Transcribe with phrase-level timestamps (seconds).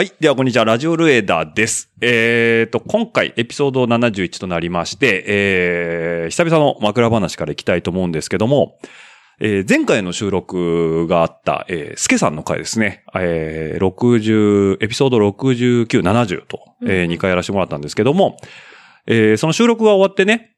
[0.00, 0.14] はい。
[0.18, 0.64] では、こんにちは。
[0.64, 1.92] ラジオルエダです。
[2.00, 8.78] えーと、今回、エピソード71となりまして、えー、久々の枕話からいきたいと思うんですけども、
[9.40, 13.04] えー、前回の収録があった、えー、スケさんの回ですね。
[13.14, 18.38] えー、60、エピソード69、70と、えー、2回やらせてもらったんですけども、
[19.06, 20.56] えー、その収録が終わってね、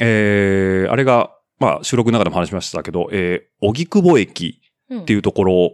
[0.00, 1.30] えー、あれが、
[1.60, 4.60] まあ、収録の中でも話しましたけど、えー、荻窪駅
[4.92, 5.70] っていうところを、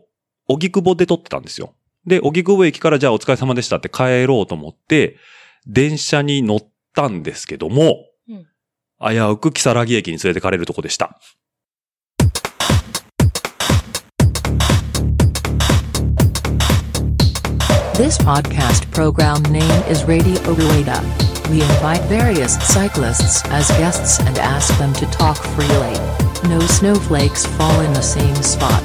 [0.49, 1.73] 荻窪で撮ってたんですよ。
[2.07, 5.17] で、荻窪駅からじゃあお疲れ様でしたって帰ろうと思って、
[5.67, 6.61] 電車に乗っ
[6.95, 8.47] たんですけども、うん
[9.03, 11.19] 危うく木更木駅に連れてかれるとこでした。
[18.00, 21.02] This podcast program name is Radio Rueda.
[21.50, 25.94] We invite various cyclists as guests and ask them to talk freely.
[26.50, 28.84] No snowflakes fall in the same spot.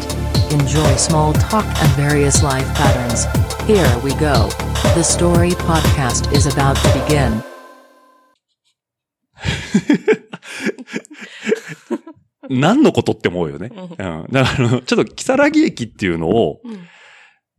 [0.52, 3.26] Enjoy small talk and various life patterns.
[3.66, 4.48] Here we go.
[4.94, 7.42] The story podcast is about to begin.
[12.48, 13.70] 何のことって思うよね。
[13.72, 13.96] うん。
[13.96, 16.80] だからあの、ちょっと木更木駅っていうのをうん。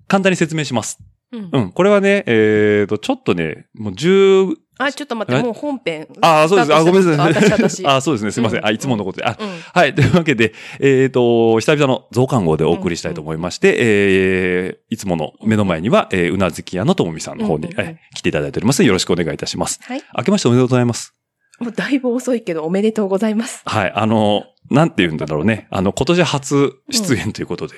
[0.07, 0.99] 簡単に説明します。
[1.32, 1.72] うんうん。
[1.72, 6.06] これはね、えーと、ちょっとね、もう10、あ、ちょっと待って、えもう本編。
[6.20, 6.74] ああ、そうです。
[6.74, 7.34] あ、ごめんなさい。
[7.34, 7.86] 私、私。
[7.88, 8.30] あ、そうですね。
[8.30, 8.58] すいません。
[8.58, 9.24] うんあ、いつものことで。
[9.24, 9.48] あ、うん。
[9.72, 9.94] はい。
[9.94, 18.82] というわけで、えっ、と、久々の増刊号でお送りしたいと思いまして、えー、いつもの目の前には、えー、うなずき屋のともみさんの方に、うんうんうんえー来ていただいております。
[18.84, 19.80] よろしくお願いいたします。
[19.82, 20.02] はい。
[20.16, 21.14] 明けましておめでとうございます。
[21.60, 23.62] もうだいぶ遅いけど、おめでとうございます。
[23.64, 23.92] はい。
[23.94, 25.68] あの、なんて言うんだろうね。
[25.70, 27.76] あの、今年初出演ということで。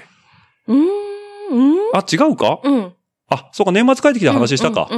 [0.67, 0.81] うーん。
[1.51, 2.61] うんあ、違うか？
[2.65, 2.93] うん。
[3.31, 4.89] あ、そうか、年末帰ってきて話したか。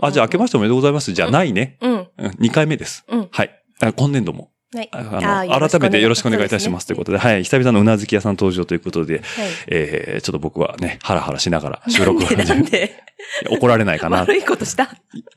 [0.00, 1.12] あ、じゃあ明けましておめでとうございます。
[1.12, 1.76] じゃないね。
[1.80, 1.92] うん。
[1.92, 2.06] うん、
[2.40, 3.04] 2回目です。
[3.08, 3.28] うん。
[3.30, 3.50] はい。
[3.80, 4.50] あ今年度も。
[4.72, 4.88] はい。
[4.92, 6.86] あ改めてよろしくお願いいたします。
[6.86, 7.42] ということで、はい。
[7.42, 9.22] 久々のうなずき屋さん登場ということで、はい。
[9.66, 13.02] えー、ちょっと僕はね、ハラハラしながら収録を始めなんで？
[13.50, 14.18] 怒られないかな。
[14.20, 14.88] 悪いことした？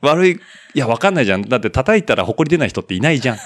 [0.02, 0.32] 悪い、
[0.74, 1.42] いや、わかんないじゃん。
[1.42, 3.38] だって叩いたら埃出ない人っていないじゃん。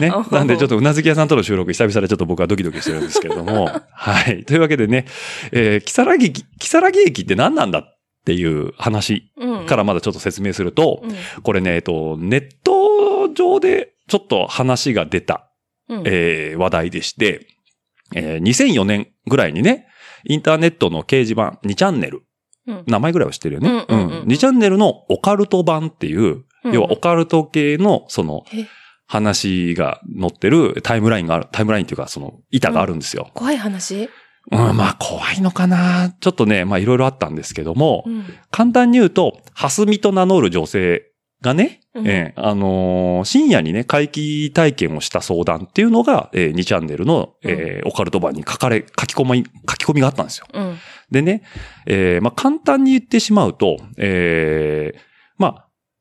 [0.00, 0.12] ね。
[0.30, 3.70] なんでちょっとうなずき屋さんとの収録久々でちょっと僕はドキドキしてるんですけれども。
[3.92, 4.44] はい。
[4.44, 5.06] というわけでね、
[5.52, 9.66] えー、木更木、木更木駅って何なんだっていう話うん。
[9.66, 11.42] からまだちょっと説明すると、うん。
[11.42, 15.50] これね、えっと、ネット上でちょっと話が出た、
[15.88, 16.02] うん。
[16.06, 17.46] えー話題でして、
[18.14, 19.86] えー2004年ぐらいにね、
[20.26, 22.22] インターネットの掲示板2チャンネル、
[22.66, 23.68] うん名前ぐらいは知ってるよね。
[23.88, 28.66] うんうんうんうん2チャンネルのオカルト版っていう、うん要はオカルト系のそのえ？
[29.06, 33.30] 話が載ってるタイムラインがある、タイムラインっていうかその板があるんですよ。
[33.34, 34.08] 怖い話？
[34.50, 36.14] うん、まあ怖いのかな？
[36.20, 38.24] ちょっとね、まあいろいろあったんですけども、うん。
[38.50, 41.02] 簡単に言うと、ハスミと名乗る女性
[41.40, 50.46] がね、うんええあのー深夜にね、怪奇体験をした相談っていうのが、えー2チャンネルの、えーオカルト版に書かれ、書き込み、書き込みがあったんですよ。
[50.52, 50.76] うん。
[51.10, 51.42] でね、
[51.86, 55.04] えーまあ、簡単に言ってしまうと、えーまあ、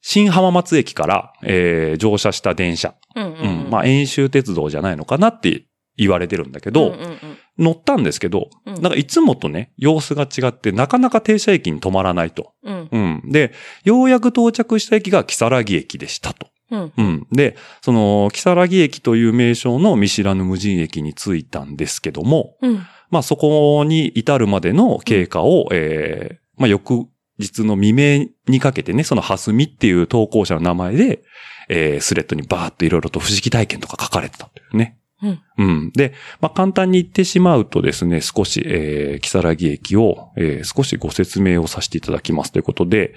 [0.06, 2.94] 新浜松駅から、えー乗車した電車。
[3.16, 3.24] うん。
[3.24, 3.70] うん。
[3.72, 5.66] まあ、遠州鉄道じゃないのかなって
[5.96, 7.18] 言われてるんだけど、うんうん
[7.56, 12.54] 乗ったんですけど、うんなんかいつもとね、様子が違って、なかなか停車駅に止まらないと。
[12.64, 12.90] うん。
[12.92, 12.98] う
[13.28, 13.32] ん。
[13.32, 13.54] で、
[13.84, 16.48] ようやく到着した駅が木更木駅でしたと。
[16.72, 16.94] うん。
[16.98, 17.28] うん。
[17.32, 22.86] で、その、木更木駅という名称の見知らぬ無人駅に着いたんですけども、うん。
[23.12, 27.06] まあそこに至るまでの経過を、ええまあ翌
[27.40, 31.24] 日の未明にかけてね、そのハスミっていう投稿者の名前で、
[31.70, 35.00] えースレッドにバーっといろいろと不思議体験とか書かれてたというね。
[35.22, 35.40] うん。
[35.58, 35.92] うん。
[35.92, 43.16] で、まあ簡単に言ってしまうとですね、少し、えー、木更木駅を、えー少しご説明をさせていただきますということで、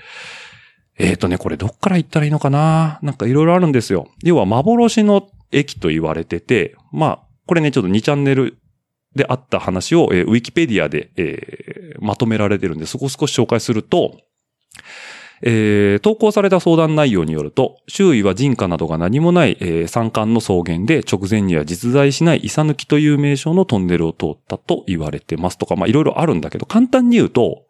[0.99, 2.99] えっ、とね、これどっから行ったらいいのかな？
[3.03, 4.09] なんかいろいろあるんですよ。
[4.23, 8.59] 要は幻の駅と言われてて、まあ、これね、ちょっと2チャンネル
[9.17, 14.21] であった話を、えーウィキペディアで、えーまとめられてるんで、そこを少し紹介すると、
[15.43, 27.65] えー投稿された相談内容によると、周囲は人家などが何もない、えー山間の草原で直前には実在しないイサ抜きという名称のトンネルを通ったと言われてますとか、まあいろいろあるんだけど、簡単に言うと、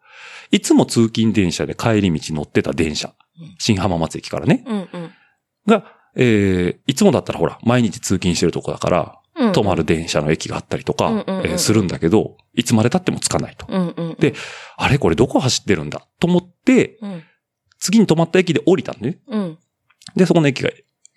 [0.51, 4.77] いつも通勤電車で帰り道乗ってた電車うん、新浜松駅からね、うん。
[4.77, 5.11] うん。
[5.67, 9.11] が、えーいつもだったらほら、毎日通勤してるとこだから、うん。
[9.37, 13.67] 止まる電車の駅があったりとか、えーするんだけど、いつまで経ってもつかないと。
[14.19, 14.33] で
[14.77, 17.23] あれこれどこ走ってるんだと思って、うん。
[17.79, 19.57] 次に止まった駅で降りたんで、ね、うん。
[20.15, 20.71] で、そこの駅が、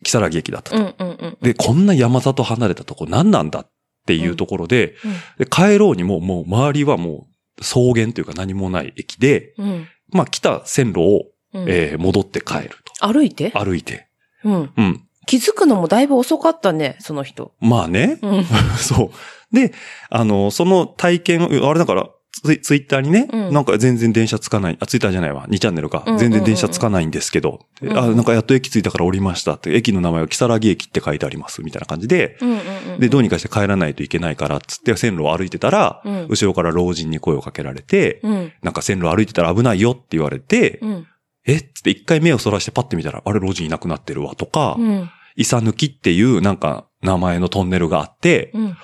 [0.05, 1.37] 木更木駅だったと。
[1.41, 3.73] で、こんな山里離れたとこ何なんだっ
[4.07, 5.45] ていうところで、うん。
[5.45, 7.27] で帰ろうにも、もう周りはも
[7.59, 9.89] う草原というか何もない駅で、うん。
[10.11, 11.23] まあ来た線路を、
[11.55, 11.65] うん。
[11.69, 12.71] えー戻って帰る
[13.01, 13.51] 歩いて？
[13.51, 13.65] と。
[13.65, 14.09] 歩いて。
[14.45, 14.73] うん。
[14.77, 15.09] うん。
[15.31, 17.53] 気づくのもだいぶ遅かったね、その人。
[17.61, 18.19] まあね。
[18.21, 18.44] うん。
[18.77, 19.12] そ
[19.53, 19.55] う。
[19.55, 19.73] で、
[20.09, 22.09] あの、その体験を、あれだから、
[22.43, 26.17] ツイツイッターにね、うんなんか全然電車つかない、あ、ツイッターじゃないわ、2チャンネルかうんうんう。
[26.17, 32.59] ん全然電車つかないんですけど、でうんあ、なんかやっと駅着いたから降りましたって、駅の名前は木更木駅って書いてあります、みたいな感じで、うんうん
[32.94, 33.00] うん。
[33.00, 38.53] で、どうにかして帰らないといけないから、つって線路を歩いてたら、うん後ろから老人に声をかけられて、うん。
[38.62, 41.06] なんか線路歩いてたら危ないよって言われて、うん。
[41.47, 45.11] えっつって一回目をそらしてパッて見たら、あれ老人いなくなってるわとか、うん。
[45.41, 48.77] イサ抜きっていうなんか名前のトンネルがあって、うん。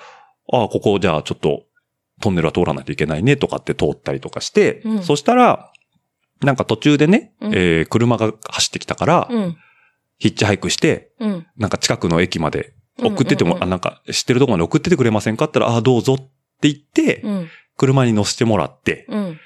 [0.51, 1.65] ああ、ここじゃあちょっと
[2.19, 5.71] トンネルは通らないといけないねとかって通ったりとかして、うんそしたら、
[6.41, 9.57] なんか途中でね、うんえー車が走ってきたから、うん。
[10.17, 11.47] ヒッチハイクして、うん。
[11.57, 16.27] なんか近くの駅まで送ってっても、うんうんうんあなんか知ってるとこまで送っててくれませんかって言ったら、ああ、どうぞって
[16.63, 17.47] 言って、うん。
[17.77, 19.39] 車に乗せてもらって、うん。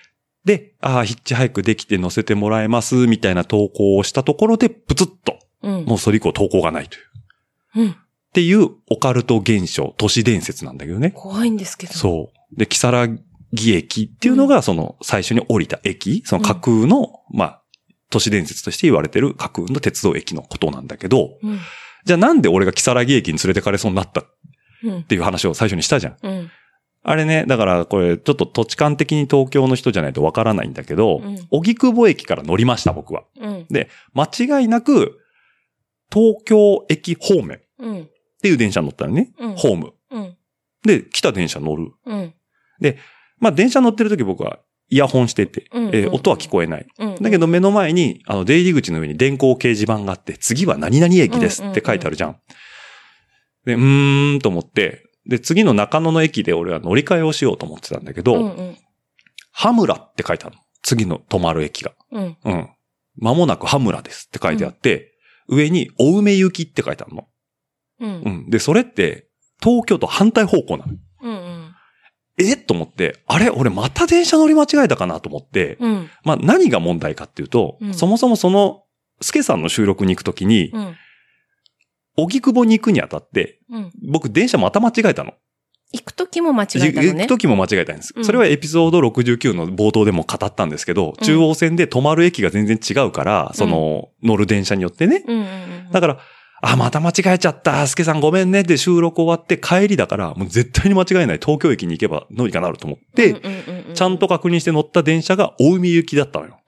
[0.46, 5.86] で、ああ、ヒッチハイクできて乗せてもらえます、みたいな投稿をしたところで、プツッと、うん。
[5.86, 7.81] もうそれ以降投稿がないという。
[7.84, 7.92] うん。
[7.92, 7.96] っ
[8.34, 11.12] ていうオカルト現象、都市伝説なんだけどね。
[11.12, 11.94] 怖いんですけど。
[11.94, 12.58] そう。
[12.58, 13.10] で、木更
[13.56, 17.62] 木駅っていうのが、その、最初に降りた駅、その架空の、まあ、
[18.10, 21.60] 都市伝説として言われてる架空の鉄道駅のことなんだけど、うん。
[22.06, 24.24] じゃあなんで俺が木更木駅に連れてかれそうになったっ
[24.84, 25.04] うん。
[25.04, 26.18] ていう話を最初にしたじゃん。
[26.22, 26.52] うん。
[27.04, 33.24] あれね、だからこれ、ちょっと土地勘的に東京の人じゃないとわからないんだけどうん、荻窪駅から乗りました、僕は。
[33.40, 33.68] うん。
[34.14, 35.19] 間違いなく、
[36.13, 38.10] 東京駅方面っうん。
[38.42, 39.31] ていう電車に乗ったのね。
[39.40, 39.94] うんホーム。
[40.12, 40.38] うん。
[40.84, 41.92] で、来た電車乗る。
[42.06, 42.34] うん。
[43.40, 44.60] まあ、電車乗ってる時僕は
[44.90, 46.88] イヤホンしてて、うんえー音は聞こえない。
[47.00, 47.16] うん。
[47.22, 52.38] だけど目の前に、あの、出入り口の上に電光掲示板があって、次は何々駅ですって書いてあるじゃん。
[53.66, 58.78] で、うーんと思って、で、次の中野の駅で俺は乗り換えをしようと思ってたんだけど、うんうん。
[59.52, 60.62] 羽村って書いてあるの。
[60.81, 61.94] 次の止まる駅が。
[62.12, 62.38] うん。
[62.44, 62.69] うん。
[63.18, 65.11] 間もなく羽村ですって書いてあって、
[65.48, 67.28] 上にお梅行きって書いてあるの。
[68.00, 68.30] うんう。
[68.30, 68.50] ん。
[68.50, 69.28] で、それって、
[69.62, 70.94] 東京と反対方向なの。
[71.22, 71.32] うん。
[71.32, 71.76] うん。
[72.40, 72.58] え？
[72.58, 73.50] と思って、あれ？
[73.50, 76.10] 俺また電車乗り間違えたかなと思って、うん。
[76.24, 78.84] まあ何が問題かっていうと、うんそもそもその、
[79.22, 80.96] スケさんの収録に行くときに、うん。
[82.18, 83.92] 荻窪に行くにあたって、うん。
[84.12, 85.34] 僕電車また間違えたの。
[85.94, 87.28] 行くときも間違えたのね行く。
[87.28, 88.14] 時も間違えたんです。
[88.16, 95.24] うんそれはエピソード69の冒頭でも語ったんですけど、うん中央線で止まる駅が全然違うから、その、乗る電車によってね。
[95.92, 96.18] だから、
[96.62, 97.86] あ、また間違えちゃった。
[97.88, 103.36] スケさんごめんねって収録終わって帰りだから、もう絶対に間違えない東京駅に行けばどうにかなると思って、
[103.94, 106.60] ちゃんと確認して乗った電車が大海行きだったのよ。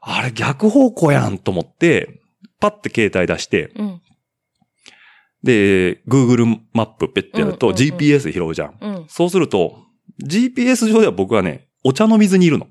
[0.00, 2.20] あれ逆方向やんと思って、
[2.58, 4.02] パッて携帯出して、うん。
[5.42, 8.78] うんで、Google マップペッてやるとうんうんうん GPS 拾うじゃん。
[8.80, 9.78] うんそうすると、
[10.24, 12.68] GPS 上では僕はね、お茶の水にいるの。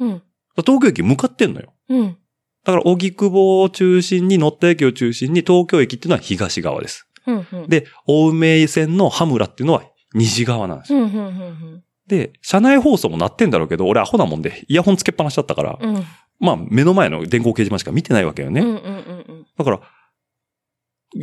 [0.00, 0.22] うん
[0.56, 1.74] 東京駅向かってんのよ。
[1.88, 2.16] うん
[2.64, 7.08] だから、荻窪を中心に乗った駅を中心に東京駅っていうのは東側です。
[7.26, 7.68] うんうん。
[7.68, 9.84] で、青梅線の羽村っていうのは
[10.14, 10.98] 西側なんですよ。
[10.98, 15.96] うんうんうんで、車内放送も鳴ってんだろうけど、俺アホなもんで、イヤホンつけっぱなしだったから、うん。
[15.96, 16.04] うん
[16.38, 18.60] まあ、目の前の電光掲示板しか見てないわけよね。
[18.60, 19.80] うんうんうんだから、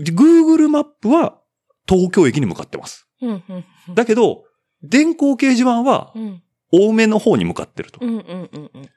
[0.02, 1.40] Google マップは
[1.88, 3.08] 東京駅に向かってます。
[3.22, 3.96] うんうんうん。
[3.96, 4.44] だけど、
[4.82, 6.42] 電光掲示板はうん
[6.76, 8.00] 多めの方に向かってると。
[8.02, 8.90] うんうんうんうん。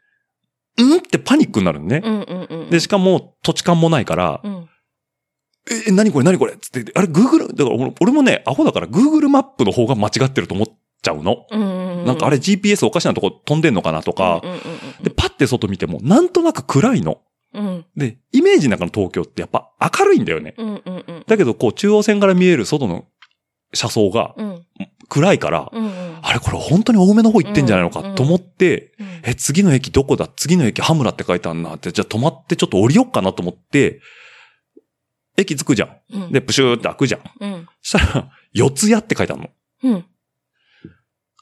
[0.78, 2.00] うんってパニックになるのね。
[2.02, 2.70] うんうんうん。
[2.70, 4.69] で、しかも土地勘もないから、うん。
[5.88, 10.66] え、何これ何これつって、あれ Google、だから俺俺もね、アホだから Google マップの方が間違ってると思っ
[11.02, 11.44] ちゃうの。
[11.50, 12.06] うんうんうん。
[12.06, 14.58] なんかあれ GPS おかしなとこ飛んでんのかなとかう、んうん
[15.02, 17.20] で、パッて外見てもなんとなく暗いの。
[17.56, 17.84] うんうん。
[17.96, 20.55] で、イメージの中の東京ってやっぱ明るいんだよね。
[20.58, 21.25] うんうんうん。
[21.27, 23.06] だけどこう中央線から見える外の
[23.75, 24.63] 車窓がうん
[25.08, 26.19] 暗いから、うんうん。
[26.20, 30.29] あれこれ本当に多めの方行ってんじゃないのかと思って、うんえ、次の駅どこだ？
[30.34, 34.01] 次の駅羽村って書いてあるなって、じゃあ止まってちょっと降りよっかなと思って、
[35.36, 35.96] 駅着くじゃん。
[36.13, 36.32] うん。
[36.32, 37.22] で、プシューって開くじゃん。
[37.41, 37.69] うん。
[37.82, 39.48] したら、四ツ谷って書いてあるの。
[39.84, 40.05] うん。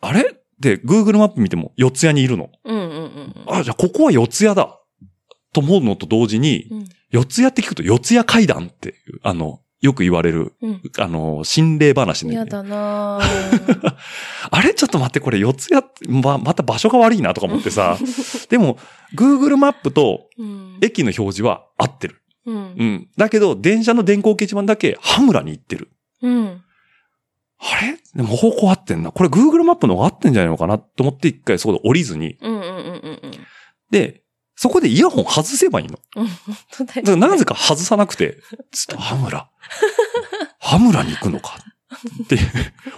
[0.02, 0.34] あれ？
[0.60, 2.50] で、Google マップ見ても四ツ谷にいるの。
[2.64, 3.34] うんうんうん。
[3.48, 4.78] あ、じゃあここは四ツ谷だ。
[5.54, 6.84] と思うのと同時に、うん。
[7.10, 10.82] 四ツ谷って聞くと四ツ谷階段っていう、あの、よく言われる、うん。
[10.98, 12.34] あの、心霊話ね。
[12.34, 13.94] やだなぁ。
[14.50, 14.74] あれ？
[14.74, 15.84] ちょっと待って、これ四ツ谷
[16.22, 17.98] ま、また場所が悪いなとか思ってさ。
[18.50, 18.78] でも、
[19.14, 20.78] Google マップとうん。
[20.82, 22.22] 駅の表示は合ってる。
[22.46, 22.56] うん。
[22.56, 23.08] うん。
[23.16, 25.90] だけど、電車の電光掲示板だけ、羽村に行ってる。
[26.22, 26.62] うん。
[27.58, 27.98] あれ？
[28.14, 29.12] でも方向合ってんな。
[29.12, 32.36] これ Google マップの方が合ってんじゃないのかなと思って一回そこで降りずに。
[32.40, 33.32] うんうんうんうんうん。
[33.90, 34.23] で、
[34.56, 35.98] そこでイヤホン外せばいいの？
[36.16, 36.26] うん。
[36.26, 37.16] 本当だだからよ。
[37.16, 38.38] なぜか外さなくて、
[38.70, 39.50] ちょっと羽村。
[40.60, 41.56] 羽村に行くのか？
[42.24, 42.38] って。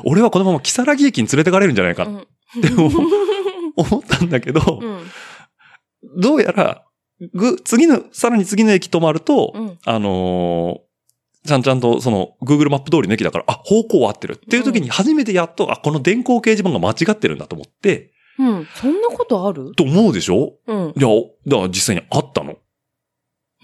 [0.05, 2.19] 俺はこのまま木更木駅に連れてかれるんじゃないかうん。
[2.19, 2.23] っ
[2.63, 2.91] て思
[3.77, 5.07] 思ったんだけど、うん。
[6.21, 6.85] どうやら、
[7.35, 9.79] ぐ、次の、さらに次の駅止まると、うん。
[9.85, 10.87] あのー
[11.47, 18.67] ちゃんちゃんとその Google マップ通りの駅だから、あ、方向は合ってるっていう時に初めてやっと、あ、この電光掲示板が間違ってるんだと思って、うん。
[18.75, 19.73] そんなことある？
[19.77, 20.55] と思うでしょ？
[20.67, 20.95] うん。
[20.97, 21.09] いや、
[21.47, 22.57] だから実際にあったの。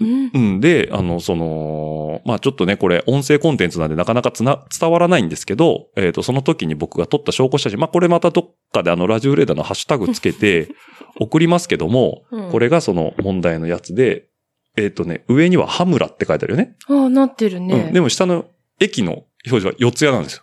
[0.00, 0.30] うん。
[0.32, 0.60] うん。
[0.60, 10.68] で、あの、その、まあちょっとね、これ音声コンテンツなんでなかなかつな、伝わらないんですけど、えっ、と、その時に僕が撮った証拠写真、まあこれまたどっかであの、ラジオレーダーのハッシュタグつけて
[11.20, 14.28] 送りますけども、うんこれがその問題のやつで、
[14.76, 16.76] えっ、とね、上にはハムラって書いてあるよね。
[16.88, 17.74] ああ、なってるね。
[17.88, 17.92] うん。
[17.92, 18.46] でも下の
[18.80, 19.12] 駅の
[19.46, 20.42] 表示は四ツ谷なんですよ。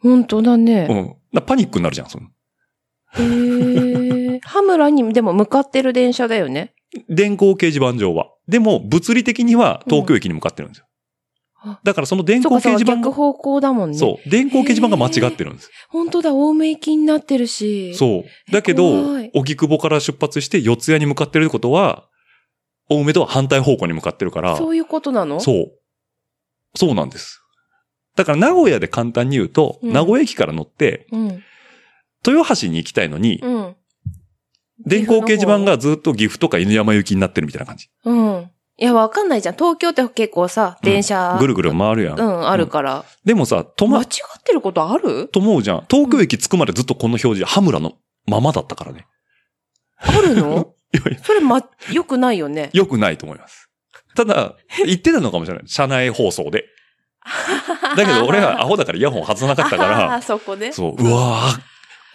[0.00, 0.86] 本当だうね。
[0.86, 1.16] ん。
[1.32, 2.28] だパニックになるじゃん、その。
[3.14, 4.40] へえ。
[4.42, 6.74] ハムラにでも向かってる電車だよね。
[7.08, 8.28] 電光掲示板上は。
[8.48, 10.84] でも、物理的には東京駅に向かってるんですよ。
[10.84, 10.88] うん
[11.60, 13.98] あだからその電光掲示板が、逆方向だもんね。
[13.98, 15.68] そう、電光掲示板が間違ってるんです。
[15.88, 17.90] 本当だ、大目駅になってるし。
[17.94, 17.96] う。
[17.96, 18.52] そう。
[18.52, 18.84] だけど
[19.34, 22.06] 荻窪から出発して四谷に向かってるってことは、
[22.88, 25.40] 青梅とは反対方向に向かってるから、そういうことなの？
[25.40, 25.72] そう。
[26.76, 27.42] そうなんです。
[28.14, 31.42] だから名古屋で簡単に言うと、うん名古屋駅から乗って、うん。
[32.26, 33.76] 豊橋に行きたいのに、うん。
[34.86, 37.88] 電光掲示板がずっと岐阜とか犬山行きになってるみたいな感じ。
[38.04, 38.50] うん。
[38.80, 39.54] いや、わかんないじゃん。
[39.56, 41.36] 東京って結構さ、電車。
[41.40, 42.20] ぐるぐる回るやん。
[42.20, 43.04] うん、あるから。
[43.24, 44.06] でもさ、止ま間違、
[44.38, 45.26] ってることある？
[45.28, 45.84] と思うじゃん。
[45.90, 47.94] 東京駅着くまでずっとこの表示、ハムラの
[48.26, 49.06] ままだったからね。
[49.98, 50.74] あるの？
[50.94, 51.60] いやいやそれま、
[51.92, 52.70] 良くないよね。
[52.72, 53.68] 良くないと思います。
[54.14, 54.54] ただ、
[54.86, 55.64] 言ってたのかもしれない。
[55.66, 56.64] 車内放送で。
[57.96, 60.72] だけど俺はアホだからイヤホン外さなかったかあら、ーそこで。
[60.72, 61.60] そう、うわー、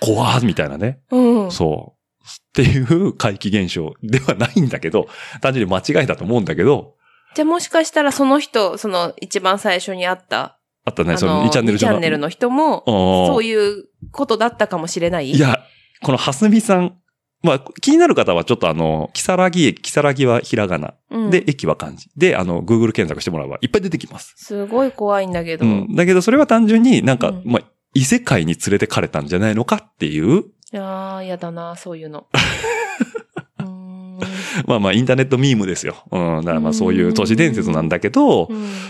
[0.06, 1.00] 怖ー、みたいなね。
[1.12, 1.52] うん。
[1.52, 2.04] そう。
[2.26, 5.08] っていう怪奇現象ではないんだけど、
[5.42, 6.96] 単純に間違いだと思うんだけど、
[7.36, 15.32] じゃあもしかしたらその人、その一番最初に会った、あったね、あそのの、2チャンネル2チャンネルの人も、そそういうことだったかもしれない？
[15.32, 15.60] いや、
[16.02, 16.98] このはすみさん、
[17.42, 20.94] まあ、気になる方はちょっとあの、キサラギ駅、キサラギはひらがな。
[21.10, 22.10] うんで、駅は漢字。
[22.16, 24.34] で、あの、Google 検索してもらえばいっぱい出てきます。
[24.38, 25.66] すごい怖いんだけど。
[25.66, 25.96] うん。
[25.96, 27.64] だけどそれは単純になんか、うんまあ、
[27.94, 32.26] 異世界に連れてかれたんじゃないのかっていう、いやー、やだな、そういうの。
[33.60, 34.20] うーん
[34.66, 35.96] まあまあ、インターネットミームですよ。
[36.12, 36.38] うん。
[36.38, 38.50] だからまあ、そういう都市伝説なんだけど、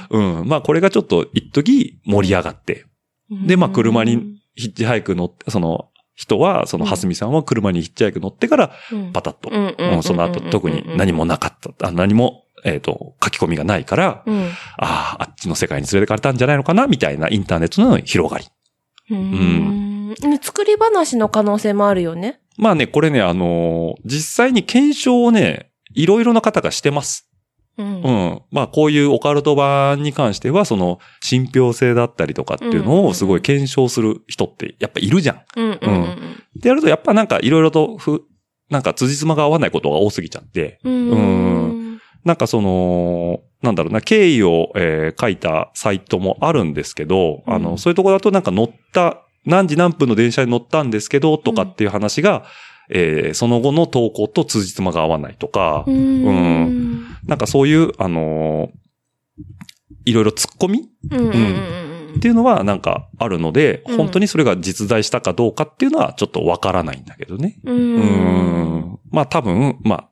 [0.10, 0.48] うん。
[0.48, 2.86] まあ、これがちょっと一時盛り上がって。
[3.30, 8.72] でまあ車に、ヒッチハイク乗って、その人は、そのはすみさんは車にヒッチハイク乗ってから、
[9.14, 9.50] パタッと。
[9.52, 11.88] うんうんその後特に何もなかった。
[11.88, 14.44] あ何も、えっ、と、書き込みがないから、うん。
[14.78, 18.46] ああ、あっちの世界に連れてかれたんじゃないのかなみたいなインターネットの広がり。
[19.10, 20.16] うん。
[20.42, 22.40] 作り話の可能性もあるよね。
[22.58, 27.30] まあね、これね、あのー実際に検証をね、いろいろな方がしてます。
[27.78, 28.42] うんうん。
[28.52, 35.42] まあ、こういうオカルト版に関しては、その、信憑性だったりとかっていうのうんうんうんをすごい検証する人ってやっぱいるじゃん。
[35.56, 38.22] うんうんうんでやると、やっぱなんかいろいろとふ、
[38.70, 41.10] なんか辻褄が合わないことが多すぎちゃって、うん。
[41.10, 41.73] うん。
[42.25, 52.44] なんかその、なんだろうな、経緯を、えー書いたサイトもあるんですけど、あの、うんそういうとこだとなんか乗った、何時何分の電車に乗ったんですけど、とかっていう話が、
[52.89, 57.06] えーその後の投稿と辻褄が合わないとか、うん。
[57.25, 58.84] なんかそういう、あのー
[60.06, 61.84] いろいろ突っ込みうんうんうん
[62.18, 67.60] っていうのはなんかあるので、うん本当にそれが実在したかどうかっていうのはちょっとわからないんだけどね。
[67.63, 67.75] うん。
[67.75, 68.03] ううん。
[68.96, 69.00] ん。
[69.12, 70.10] まあ多分、まあ、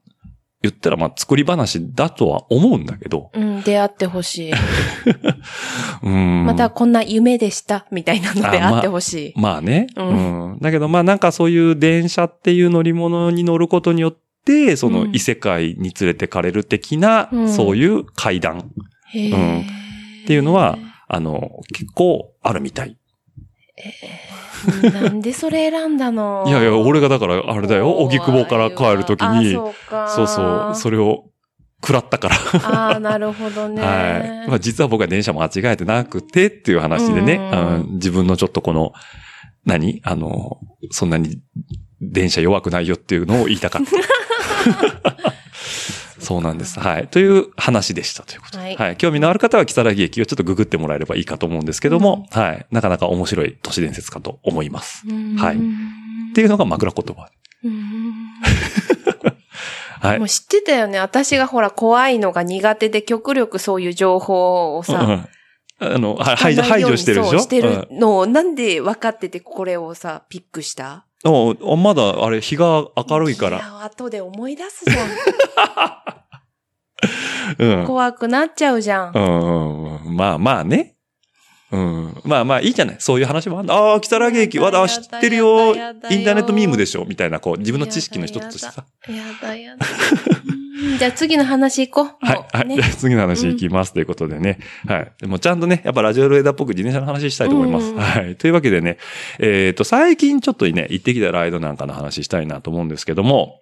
[0.62, 3.32] 言ったらまあ作り話だとは思うんだけど。
[3.34, 4.54] うん、出会ってほしい。
[6.04, 6.46] うん。
[6.46, 9.34] またこんな夢でした、みたいなので会ってほしい。
[9.36, 9.88] まあね。
[9.96, 10.60] ううんん。
[10.60, 18.72] だけどまあなんかそういう電車っていう乗り物に乗ることによって、そのうん異世界に連れてかれる的な、うんそういう階段
[19.14, 19.64] へーうんっ
[20.28, 20.78] ていうのは、
[21.08, 22.98] あの、結構あるみたい。
[24.92, 26.46] なんでそれ選んだの？
[26.48, 30.08] いやいや、俺がだからあれだよ、荻窪から帰るときに、あそうか。
[30.10, 31.26] そうそう、それを
[31.84, 32.36] 食らったから。
[32.64, 33.82] ああ、なるほどね。
[33.82, 34.48] はい。
[34.50, 37.58] まあ実は僕は電車間違えてなくてっていう話でね、う
[37.90, 38.94] ん自分のちょっとこの、
[39.66, 40.02] 何？
[40.04, 40.60] あの、
[40.92, 41.42] そんなに
[42.02, 43.92] 電車弱くないよっていうのを言いたかった。
[46.22, 46.80] そうなんです。
[46.80, 47.08] はい。
[47.08, 48.76] という話でしたということで。
[48.76, 48.96] ははいい。
[48.98, 52.66] 興味のある方は、木更木駅をちょっとググってもらえればいいかと思うんですけども、はい。
[52.72, 55.04] なかなか面白い都市伝説かと思います。
[55.08, 57.30] うんはいっていうのが枕言葉。
[57.64, 58.14] うん
[60.00, 60.30] はいもう。
[60.30, 61.00] 知ってたよね。
[61.00, 65.28] 私がほら怖いのが苦手で極力そういう情報をうさ、ん
[65.80, 67.40] あの、は排除、排除してるでしょ？
[67.40, 71.06] してるうんのをなんで分かっててこれをさ、ピックした？
[71.10, 73.58] おあまだ、あれ、日が明るいかいら。
[73.60, 75.06] や、後で思い出すじゃ
[77.60, 77.88] うんん。。
[77.88, 79.12] 怖くなっちゃうじゃ。
[79.12, 80.16] んうんうん。
[80.16, 80.91] まあまあね。
[81.72, 82.22] うん。
[82.26, 82.96] まあまあいいじゃない。
[83.00, 83.74] そういう話もあんだ。
[83.74, 85.70] ああ、木更木駅、わだ、知ってるよ。
[85.70, 88.86] インターネットミームでしょみたいな、こう、自分の知識の一つとしてさ。
[89.08, 89.86] やだやだ。
[90.56, 90.62] うん
[90.98, 92.26] じゃあ次の話行こう。
[92.26, 92.46] はいも。
[92.52, 92.76] はい。
[92.76, 93.94] じゃあ次の話いきます。
[93.94, 94.58] ということでね。
[94.88, 95.12] はい。
[95.20, 97.88] でもちゃんとね、やっぱラジオルエダっぽく自転車の話したいと思います。
[97.88, 98.36] うんはい。
[98.36, 98.98] というわけでね、
[99.40, 103.62] えっ、と、最近ちょっとね、行ってきたライドなんかの話したいなと思うんですけども、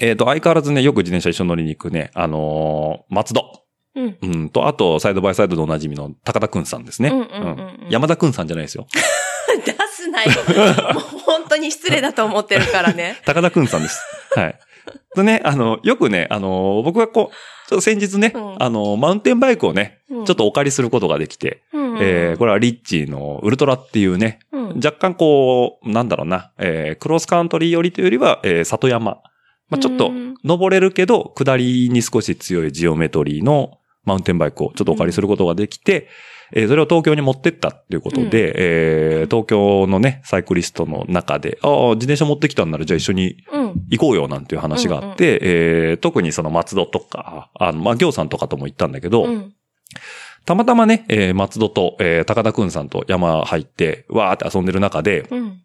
[0.00, 3.62] えっ、と、相変わらずね、よく自転車一緒に乗りに行くね、あのー松戸。
[3.94, 4.18] うん。
[4.22, 7.08] うんと、あと、サイドバイサイドでおなじみの高田くんさんですね。
[7.10, 8.86] うんうんうんうん山田くんさんじゃないですよ。
[9.66, 10.30] 出すなよ。
[10.94, 13.16] もう本当に失礼だと思ってるからね。
[13.26, 14.00] 高田くんさんです。
[14.36, 14.58] はい。
[15.16, 29.18] でね、あの、よくね、あの、僕はこう、ちょっと先日ね、うんあの、マウンテンバイクをね、うんちょっとお借りすることができて、うんえーこれはリッチーのウルトラっていうね、うん若干こう、なんだろうな、えークロスカントリー寄りというよりは、えー里山。
[29.68, 36.08] まあ、ちょっとうん登れるけど、下りに少し強いジオメトリーのマウンテンバイクをちょっとお借りすることができて、
[36.52, 43.74] えーそれを東京に持ってったっていうことで、えー東京のね、サイクリストの中で、ああ、自転車持ってきたんならじゃあ一緒にうん。
[43.90, 49.54] 行こうよなんていう話があって、えー特にその松戸とか、あの、まあ、行さんとかとも行ったんだけど、うん。
[50.44, 55.60] たまたまね、えー松戸と、えー高田くんさんと山入って、わーって遊んでる中で、うん。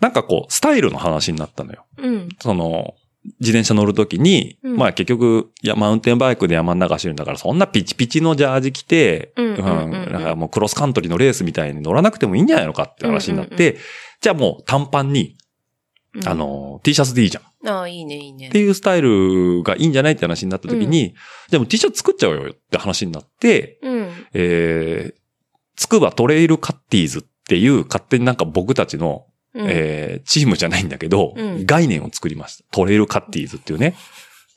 [0.00, 1.84] なんかこう、スタイルの話になったのよ。
[1.98, 2.28] うん。
[2.40, 2.94] その、
[3.38, 13.78] 自転車乗るときに、うんまあ結局、いや、マウンテンバイクで山の中走るんだから、そんなピチピチのジャージ着て、うんうんうんうんなんかもうクロスカントリーのレースみたいに乗らなくてもいいんじゃないのかって話になって、うん
[14.20, 15.36] じゃあもう短パンに、
[16.14, 17.68] うんあ、の、T シャツでいいじゃん。
[17.68, 18.58] ああ、いいね、いいねって。
[18.58, 21.14] いうスタイルがいいんじゃないって話になった時に、
[21.50, 24.08] でも T シャツ作っちゃおうよって話になって、うん。
[24.34, 25.20] えー、
[25.76, 32.64] つくばトレイルカッティーズっていう勝手になんか僕たちの、うんえー、チームじゃないんだけど、うん概念を作りました。
[32.70, 33.96] トレイルカッティーズっていうね。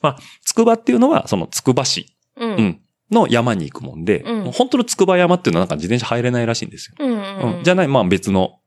[0.00, 2.46] まあ、つくばっていうのはそのつくば市、う。
[2.46, 6.96] うんん、の山に行くもんで、うん本当のつくば山っていうのはなんか自転車入れないらしいんですよ。
[6.98, 7.56] うん。
[7.58, 8.60] うんじゃない、まあ別の、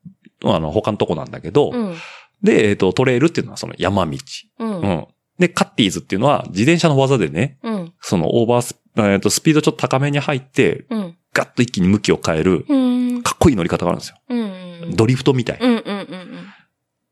[0.43, 1.95] あの、他のとこなんだけど、うん。
[2.41, 4.17] で、えっ、と、トレイルっていうのはその山道。
[4.59, 4.81] うん。
[4.81, 5.07] うん。
[5.39, 7.93] で、カッティーズっていうのは自転車の技でね、うん。
[8.01, 11.17] そのオーバース、えっ、と、スピードちょっと高めに入って、うん。
[11.33, 12.75] ガッと一気に向きを変える、う
[13.17, 13.23] ん。
[13.23, 14.17] かっこいい乗り方があるんですよ。
[14.29, 14.95] うん。
[14.95, 15.59] ドリフトみたい。
[15.61, 15.69] うん。
[15.69, 15.77] うん。
[15.77, 16.47] うん。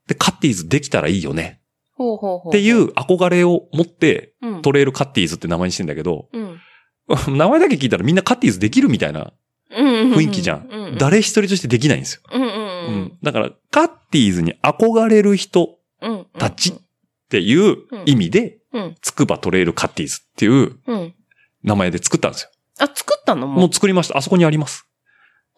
[0.08, 1.62] で、カッティーズできたらいいよね。
[1.94, 2.52] ほうほうほう。
[2.52, 7.38] っていう憧れを持って、うん、トレイルカッティーズって名前にしてんだけど、うん。
[7.38, 9.32] 名前だけ聞いたらみんなカッティーズできるみたいな
[9.72, 10.68] 雰雰囲気じゃん。
[10.70, 10.98] うん。
[10.98, 12.22] 誰一人としてできないんですよ。
[12.34, 13.18] うんうんううんん。
[13.24, 16.26] だから、カッティーズに憧れる人っうん。
[16.38, 16.74] たち
[17.30, 18.96] ていう意味で、うん。
[19.02, 21.15] つくばトレイルカッティーズっていううん。
[21.66, 22.50] 名前で作ったんですよ。
[22.80, 23.48] あ、作ったの？
[23.48, 24.18] ももう作りました。
[24.18, 24.88] あそこにあります。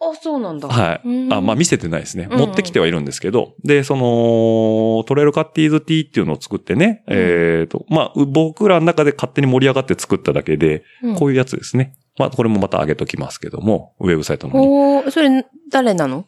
[0.00, 0.68] あ、そうなんだ。
[0.68, 1.08] はい。
[1.08, 2.28] うんあ、まあ見せてないですね。
[2.30, 3.54] うんうん持ってきてはいるんですけど。
[3.64, 7.02] で、その、トレイルカッティーズティーっていうのを作ってね。
[7.08, 11.94] うんえっと、まあ、僕らの中で勝手に盛り上がって作っただけで、うんこういうやつですね。
[12.16, 14.66] まあ、これもまた上げときますけども、ウェブサイトの方に。
[14.66, 16.26] ほう、それ、誰なの？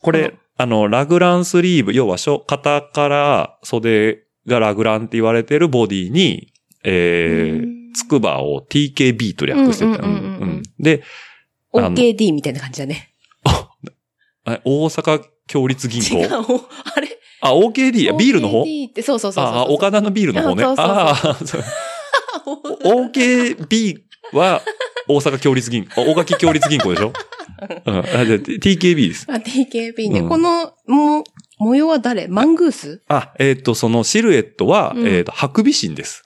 [0.00, 2.16] これ、あの、ラグランスリーブ、要は
[2.46, 6.52] 肩から袖がラグランって言われてるボディに、
[6.84, 10.02] えうんー、つくばを TKB と略してた。
[10.78, 11.02] で、
[11.72, 13.10] ?OKD みたいな感じだね。
[14.44, 16.60] あ大阪共立銀違う行。
[16.96, 17.08] あれ？
[17.42, 19.44] あ、OKD、あビールの方 ?OKD って、そうそうそう。
[19.44, 20.64] あ、岡田のビールの方ね。
[20.64, 21.62] あああ、そう
[22.84, 23.98] OKB
[24.32, 24.62] は
[25.08, 27.08] 大阪共立銀行、大垣共立銀行でしょ？
[27.08, 27.12] う
[27.90, 29.26] TKB です。
[29.28, 30.20] あ、TKB ね。
[30.20, 31.24] うんこの、も、
[31.58, 32.26] 模様は誰？
[32.28, 33.02] マングース？
[33.08, 36.22] あ、えっ、と、そのシルエットは、うんえっ、と、ハクビシンです。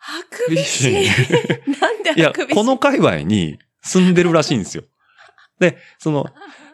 [0.00, 0.94] ハクビシン。
[1.80, 4.82] なんでハクビ、シンこの界隈に住んでるらしいんですよ。
[5.60, 6.26] で、その、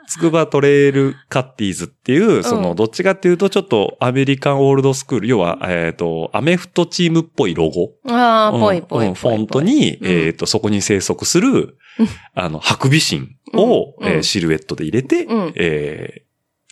[0.09, 7.95] つくばトレイルカッティーズっていう、その、どっちかっていうと、ちょっとアメリカンオールドスクール、要は、えっ、と、アメフトチームっぽいロゴ。
[8.09, 9.13] ああ、うんぽいぽい。
[9.13, 10.07] フォントに、うん。
[10.07, 14.09] えっ、と、そこに生息するうん、あの、ハクビシンを、うん。
[14.09, 15.53] えーシルエットで入れて、うん。
[15.57, 16.27] えー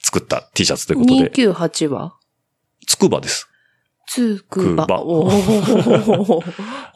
[0.05, 2.15] 作った T シャツということで、298は？
[2.87, 3.49] つくばです。
[4.07, 4.87] つくば。
[4.87, 6.45] くばおー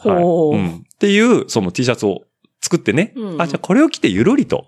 [0.08, 0.22] はい。
[0.22, 0.56] ほう。
[0.56, 0.68] うん。
[0.68, 2.22] っていう、その T シャツを
[2.60, 4.66] 作ってね、うんあ、じゃあこれを着てゆるりと。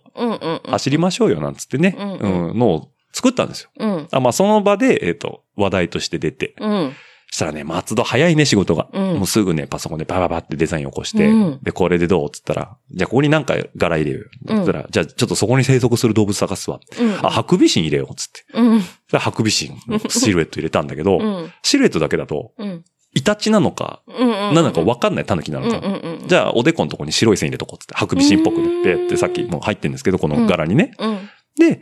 [0.67, 3.71] 走りましょうよ、なんつってね、うんう、うんのを作ったんですよ。
[3.79, 4.09] うん。
[4.11, 6.93] あ、まあ、その場で、えっ、と、話題として出て、うん。
[7.31, 8.89] したらね、松戸早いね、仕事が。
[8.93, 12.27] うんもうすぐね、パソコンでバババってデザイン起こして、うんで、これでどう？
[12.27, 14.61] っつったら、じゃあここになんか柄入れようよ。
[14.61, 16.81] つったら、じゃあちょっとそこに生息する動物探すわ。
[16.99, 17.13] うん。
[17.25, 18.45] あ、ハクビシン入れよう、つって。
[18.55, 18.81] うん。
[19.19, 21.53] ハクビシンのシルエット入れたんだけど、うん。
[21.63, 22.85] シルエットだけだと、うん。
[23.13, 24.29] イタチなのか、うん。
[24.29, 24.31] うん。
[24.31, 25.79] 何なのか分かんないタヌキなのか。
[25.79, 26.29] うんうんうん。
[26.29, 30.93] じゃあ、おでこのとこに白い線入れとこうっつって、ハクビシンっぽくね、ペってさっきもう入ってるんですけど、この柄にね。
[30.99, 31.29] うん。
[31.59, 31.81] で、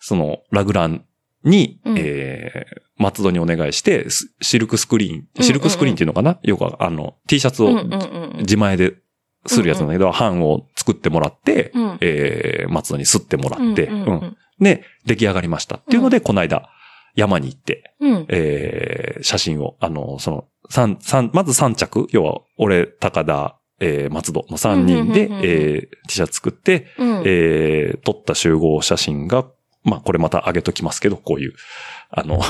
[0.00, 1.04] その、ラグラン
[1.44, 7.96] に、うんえー、松戸にお願いして、スシルクスクリーン、うんシルクスクリーンっていうのかな、よくあの、T シャツをうんうんう
[8.34, 8.36] ん。
[8.40, 8.96] 自前で
[9.46, 15.76] するやつなんだけど、版を作ってもらって、うんえー、松戸に吸ってもらって、うんうんうんで、出来上がりました。
[15.76, 16.68] っていうので、この間、
[17.14, 18.26] 山に行って、うん。
[18.28, 27.22] えー、写真を、あの、その、三、三、まず3着、要は、俺、高田、えー、松戸の3人で、うんうんうんうんえー、T シャツ作って、うん。
[27.24, 29.46] えー、撮った集合写真が、
[29.88, 31.54] まあ、これまた上げときますけど、こういう、
[32.10, 32.40] あの、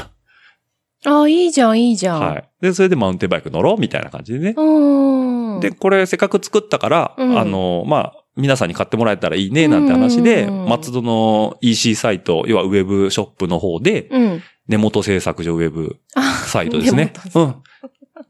[1.05, 2.21] ああ、いいじゃん、いいじゃん。
[2.21, 2.49] はい。
[2.61, 4.55] で、それでマウンテンバイク乗ろうみたいな感じでね。
[4.57, 5.61] うん。
[5.61, 14.43] で、これせっかく作ったから、うんあの、まあ、皆さんに買ってもらえたらいいね、なんて話で、うん松戸の EC サイト、要はウェブショップの方で、うん。
[14.67, 17.43] 根元製作所ウェブあサイトですね根。
[17.43, 17.55] うん。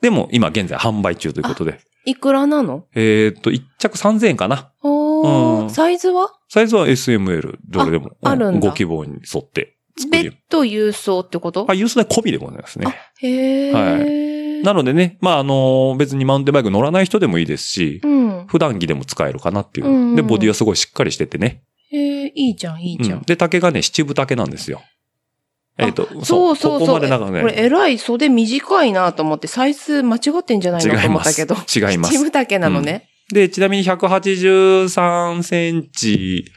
[0.01, 1.81] でも、今現在販売中ということで。
[2.05, 2.85] いくらなの？
[2.95, 4.73] えーっと、1着3000円かな。
[4.83, 6.38] おー、うんサイズは？
[6.49, 8.13] サイズは SML、どれでも。
[8.23, 10.37] ああるんだご希望に沿って作る別。
[10.49, 11.67] 途郵送ってこと？
[11.69, 12.87] あ、ユース代込みでございますね。
[13.21, 13.73] へえ。
[14.61, 18.47] はなのでね、まあ、あの、別にマウンテンバイク乗らない人でもいいですし、うん。
[18.49, 19.87] 普段着でも使えるかなっていう。
[19.87, 21.63] うんうんで、ボディはすごいしっかりしててね。
[21.91, 23.19] へえ、いいじゃん、いいじゃん。
[23.19, 24.83] うんで、竹がね、七分竹なんですよ。
[25.77, 26.81] えっ、と、そうそうそう。
[26.81, 31.09] ここまでなんかこれ、ね、えらい袖短いなと思って、サイズ間違ってんじゃないのと違います。
[31.09, 31.55] 思ったけど。
[31.55, 32.15] 違います。
[32.15, 33.09] 七分丈なのね。
[33.33, 36.51] で、ちなみに183センチ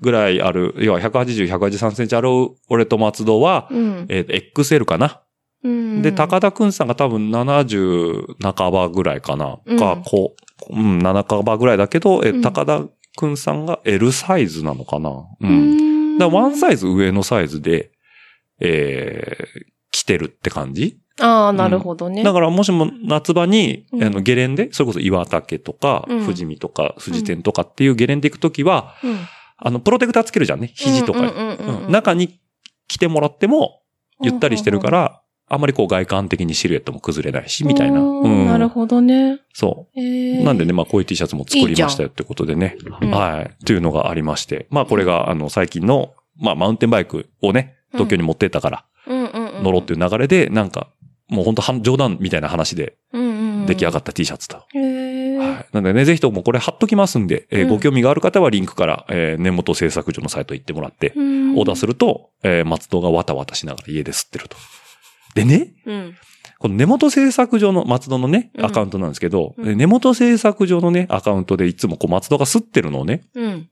[0.00, 2.28] ぐらいある、要は180、183センチある
[2.68, 4.06] 俺と松戸は、うん。
[4.08, 5.22] えっ、と、XL かな。
[5.62, 6.02] うん。
[6.02, 9.58] で、高田くんさんが多分70半ばぐらいかな。
[9.64, 10.34] うんか、こ
[10.70, 12.84] う、うん、7半ばぐらいだけど、えうん高田
[13.16, 15.10] くんさんが L サイズなのかな。
[15.10, 15.26] う。
[15.40, 16.18] うんん。
[16.18, 17.92] だワンサイズ上のサイズで、
[18.60, 19.46] えー、
[19.90, 22.22] 着てるって感じああ、なるほどね。
[22.22, 29.18] だからもしも夏場に、うんあの、ゲレンデ、それこそ岩竹とか、うん富士見とか、富士店とかっていうゲレンデ行くときは、うん、
[29.56, 30.72] あの、プロテクターつけるじゃんね。
[30.74, 31.26] 肘とかに。
[31.26, 32.40] うんうんうんうんうん中に
[32.88, 33.82] 着てもらっても、
[34.22, 38.00] ゆったりしてるから、あんまりこう外観的にシルエットも崩れないし、みたいな。
[38.00, 39.40] うんうんなるほどね。
[39.52, 40.00] そう。
[40.00, 40.44] へえ。
[40.44, 42.76] なんでね、まあこういう T シャツも作りましたよってことでね。
[43.02, 43.64] うんはい。
[43.64, 44.66] というのがありまして。
[44.70, 50.88] まあこれが、あの、最近の、まあマウンテンバイクをね、東京に持ってったから、うんうんうん、乗ろうっていう流れで、なんか、
[51.30, 54.56] もう本当は冗談みたいな話で出来上がった T シャツと。
[54.56, 55.66] はい。
[55.72, 64.56] なんでね、ぜひともこれ貼っときますんで、えーうんご興味がある方はリンクから、えー根元製作所のサイト行ってもらって、うんオーダーすると、えー松戸がわたわたしながら家で吸ってると。
[65.34, 66.14] でね、うん。
[66.58, 73.68] この根元製作所の松戸のね、うんアカウントなんですけど、うん根元製作所のね、アカウントでいつもこう松戸が吸ってるのをね、うん。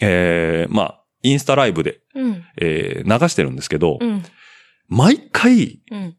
[0.00, 2.44] えー、まあ、インスタライブで、うん。
[2.60, 4.22] えー流してるんですけど、うん。
[4.88, 6.16] 毎回、うん。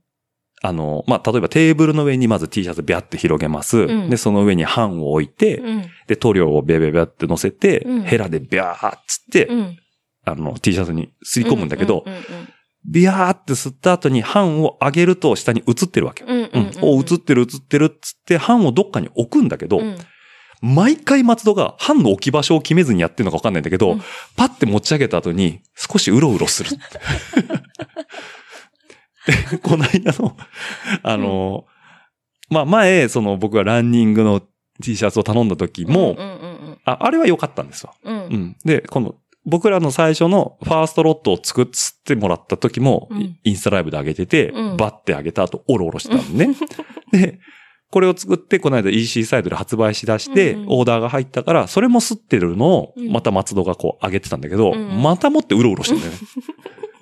[0.66, 3.80] あの、まあ、例えばテーブルの上にまず T シャツビャって広げます。
[3.80, 5.86] うんで、その上に版を置いて、うん。
[6.08, 9.78] で、塗料をビャビャビャって乗せて、うんヘラでビャーっつって、うん。
[10.24, 12.06] あの、T シャツに吸い込むんだけど、
[12.86, 16.30] ビャーって吸った後に版を上げると下に映ってるわけよ。
[16.30, 16.72] うん。
[16.82, 19.98] お、映ってる映ってるっつって版をどっかに置くんだけど、うん
[20.66, 24.02] 毎回松戸が版の置き場所を決めずにやってるのかわかんないんだけど、うん
[24.38, 26.70] パッて持ち上げた後に少しうろうろする。
[29.52, 30.38] でこの間の、
[31.04, 31.66] あの、
[32.50, 34.42] まあ前、その僕がランニングの
[34.82, 36.26] T シャツを頼んだ時も、うんうんう
[36.72, 37.94] んあ、あれは良かったんですよ。
[38.04, 38.16] うん。
[38.16, 38.18] う。
[38.18, 38.58] うんん。
[38.66, 41.68] で、この、僕らの最初のファーストロットを作っ
[42.06, 46.56] てもらった時も、うんインスタライブで上げてて、うんバッて上げた後、オロオロしてたのね。
[47.12, 47.40] で、
[47.92, 56.18] これを作って、この間 EC サイトで発売し出して、うんうんオーダーが入ったから、それも吸ってるのを、うんまた松戸がこう上げてたんだけど、うんまた持ってうろうろしてんだよね。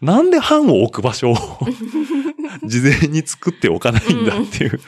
[0.00, 1.36] なんで版を置く場所を
[2.64, 4.80] 事前に作っておかないんだっていう。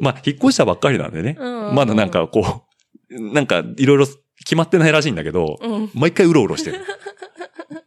[0.00, 1.36] まあ、引っ越したばっかりなんでね。
[1.38, 2.64] うんまだなんかこ
[3.10, 4.06] う、なんかいろいろ
[4.38, 5.90] 決まってないらしいんだけど、うん。
[5.94, 6.78] 毎回うろうろしてる。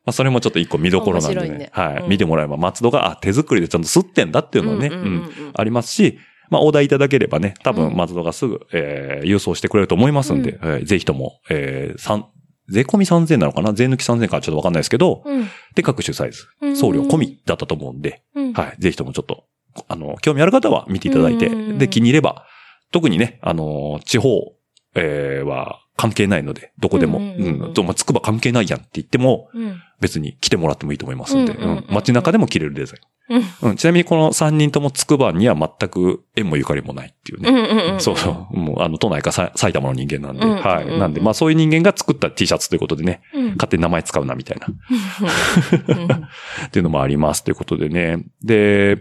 [0.06, 1.48] まあそれもちょっと一個見どころなんでね。
[1.48, 12.28] いねはい、うん見てもらえば松戸が、あ、手作りでちゃんと吸ってんだっていうのはね、うんんううんうんうんありますし、まあ、オーダーいただければね、多分うん松戸がすぐ、えー郵送してくれると思いますんで、えーぜひとも、えー、三
[12.68, 13.74] 税込み3000なのかな？
[13.74, 15.48] 税抜き3000かちょっとわかんないですけど、うん。
[15.76, 18.54] で、各種サイズ、うん送料込みだったと思うんで、うん。
[18.54, 18.76] はい。
[18.80, 19.46] ぜひともちょっと、
[19.88, 22.46] あの、興味ある方は見ていただいて、うんで、気に入れば、
[22.92, 24.54] 特にね、あの、地方、
[24.96, 29.82] えーは関係ないので、どこでも、うんまあつくば関係ないやんって言っても、うん。
[30.02, 33.42] 別に来てもらってもいいと思いますんで、うん街中でも着れるデザイうん。
[33.42, 33.46] ン。
[33.62, 37.50] うん、ちなみにこの3人ともつくばには全く縁もゆかりもないっていうね。
[37.50, 38.02] うんうんうん。
[38.02, 38.58] そうそう。
[38.58, 41.00] もう、あの、都内かさ埼玉の人間なんで、はい。
[41.00, 43.46] なんで、まあそういう人間が作った T シャツということでね、うん。
[43.52, 44.68] 勝手に名前使うなみたいな。
[44.68, 44.76] うん
[46.68, 48.26] っていうのもありますということでね。
[48.44, 48.98] で、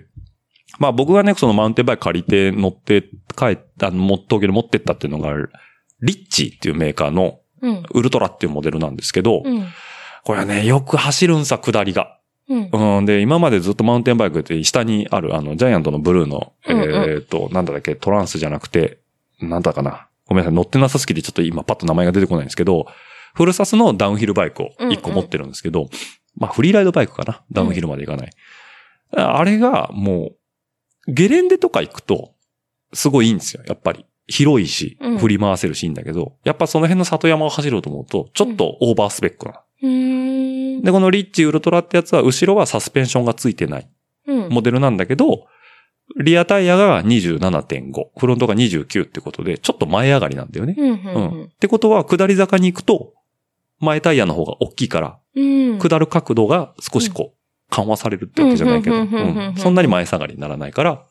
[0.78, 3.02] まあ僕がね、そのマウンテンバイク借りて乗って
[3.36, 5.34] 帰った、あの、も東京に持ってったっていうのが、
[6.00, 7.82] リッチーっていうメーカーのうん。
[7.94, 9.66] ウルトラっていうモデルなんですけど、うん。
[10.22, 12.18] これはね、よく走るんさ、下りが。
[12.48, 12.98] うん。
[12.98, 18.98] うん、で、今までずっとマウンテンバイクって下にある、あの、ジャイアントのブルーの、うんうんえっ、と、なんだっけ、トランスじゃなくて、
[19.40, 20.08] なんだかな。
[20.26, 22.86] ごめんなさい、乗ってなさすぎてちょっと今パッと名前が出てこないんですけど、
[23.34, 25.88] フルサスのダウンヒルバイクを1個持ってるんですけど、
[26.36, 28.30] まあフリーライドバイクかなダウンヒルまで行かない。
[29.12, 30.32] あれがも
[31.06, 32.34] う、ゲレンデとか行くと、
[32.92, 34.06] すごいいいんですよ、やっぱり。
[34.26, 39.60] 広いしうん、振り回せるしいいんだけど、やっぱその辺の里山を走ろうと思うと、ちょっとオーバースペックな。
[39.82, 40.82] うーん。
[40.82, 43.88] で、このリッチウルトラってやつは、後ろはサスペンションがついてない
[44.26, 44.48] うん。
[44.48, 45.46] モデルなんだけど、
[46.18, 50.74] リアタイヤが27.5、フロントが29ってことで、ちょっと前上がりなんだよね。
[50.76, 50.90] うん。
[50.90, 51.44] ううんん。
[51.44, 53.12] ってことは、下り坂に行くと、
[53.80, 55.78] 前タイヤの方が大きいから、うん。
[55.78, 57.38] 下る角度が少しこう、
[57.70, 61.02] 緩和されるってわけじゃないけど、うんうんうんうんうんうんそんなに前下がりにならないから、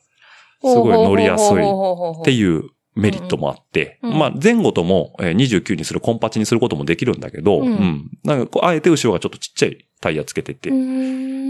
[0.62, 2.34] すごい乗りやすいってう。
[2.34, 10.76] いうメリットもあって、うんうんまあ前後ともえー29にするコンパチにすることもできるんだけど、うんうんなんかこう、あえて後ろがちょっとちっちゃいタイヤつけてて、で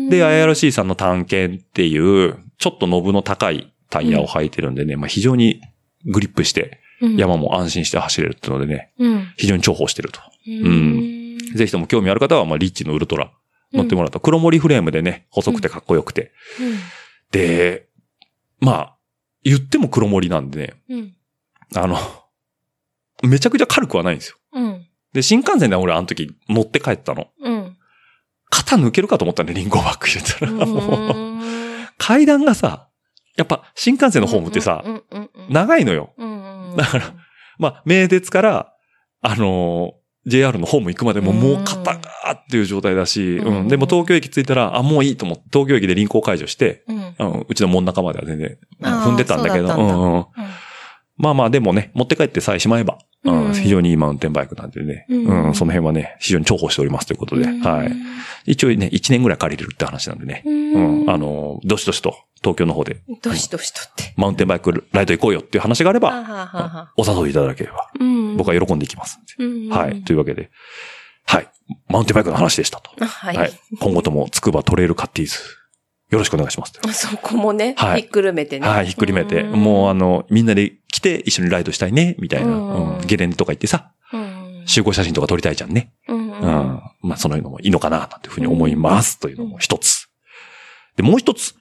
[0.09, 5.61] で、IRC さんの探検っていう、ちょっとノブの高いタイヤを履いてるんでね、まあ非常に
[6.07, 6.81] グリップして、
[7.17, 9.29] 山も安心して走れるっていうのでね、うん。
[9.37, 10.21] 非常に重宝してると。
[10.47, 11.39] うん。
[11.55, 13.33] ぜひとも興味ある方は、まあリッチのウルトラ
[13.73, 16.33] 乗ってもらうと、黒森フレームでね、細くてかっこよくて。
[17.31, 17.87] で、
[18.61, 18.97] まあ、
[19.43, 21.15] 言っても黒森なんでね、うん。
[21.77, 21.99] あの、
[23.23, 24.37] めちゃくちゃ軽くはないんですよ。
[24.53, 24.87] うん。
[25.13, 27.29] で、新幹線で俺あの時乗って帰ったの。
[27.41, 27.77] うん。
[28.51, 30.67] 肩抜けるかと思ったんで、リンゴバッグ入れたら。
[30.67, 31.89] もううん。
[31.99, 32.89] 階段がさ、
[33.37, 34.85] やっぱ新幹線のホームってさ、
[35.49, 36.13] 長いのよ。
[36.77, 37.15] だから、
[37.59, 38.73] まあ、名鉄から、
[39.23, 43.69] あのー JR のホーム行くまでももう肩がーっていう状態だし、うんうん。
[43.69, 46.83] でも東京駅着いたら、あ、もういいと思って、東京駅で輪行解除して、
[47.19, 50.45] うん、うちの門中までは全然、踏んでたんだけど、うん
[51.16, 57.92] まあまあでもね、持って帰ってさえしまえば、うんうん非常にいいマウンテンバイクなんでね、ううんんその辺はね、非常に重宝しておりますということで、はい。。
[58.46, 61.11] 一応ね、1年ぐらい借りれるって話なんでね、ううんん。
[61.11, 64.12] あの、どしどしと東京の方で、どしどしとって。
[64.16, 69.44] マウンテンバイクライド行こうよっていう話があれば、ははははお誘いいただければ、うん僕は喜んでいきますんで。
[69.44, 70.03] うんはい。
[70.03, 70.50] というわけで、
[71.24, 71.48] はい。
[71.88, 72.90] マウンテンバイクの話でしたと。
[73.00, 73.37] あはい。
[73.37, 73.53] はい。
[73.81, 75.37] 今後とも、つくばトレイルカッティーズ、
[76.14, 76.72] よろしくお願いします。
[76.94, 78.68] そこもね、はいひっくるめてね。
[78.68, 79.42] はい、ひっくりめて。
[79.42, 82.46] うんもうあの、みんなで来て一緒にライドしたいね、みたいな。
[82.46, 84.62] うんうんゲレンデとか行ってさ、うん。
[84.66, 85.92] 集合写真とか撮りたいじゃんね。
[86.09, 86.81] うんうん。
[87.03, 89.18] まあ、そののもいいのかな、なんていうふうに思います。
[89.18, 90.09] というのも一つ。
[90.96, 91.55] で、もう一つ。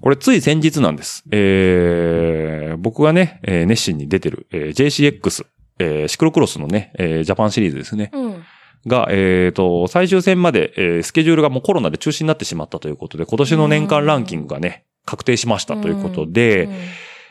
[0.00, 1.22] これつい先日なんです。
[1.30, 5.46] えー、僕がね、えー熱心に出てる、えー JCX、
[5.78, 8.10] えーシクロクロスのね、えージャパンシリーズですね。
[8.12, 8.44] うん。
[8.86, 16.68] が、えっ、と、最終戦まで、えースケジュールがもうコロナで中止になってしまったということで、今年の年間ランキングがね、確定しましたということで、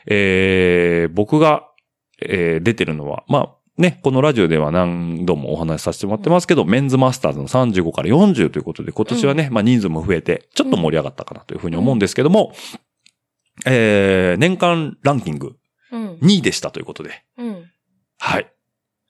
[0.07, 1.67] えー僕が、
[2.21, 12.53] えー出てるのは、まあ、ね、このラジオでは何度もお話しさせてもらってますけど、メンズマスターズの35から40ということで、今年はね、まあ人数も増えて、ちょっと盛り上がったかなというふうに思うんですけども、
[13.65, 15.55] えー年間ランキング
[15.91, 16.13] うん。
[16.21, 17.65] 2位でしたということで、うん。
[18.19, 18.51] はい。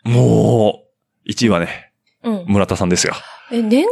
[0.04, 0.84] も
[1.26, 1.91] う、1位はね、うん。
[2.24, 3.14] 村田さんですよ。
[3.52, 3.92] え、年間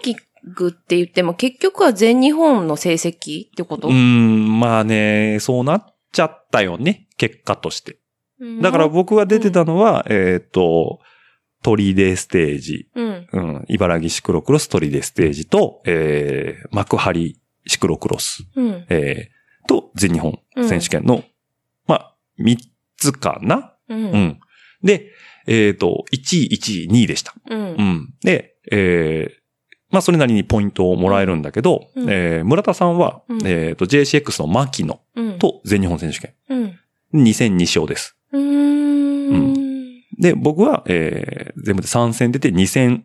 [0.00, 0.16] ンキン
[0.54, 3.88] グって言っても結局は全日本の成績ってこと？
[3.88, 7.98] うーん、まあね、そうなっちゃったよね、結果として。
[8.60, 11.00] だから僕が出てたのは、えっ、と、
[11.62, 13.26] 鳥出ステージ、うん。
[13.32, 18.86] うん、茨城シクロクロス鳥出ステージと、えー、幕張シクロクロス、うん。
[18.90, 21.24] えー、と、全日本選手権の、
[21.86, 22.58] まあ、三
[22.98, 23.72] つかな？
[23.88, 23.94] う。
[23.94, 24.40] うんん。
[24.82, 25.10] で、
[25.46, 27.34] えっ、と、1位、1位、2位でした。
[27.50, 27.54] う。
[27.54, 28.14] うんん。
[28.22, 29.44] で、えー、
[29.90, 35.38] まあ、それなりにポイントをもらえるんだけど、うんえー、村田さんは、うんえっ、と、JCX の牧野うん。
[35.38, 37.24] と全日本選手権、うん。
[37.24, 38.16] 2戦2勝です。
[38.32, 39.54] うーん。
[40.18, 43.04] で、僕は、えー、全部で3戦出て2戦、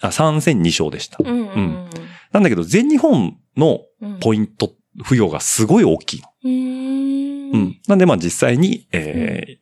[0.00, 1.18] あ、3戦2勝でした。
[1.20, 1.48] うん。
[1.48, 1.90] うん。
[2.32, 4.20] なんだけど、全日本のうん。
[4.20, 4.72] ポイント
[5.04, 6.22] 付与がすごい大きい。
[7.52, 7.80] うん。
[7.86, 9.58] なんで、まあ実際に、え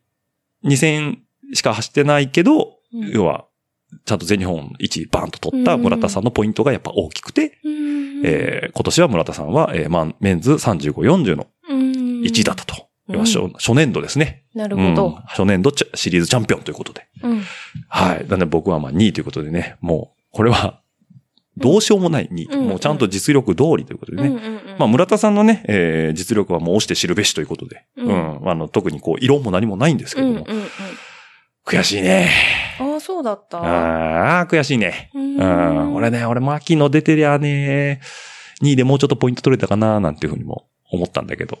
[0.63, 3.45] ー、2戦しか走ってないけど、うん要は、
[4.05, 8.21] ちゃんと全日本1位バーンと取った村田さんのポイントがやっぱ大きくて、うん。
[8.23, 12.21] えー今年は村田さんは、えー、まあ、メンズ35、40のうん。
[12.21, 12.75] 1位だったと。
[12.83, 14.43] うん要は初初年度ですね。
[14.53, 15.09] なるうんほど。
[15.25, 17.07] 初年度シリーズチャンピオンということで。
[17.23, 17.41] うん。
[17.87, 18.27] はい。
[18.27, 20.79] なんで僕はまあ2位ということでね、もう、これは、
[21.57, 22.45] どうしようもない2位。
[22.55, 24.27] うんもうちゃんと実力通りということでね。
[24.27, 27.83] うんうんうんまあ、村田さんのね、えー実力はもう押して知るべしということで。
[27.97, 28.41] ううんん。
[28.47, 30.33] あの、特にこう、異論も何もないんですけども。
[30.33, 30.67] うんうんうん。
[31.65, 32.29] 悔しいね。
[32.79, 33.59] ああ、そうだった。
[33.59, 35.11] ああ、悔しいね。
[35.13, 35.95] ううん。
[35.95, 38.01] 俺ね、俺、牧野出てりゃね、
[38.61, 41.59] 2位でもうちょっとポイント取れたかな、なんていうふうにも思ったんだけど。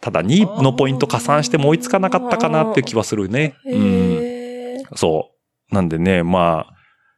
[0.00, 3.54] ただ2位のポイント加算しても追いつかなかったかなっていう気はするね。
[3.64, 4.82] うん。
[4.96, 5.30] そ
[5.70, 5.74] う。
[5.74, 6.74] なんでね、まあ、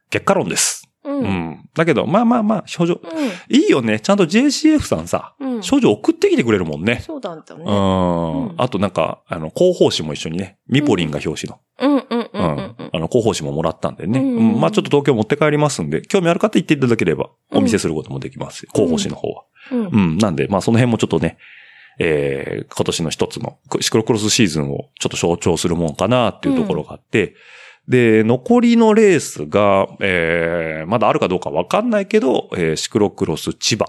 [0.09, 0.87] 結果論です。
[1.03, 1.69] ううんうん。
[1.73, 3.01] だけど、まあまあまあ、症状、
[3.49, 3.99] いいよね。
[3.99, 5.53] ちゃんと JCF さんさ、うん。
[5.55, 5.63] うん。
[5.63, 7.01] 症状送ってきてくれるもんね。
[7.05, 7.63] そうだったね。
[7.65, 8.53] ううんん。
[8.57, 11.59] あとなんか、あの、広報誌も一緒にね、ミポリンが表紙の。
[11.79, 12.06] うん
[12.37, 12.89] うんうんううんん。
[12.93, 14.19] あの、広報誌ももらったんでね。
[14.19, 18.67] うんうんまあちょっと東京持って帰りますんで、興味ある方行っていただければ、お見せすることもできます。
[18.73, 19.43] 広報誌の方は。
[19.71, 19.85] うん。
[19.87, 20.17] うん。
[20.17, 21.37] なんで、まあその辺もちょっとね、
[21.99, 27.35] えー、今年の一つのシクロクロスシーズンをちょっと象徴するもんかなっていうところがあって、
[27.87, 33.85] で、残りのレースが、えー、まだあるかどうかわかんないけど、えー、シクロクロス千葉。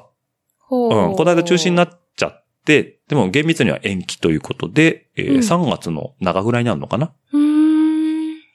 [0.58, 1.16] ほうん。
[1.16, 7.38] この間中止になっっちゃって、でも厳密には延期ということで、えーうん3月の中ぐらいになるのかなう。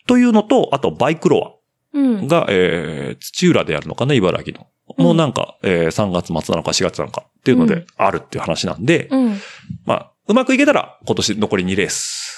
[0.05, 1.59] というのと、あとバイクロ
[1.93, 2.27] うんア。
[2.27, 4.67] が、えー、土浦でやるのかな茨城の。
[4.97, 9.37] もうなんか、えー、3月末なのか4月なのかっていうのでうんあるっていう話なんで、うん。
[9.85, 12.31] まあ、うまくいけたら今年残り2レース。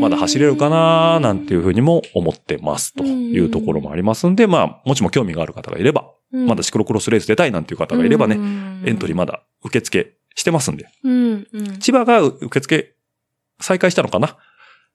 [0.00, 8.34] まだ走れるかななんていうふうにも思ってますというところもありますんで、まあ、もしも興味がある方がいれば、まだシクロクロスレース出たいなんていう方がいればね、
[8.84, 10.86] エントリーまだ受付してますんで。
[11.02, 11.46] うん。
[11.50, 11.78] うん。
[11.78, 12.94] 千葉が受付
[13.60, 14.36] 再開したのかな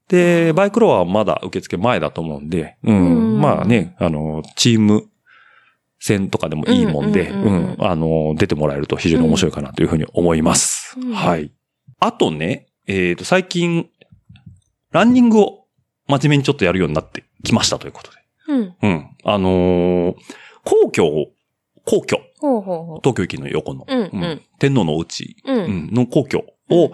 [0.10, 3.36] で、バイクロアはまだ受付前だと思うんで、うん。
[3.36, 5.10] うんまあね、あの、チーム
[6.00, 7.86] 戦とかでもいいもんで、うんうんうんうんうん。
[7.86, 10.98] あの、出てもらえると非常に面白いかなというふうに思います。
[11.00, 11.52] うんはい。
[12.00, 13.90] あとね、えっ、と、最近、
[14.92, 15.66] ランニングを
[16.08, 18.18] 真面目にちょっとやるようになってきましたということで。
[18.50, 18.76] うん。
[18.82, 19.10] うん。
[19.24, 20.16] あのー
[20.66, 21.28] 皇居を、
[21.86, 25.52] 皇居、ほうほうほ東京駅の横の、うんうん天皇のお家、う。
[25.52, 25.56] う。
[25.56, 26.40] うんん、の皇居
[26.70, 26.92] を、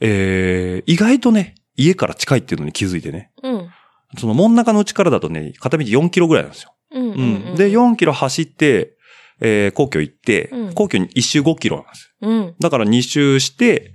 [0.00, 3.30] えー、意外とね、家から近いっていうのに気づいてね。
[3.42, 3.70] うん。
[4.18, 6.74] その真ん中のうちからだとね、片道4キロぐらいなんですよ。
[6.92, 7.02] うん。
[7.10, 7.54] うん。
[7.56, 8.96] で、4キロ走って、
[9.40, 12.28] えー、皇居行って、うん皇居に1周5キロなんですよ。
[12.28, 12.54] うん。
[12.58, 13.92] だから2周して、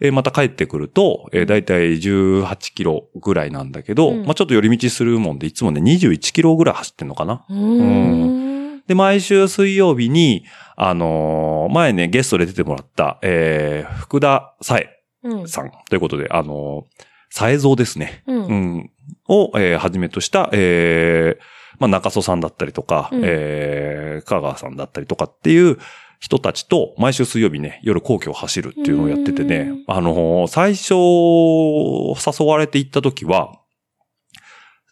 [0.00, 7.44] えーまた帰ってくると、えー、だいたい18キロぐらいなんだけど、うんまあちょっと寄り道するもんで、いつもね、21キロぐらい走ってんのかな。
[7.48, 8.82] うん。
[8.86, 10.44] で、毎週水曜日に、
[10.76, 15.48] あのー前ね、ゲストで出てもらった、えー、福田さえうん。
[15.48, 18.22] さんということで、あのー、さえぞうですね。
[18.28, 18.52] うんう。
[18.52, 18.90] ん。
[19.26, 21.42] を、えー、はじめとした、えー、
[21.80, 25.78] まあ、中曽さんだったりとか、うんえー、香川さんだったりとかっていう
[26.20, 33.60] 人たちと、毎週水曜日ね、夜皇居を走るっていうのをやっててねうん、あのー最初、誘われて行った時は、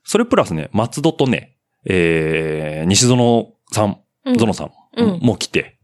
[0.03, 5.82] それプラスね、松戸とね、えー、西園さん、うんゾノさんうんも来て、うん。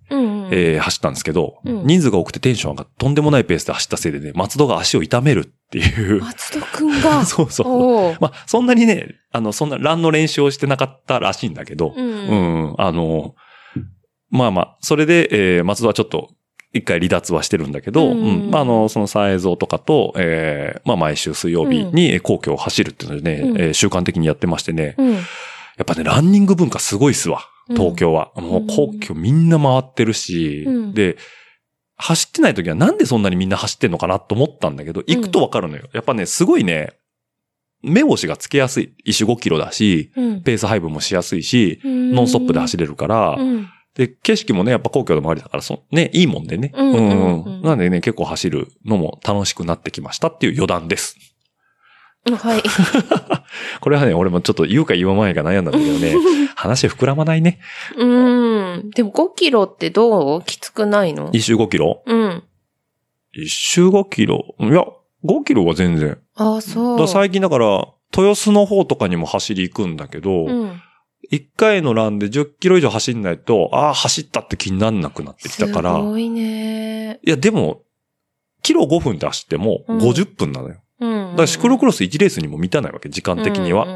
[0.50, 6.20] えー走ったんですけど、うん人数が多くてテンションがとんでもないペースで走ったせいでね、松戸が足を痛めるっていう。
[6.22, 7.24] 松戸くんが？
[7.26, 8.16] そうそう。
[8.20, 12.00] まあ、そんなにね、あの、そんなランの練習をしてなかったらしいんだけど、う。
[12.00, 13.34] うんん、あの、
[14.30, 16.30] まあまあ、それで、えー松戸はちょっと、
[16.74, 25.12] 一回離脱はしてるんだけど、ううんん、まあ、あの、そのサイゾーとかと、えーまあ、毎週水曜日にえー皇居を走るっていうのでね、うんえー習慣的にやってましてね、うん。
[25.14, 25.20] や
[25.82, 27.40] っぱね、ランニング文化すごいっすわ。
[27.68, 28.32] 東京は。
[28.36, 31.16] もう皇居みんな回ってるし、うんで、
[31.96, 35.88] 走ってない時はなんでそんなにみんな走ってんのかなと思ったんだけど、行くとわかるのよ。
[35.92, 36.92] やっぱね、すごいね、
[37.82, 38.94] 目星がつけやすい。
[39.04, 40.42] 一周5キロだし、うん。
[40.42, 43.68] ペース配分もしやすいし、ノノンストップで走れるから、うん。
[43.94, 46.72] で、景色もね、やっぱ皇居の周りだから、そね、いいもんでね。
[46.74, 51.16] うんうんうんなんでね、結構走るのも楽しくなってきましたっていう余談です。
[52.36, 52.62] はい。
[53.80, 56.14] これはね、俺もちょっと言うか言わないか悩んだんだけどね、
[56.56, 57.60] 話膨らまないね。
[57.96, 58.90] うん。
[58.90, 61.30] でも5キロってどうきつくないの？
[61.32, 62.02] 一周5キロ？
[62.06, 62.42] うん。
[63.32, 64.54] 一周5キロ？
[64.60, 64.84] いや、
[65.24, 66.18] 5キロは全然。
[66.36, 67.08] ああ、そう。
[67.08, 70.82] 最近だから、豊洲の方とかにも走り行くんだけど、うん。
[71.30, 77.20] 1回のランで10キロ以上走んないと、ああ、走ったって気になんなくなってきたから、すごいね。
[77.24, 77.82] いや、でも、
[78.62, 80.76] キロ5分で走ってもうん50分なのよ。
[81.00, 81.30] うん。
[81.30, 83.86] だからシクロクロス1レースにも満たないわけ、時間的には。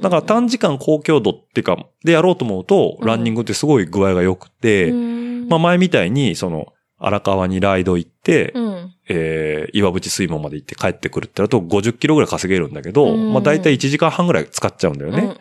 [0.00, 8.94] だから短時間高強度ってか、でやろうと思うと、うんランニングってすごい具合が良くて、うんまあ前みたいに、その、荒川にライド行って、うん。
[9.10, 15.34] えー、岩淵水門まで行って帰ってくるってなると50キロぐらい稼げるんだけど、うんまあ大体1時間半ぐらい使っちゃうんだよね。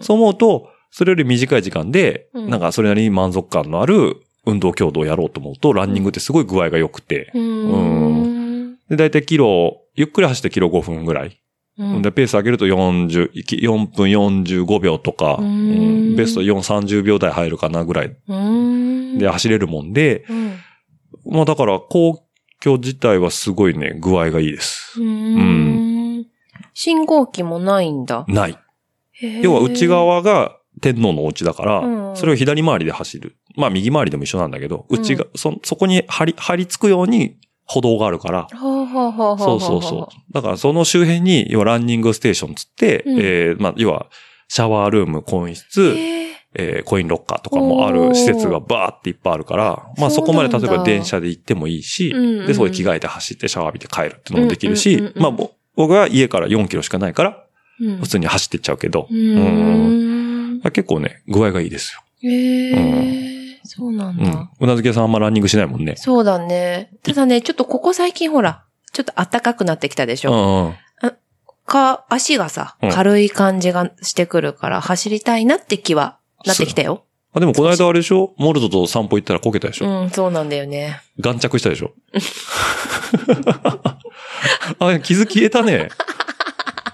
[0.00, 8.29] そう思うと、それより短い時間で、うんなんかそれなりに満足感のある運動強度をやろうと思うと、ランニングってすごい具合が良くて、うん。
[8.90, 11.40] で、大体キロ、ゆっくり走ってキロ5分ぐらい。
[11.78, 19.18] うんで、ペース上げると40、4分45秒とか、うんうんベスト4、30秒台入るかなぐらいうん。
[19.18, 20.56] で走れるもんで、うん。
[21.32, 22.26] まあだから、皇
[22.60, 25.00] 居自体はすごいね、具合がいいです。
[25.00, 26.26] うん。
[26.74, 28.24] 信号機もないんだ。
[28.28, 28.58] ない。
[29.42, 29.86] 要は内。
[29.86, 33.36] 側が天皇のお家だから、うんそれを左回りで走る。
[33.56, 37.38] まあ右回りでも一緒なんだけど、うん内が、そ、そこに張り、張り付くように
[37.72, 40.32] 歩道があるから、そうそうそう。
[40.34, 43.18] だからその周辺に、要はランニングステーションつって、うん。
[43.20, 44.06] えーまあ、要は、
[44.48, 45.96] シャワールーム、更衣う室、
[46.54, 57.44] えーコインロッカーとかもある施設がバーっていっぱいあるから、まあそこまで例えば電車で行ってもいいし、うんうんで、そこで着替えて走ってシャワー浴びて帰るっていうのもできるし、うんうんうんうんまあぼ僕は家から4キロしかないから、
[57.80, 57.98] うん。
[57.98, 60.60] 普通に走ってっちゃうけど、うーん。
[60.72, 62.02] 結構ね、具合がいいですよ。
[62.28, 63.39] へえ、
[63.72, 64.24] そうなんだ。
[64.24, 64.48] うん。
[64.58, 65.94] うなずけさんあんまランニングしないもんね。
[65.96, 66.90] そうだね。
[67.04, 70.34] ただね、ちょっとここ最近ほら、ちょっと暖かくなってきたでしうょ。
[70.34, 70.66] ん
[71.02, 71.12] うん。
[71.66, 77.04] か、足がさうん、軽い感じがしてくるから、走りたいなって気は、なってきたよ。
[77.32, 78.34] あ、でもこの間あれでしょ？
[78.38, 81.00] モルトと散歩行ったらこけたでしょ、うん、そうなんだよね。
[81.20, 81.92] 眼着したでしょ？
[84.80, 85.90] あ、傷消えたね。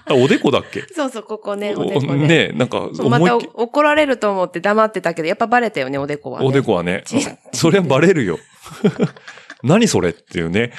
[0.09, 0.83] あおでこだっけ？
[0.93, 2.27] そうそう、ここね、おおでこね。
[2.27, 6.47] ねなんか、また怒られると思って黙ってたけど、やっぱバレたよね、おでこは、ね。
[6.47, 7.17] おでこはね ち。
[7.53, 8.39] そりゃバレるよ。
[9.63, 10.71] 何それっていうね。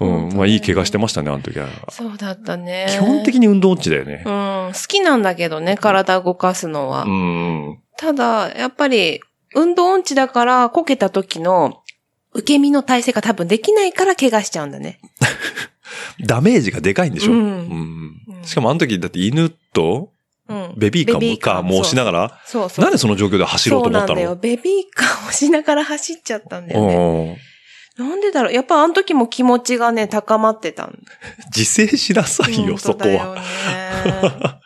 [0.00, 0.28] うん。
[0.36, 1.68] まあいい怪我してましたね、あの時は。
[1.88, 2.86] そうだったね。
[2.90, 4.28] 基本的に運動音痴だよねう。
[4.28, 4.32] ん、
[4.72, 7.04] 好きなんだけどね、体動かすのは。
[7.04, 7.78] うん。
[7.96, 9.20] ただ、やっぱり、
[9.54, 11.80] 運動音痴だから、こけた時の、
[12.34, 15.00] 受け身の体勢が多分できないから怪我しちゃうんだね。
[16.20, 20.12] ダメージがでかいんでしょ、うんうんしかもあの時だって犬と
[20.48, 20.74] うん。
[20.76, 22.22] ベビーカーもかもうしながら。
[22.28, 22.84] ら、そうそう。
[22.84, 24.30] なんでその状況で走ろうと思ったそうなんだよ。
[24.30, 27.38] のベビーカーをしながら走っちゃったんだよね。
[27.98, 28.52] うんなんでだろう？
[28.52, 30.98] やっぱあの時も気持ちがね、高まってたん
[31.54, 34.60] 自制しなさいよ、本そこは。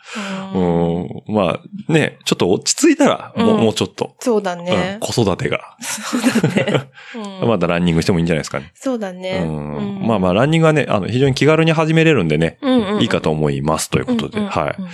[1.27, 4.65] まあ、ね、ちょっと落ち着いたら、もうちょっと、そうだうん。
[4.65, 4.97] ね。
[4.99, 6.89] 子育てが、そうだね。
[7.41, 7.47] うん。
[7.47, 8.71] まだランニングしてもいいんじゃないですかね。
[8.75, 9.43] そうだね。
[9.43, 10.05] うん。
[10.05, 12.57] まあまあ、ランニングはね、あの、非常に気軽に始めれるんでね、
[12.99, 14.75] いいかと思います、ということで、はい。
[14.77, 14.87] うん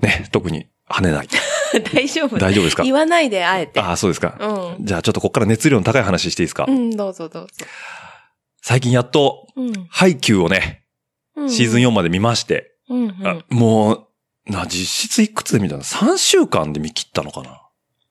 [0.00, 1.28] ね、特に跳ねない。
[1.92, 2.82] 大丈夫大丈夫ですか？
[2.82, 3.80] 言わないで、あえて。
[3.80, 4.36] ああ、そうですか。
[4.78, 4.84] うん。
[4.84, 7.48] じゃあちょっとここから熱量の高い話していいですか、うん、どうぞどうぞ。
[8.62, 10.82] 最近やっと、うんハイキューをね、
[11.36, 11.50] うん。
[11.50, 17.60] シーズン4まで見まして、うんうんあもう、な、実質いくつで見たの ?3 週間で見切ったのかな？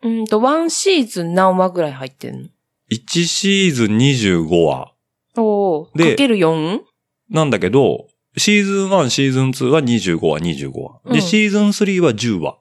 [0.03, 2.47] うんと、ワンシーズン何話ぐらい入ってんの
[2.91, 4.91] ?1 シーズン25話。
[5.37, 6.79] おーでかける 4?
[7.29, 8.07] なんだけど、
[8.37, 10.99] シーズン1、シーズン2は25話、25話。
[11.05, 12.57] で、うんシーズン3は10話。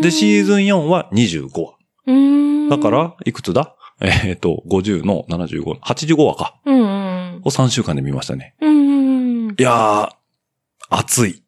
[0.00, 2.12] で、シーズン4は25話。
[2.12, 3.74] ンだか、ら、いくつだ？
[4.00, 6.60] えっ、と、50の75、85話か。
[6.64, 7.42] うんうん。
[7.44, 8.54] を3週間で見ましたね。
[8.60, 9.54] うんうんうん。
[9.58, 10.08] いやー、
[10.90, 11.42] 熱い。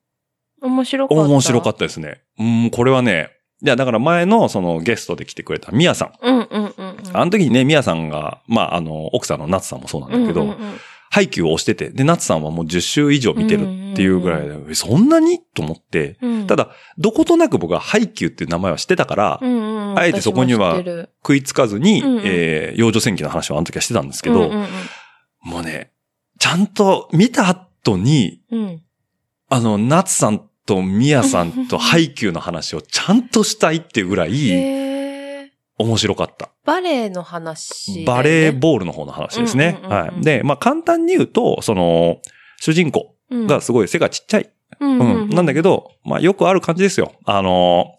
[0.62, 1.22] 面白かった。
[1.24, 2.22] 面白かっったですね。
[2.39, 3.31] うん、これはね、
[3.62, 6.12] いや、だから前のそのゲストで来てくれたミヤさん。
[6.12, 6.18] た。
[6.22, 7.16] うんうんうんうん。
[7.16, 10.74] あの時にね、ミヤさんが、まあ、あの、奥さんのナツさんもそうなんだけど、うんうんうん
[11.11, 15.41] ハイキューを押してて、で、ナツさんはもう10周以上見てるっていうぐらいで、えそんなに？
[15.55, 16.47] と思って、うん。
[16.47, 19.99] ただ、どことなく僕はハイキューっていう名前は知ってたから、うんうんうん。
[19.99, 20.83] あえてそこには
[21.23, 22.23] 食いつかずに、うんうん。
[22.25, 24.67] えー、幼女戦記の話はあの時はしてたんですけど、うんうん
[25.43, 25.93] もうね、
[26.41, 28.59] ちゃんと見た後に、うん。
[28.59, 28.83] うん
[29.49, 34.33] あの、ナツさんとミヤさんとハイキューの話をちゃんとしたいっていうぐらい
[35.79, 36.51] 面白かった。
[36.64, 38.05] バレエの話ね。
[38.05, 39.79] バレーボールの方の話ですね。
[39.83, 40.20] うんうんうんうんはい。
[40.22, 42.18] で、まあ簡単に言うと、その、
[42.61, 44.51] 主人公がすごい背がちっちゃい。
[44.81, 45.31] うんうん。
[45.31, 47.12] なんだけど、まあよくある感じですよ。
[47.24, 47.93] あの、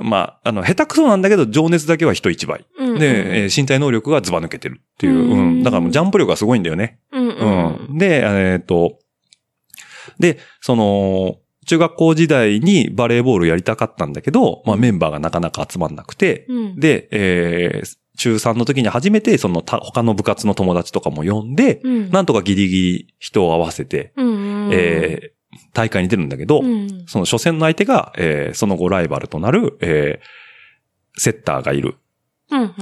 [0.00, 2.64] まあ、あの、下手くそなんだけど、情熱だけは人一倍。
[2.78, 5.12] どで、えー身体能力がズバ抜けてるっていう。
[5.12, 5.62] うんうん。
[5.62, 6.98] だからもうジャンプ力がすごいんだよね。
[7.12, 7.98] うんうんうん。
[7.98, 8.98] で、えっ、と、
[10.18, 11.36] で、その、
[11.66, 16.76] 中学校時代にバレーボールやりたかったんだけど、まあメンバーがなかなか集まんなくて、うん。
[16.80, 22.10] で、えー中3の時に初めて、その他他の部活の友達とかも呼んで、うん。
[22.10, 25.42] なんとかギリギリ人を合わせて、うんうんえー
[25.74, 27.04] 大会に出るんだけど、うん。
[27.06, 31.96] その初戦の相手が、えーその後ライバルとなる、えーセッターがいる。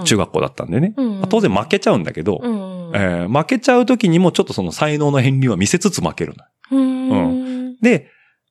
[0.05, 0.95] 中学校だったんでね。
[0.97, 6.35] うん当然負けちゃうんだけど、うんえー負けちゃう時にもちょっとその才能の片鱗は見せつつ負ける
[6.70, 6.76] の。
[6.76, 7.76] うん。
[7.81, 8.09] で、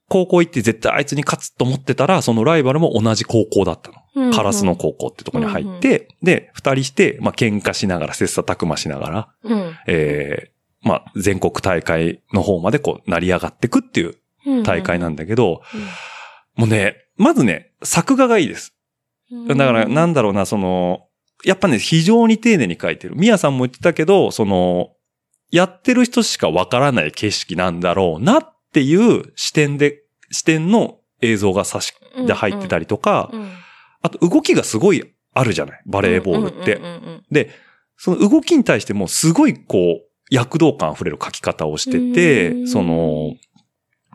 [0.10, 3.97] 高校行って絶対あいつに勝つと思ってたら、そのライバルも同じ高校だったの。
[4.16, 15.62] うんカラスの高校ってとこに入って、で、二人して、まあ、喧嘩しながら、切磋琢磨しながら、うんえーまあ、全国大会の方までこう、成り上がってくっていううん大会なんだけど、
[16.55, 18.74] もうね、まずね、作画がいいです。
[19.32, 21.05] うんだから、なんだろうな、その、
[21.45, 23.16] やっぱね、非常に丁寧に描いてる。
[23.16, 24.89] ミヤさんも言ってたけど、その、
[25.51, 31.94] やってる人しかわからない景色なんだろうなっていう視点で、視点の映像が差し
[32.26, 33.52] で入ってたりとか、うん
[34.02, 35.82] あと動きがすごいあるじゃない？
[35.86, 36.78] バレーボールって。
[36.78, 36.84] うん。
[36.84, 37.52] うんうんで、
[37.98, 40.02] その動きに対してもすごいこう、
[40.32, 42.68] 躍動感溢れる描き方をしてうて、ん。
[42.70, 43.36] その、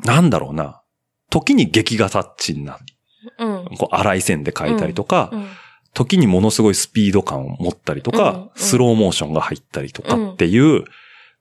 [0.03, 0.83] なんだろうな。
[1.29, 2.95] 時に劇画タッチになり、
[3.39, 3.77] うん。
[3.77, 5.47] こう荒い線で描いたりとか、うん。
[5.93, 8.51] 時にものすごいスピード感を持ったりとか、うんうん。
[8.57, 10.85] スローモーションが入ったりとかっていう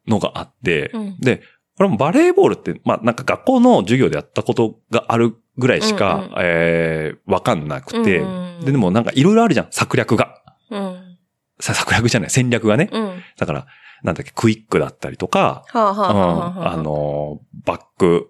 [0.06, 1.18] のがあって、うん。
[1.20, 1.44] で、
[1.78, 6.32] これもバレーボールって、まあなんか学校の授業でやったことがあるぐらいしか、うんうん。
[6.38, 10.42] えーわかんなくて、うんうんで、でもなんかいろいろあるじゃん、策略が。
[10.70, 11.18] うん。
[11.60, 12.90] さ策略じゃない、戦略がね。
[12.92, 13.08] うん。
[13.08, 13.68] はだから、
[14.04, 18.30] なんだっけ、クイックだったりとか、あ、のー、バック、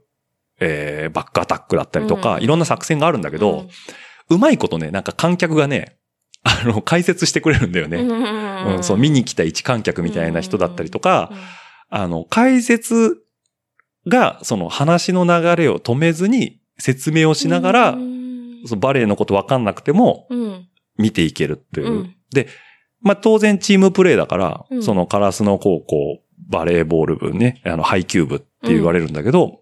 [0.59, 3.67] えー、バックアタックだったりとか、うんいろんな作戦があるんだけど、
[4.29, 5.97] うまいことね、なんか観客がね、
[6.43, 7.97] あの、解説してくれるんだよね。
[7.97, 11.31] うん、うんうん、そう、見に来た一観客みたいな人だったりとか、
[11.89, 13.22] あの、解説
[14.07, 20.67] が、その話の流れを止めずに説明をしながら、うん、そのバレエのことわかんなくてもうん。
[20.97, 21.91] 見ていけるっていう。
[21.91, 22.15] うん。
[22.31, 22.47] で、
[23.01, 24.83] まあ当然チームプレーだから、うん。
[24.83, 29.59] そのカラスの高校バレーボール部ね、あの、配球部って言われるんだけど、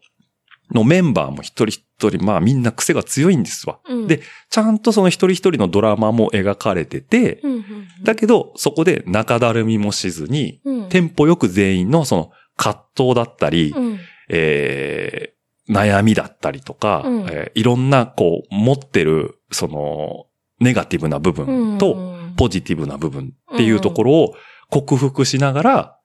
[0.74, 3.80] のメンバーも一人一人、まあみんな癖が強いんですわ。
[3.88, 4.08] うん。
[4.08, 7.64] で、ちゃんとその一人一人のドラマも描かれてて、うんうん。
[8.04, 14.00] だけど、そこで中だるみもしずに、うん、テンポよく全員のその葛藤だったり、うん
[14.32, 20.26] えー悩みだったりとか、うんえーいろんなこう持ってるその
[20.60, 24.34] ネガティブな部分とうんポジティブな部分っていうところを
[24.70, 25.98] 克服しながら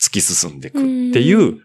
[0.00, 1.60] 突き進んでいくっていう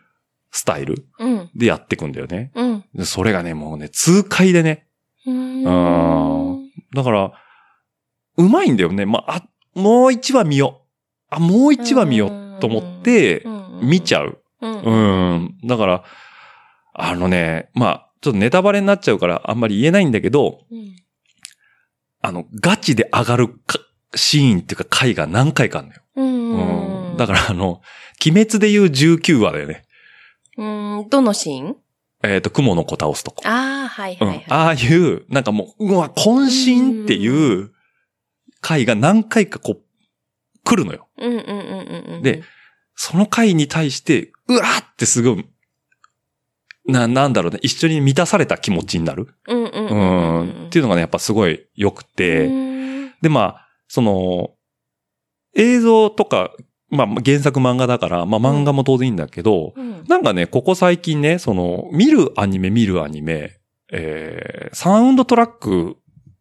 [0.51, 1.49] スタイルうん。
[1.55, 2.51] でやっていくんだよね。
[2.55, 2.84] うん。
[2.93, 4.88] でそれがね、もうね、痛快でね。
[5.26, 5.63] うん。
[5.63, 7.32] うんだから、
[8.38, 9.05] うまいんだよね。
[9.05, 9.43] まあ、あ
[9.76, 10.82] もう一話見よ
[11.32, 11.36] う。
[11.36, 13.43] あ、もう一話見ようと思って、
[13.82, 14.41] 見ちゃう。
[14.62, 14.82] うん。
[14.82, 15.58] ううん。
[15.64, 15.68] ん。
[15.68, 16.03] だから、
[16.93, 20.60] あのね、まあ、ちょっとネタバレになっちゃうからあんまり言えないんだけど、
[22.22, 23.80] あの、ガチで上がるか
[24.16, 26.01] シーンっていうか回が何回かあるのよ。
[26.16, 27.12] うん。
[27.12, 27.18] うん。
[27.18, 27.82] だからあの、
[28.26, 29.86] 鬼滅で言う19話だよね。
[30.58, 30.64] う
[31.03, 31.08] ん。
[31.10, 31.76] どのシーン？
[32.24, 33.43] えっ、と、雲の子倒すとこ。
[33.45, 34.45] ああ、はいうんはいはい。。
[34.49, 37.72] ああいう、なんかもう、うわ、渾身っていう
[38.60, 39.82] 回が何回かこう、
[40.64, 41.08] 来るのよ。
[41.20, 42.22] うんうんうんうんうん。
[42.24, 42.41] で、
[42.95, 45.45] その回に対して、うわーってすごい、
[46.87, 49.27] な、なんだろうね、一緒に満たされた気持ちになる？
[49.47, 49.65] うんうん。
[49.65, 49.95] うう
[50.43, 50.63] ん。
[50.63, 50.67] ん。
[50.67, 53.13] っていうのがね、やっぱすごい良くて、うん。
[53.21, 54.51] で、まあ、その、
[55.55, 56.53] 映像とか、
[56.89, 60.03] まあ、原作漫画だから、まあ漫画も当然いいんだけど、うん。
[60.07, 63.59] なんかね、ここ最近ね、その、見るアニメ見るアニメ、
[63.91, 65.97] えー、サウンドトラック、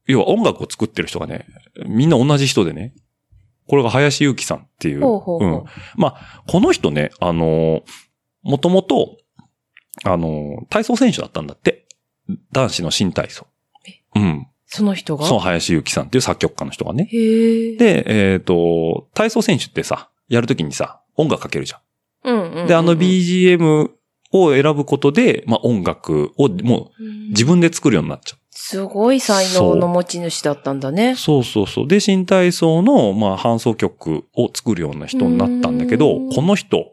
[0.06, 1.46] 要は音楽を作ってる人がね、
[1.86, 2.94] みんな同じ人でね、
[3.68, 5.00] これが林祐希さんっていう。
[5.00, 5.64] ほうほうほううん。
[5.96, 7.82] まあ、この人ね、あのー、
[8.42, 9.16] もともと、
[10.04, 11.86] あのー、体操選手だったんだって。
[12.52, 13.46] 男子の新体操。
[14.14, 14.46] うん。
[14.66, 15.26] その人が？
[15.26, 17.08] そう、林祐希さんっていう作曲家の人がね。
[17.12, 21.80] で、えっ、と、体操選手ってさ、やるときにさ、音楽かけるじゃん。
[22.24, 22.66] うんうんうん。
[22.66, 23.90] で、あの BGM
[24.32, 28.36] を選ぶことで、まあ音楽をもううん自分で作るようになっちゃ
[28.68, 31.16] すごい才能の持ち主だったんだねう。。
[31.16, 31.86] そうそうそう。
[31.86, 36.90] で、新体操の、まあ、伴奏曲を作るような人になったんだけどうん、この人、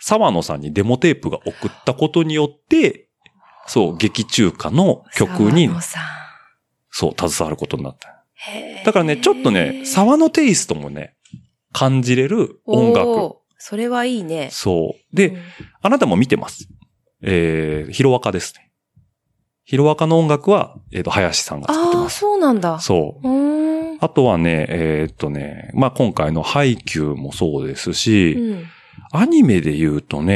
[0.00, 3.08] 沢野さんにデモテープが送ったことによって、
[3.68, 5.70] そう、劇中歌の曲に
[6.90, 8.24] そう、携わることになった。
[8.84, 11.14] だからね、ちょっとね、沢野テイストもね、
[11.72, 13.36] 感じれる音楽。
[13.58, 14.48] それはいいね。
[14.50, 15.16] そう。
[15.16, 15.38] で、うん
[15.82, 16.68] あなたも見てます。
[17.22, 18.69] えー、ヒロアカですね。
[19.70, 22.18] ヒロアカの音楽は、えっ、と、林さんが作ってああ、ます。
[22.18, 22.80] そうなんだ。
[22.80, 23.28] そう。
[23.28, 23.98] うーん。
[24.00, 28.64] あとはね、えーっとね、まあ、今回のハイキューもそうですし、うん
[29.12, 30.34] アニメで言うとね、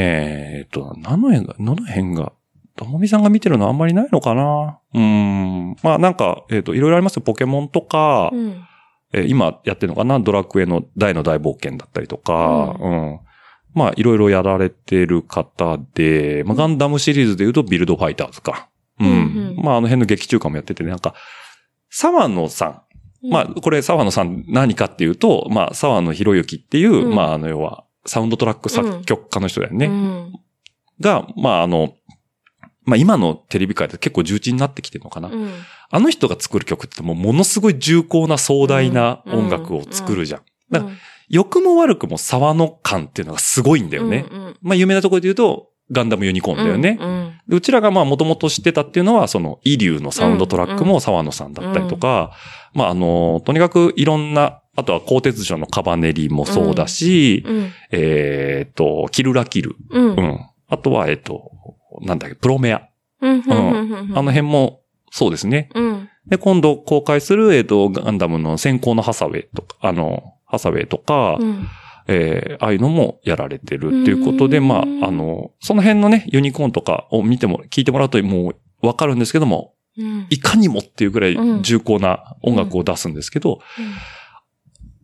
[0.59, 2.31] えーっと、何の辺が、どの辺が、
[2.77, 5.75] ともみさんが見てるのあんまりないのかなうーん。
[5.83, 7.21] まあ、なんか、えーっと、いろいろありますよ。
[7.21, 8.63] ポケモンとか、うん。
[9.13, 13.19] えー今やってるのかなドラクエの大の大冒険だったりとか、ううん。
[13.73, 18.69] まあ、いろいろやられてる方で、まあ、ガンダムシリーズで言うとビルドファイターズか。
[18.99, 19.07] うん。
[19.07, 19.13] うん
[19.57, 21.13] うんまあ、あの辺の劇中歌もやってて、なんか、
[21.89, 22.83] 沢野さ
[23.23, 23.29] ん。
[23.29, 29.87] まあ、これ、沢野さん何かっていうと、まあ、沢野博之っていう、うんまあ、あの、要は、サウンドトラック作曲家の人だよね。
[29.87, 30.33] うん。
[30.99, 31.95] が、まあ、あの、
[32.83, 35.29] まあ、今のテレビ界で結構重鎮になってきてるのかな。
[35.29, 35.49] うん。
[35.89, 40.41] あの人が作る曲ってもうものすごい重厚な壮大な音楽を作るじゃん。
[40.69, 40.91] だから
[41.29, 44.25] 良くも悪くも沢の感っていうのがすごいんだよね。
[44.61, 46.97] まあ有名なところで言うと、ガンダムユニコーンだよね。
[46.99, 52.31] うんうんでうちらがまあもともと知ってたっていうのは、その、イリューのサウンドトラックも沢野さんだったりとか、
[52.73, 57.71] まああの、とにかくいろんな、あとは鋼鉄城のカバネリもそうだし、うん。
[57.91, 59.75] えっ、と、キルラキル。
[59.91, 60.05] うん。
[60.05, 60.17] うん。
[60.17, 60.39] うん。
[60.67, 61.51] あとは、えっ、と、
[62.01, 62.89] なんだっけ、プロメア。
[63.21, 63.43] うん。
[63.47, 64.81] あの辺も
[65.11, 65.69] そうですね。
[65.75, 66.09] うん。
[66.27, 71.67] で、今度公開する、えっ、と、ガンダムの先行のハサウェイとか、あの、ハサウェイとか、うん。
[72.07, 80.27] えーああいうのもやられてるっていうことで、うんまあ、あの、その辺のね、ユニコーンとかを見ても、聞いてもらうともうわかるんですけども、うん。
[80.29, 83.59] いかにもっていうぐらいうん重厚な音楽を出すんですけど、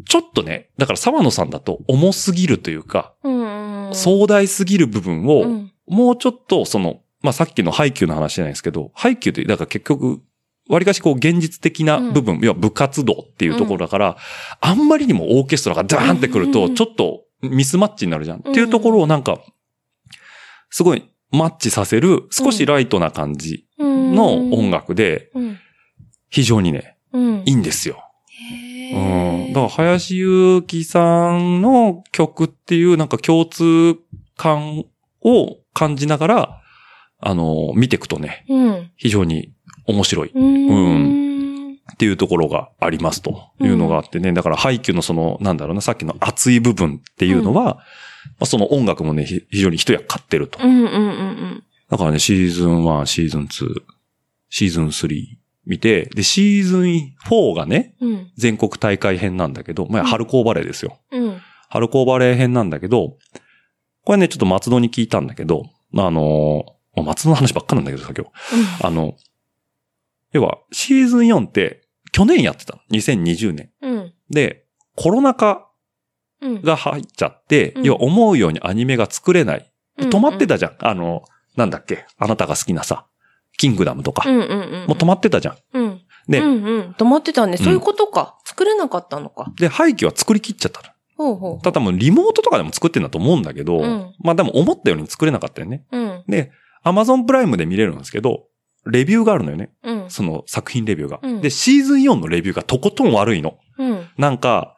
[0.08, 3.90] ちょっとね、だから沢野さんだと重すぎるというか、うん。
[3.94, 5.72] 壮大すぎる部分を、うん。
[5.88, 10.22] もうちょっとその、まあさっきの配給の話じゃないですけど、配給って、だから結局、
[10.72, 14.18] 割かしこう現実的な部分、要は部活動っていうところだから、
[14.62, 18.38] あんまりにもオーケストラがダーンってくると、うんうんうんちょっとミスマッチになるじゃん。
[18.38, 19.40] んっていうところをなんか、
[20.70, 24.70] すごいマッチさせる、少しライトな感じの音。
[24.70, 25.58] 楽で、うん。
[26.30, 27.44] 非常にね、うん。
[27.46, 28.04] いいんですよ。
[28.94, 29.54] うん。
[29.54, 33.98] だから、林祐希さんの曲っていうなんか共通
[34.38, 34.86] 感
[35.22, 36.62] を感じながら、
[37.20, 38.92] あの、見ていくとね、うん。
[38.98, 39.54] 非常に
[39.86, 41.78] 面白いっうん。
[41.98, 44.32] ていうところがありますというのがあってね。
[44.34, 47.82] だから、配給のその、なんだろうな、さっきの熱い部分っていうのは、ま
[48.42, 50.68] あ、その音楽もね、ひ非常に一役買ってるとう。
[50.68, 53.82] んうんうんだからね、シーズン1、シーズン2、
[54.50, 55.26] シーズン3
[55.66, 58.10] 見て、で、シーズン4がね、うん。
[58.12, 58.32] うん。
[58.38, 61.00] 全国大会編なんだけど、まあ、うん春高バレーですよ。
[61.12, 61.42] うん。
[61.70, 63.18] 春高バレー編なんだけど、
[64.06, 65.64] これね、ちょっと松戸に聞いたんだけど、
[65.98, 68.86] あのー、まあ松戸の話ばっかなんだけどさ、今日。
[68.86, 69.16] あの、
[70.32, 72.82] 要は、シーズン4って、去年やってたの。
[72.92, 73.72] 2020年。
[73.82, 74.14] うん。
[74.30, 74.66] で、
[74.96, 75.68] コロナ禍
[76.42, 76.62] うん。
[76.62, 79.72] が入っちゃって、うん要は思うようにアニメが作れない。
[80.00, 80.76] うん止まってたじゃん。
[80.80, 81.24] あの、
[81.56, 82.06] なんだっけ？
[82.18, 83.06] あなたが好きなさ、
[83.58, 84.28] キングダムとか。
[84.28, 84.88] うんうんうん。
[84.88, 85.58] もう止まってたじゃん。
[85.74, 86.02] うん。
[86.28, 86.96] でうんうん。
[86.98, 87.58] 止まってたね。
[87.58, 88.40] そういうことか？
[88.46, 89.52] 作れなかったのか？
[89.58, 90.88] で、廃棄は作り切っちゃったの。
[91.18, 91.62] ほうほう。
[91.62, 95.86] ただもうリモートとかでも作ってんだと思うんだけど、うんまあでも思ったように作れなかったよね。
[95.92, 96.24] うん。
[96.28, 96.52] で、
[96.82, 98.46] アマゾンプライムで見れるんですけど、
[98.86, 99.72] レビューがあるのよね。
[99.84, 100.10] うん。
[100.10, 101.20] その作品レビューが。
[101.22, 103.58] うんで、シーズン4のレビューがとことん悪いの。
[103.78, 104.08] うん。
[104.18, 104.78] なんか、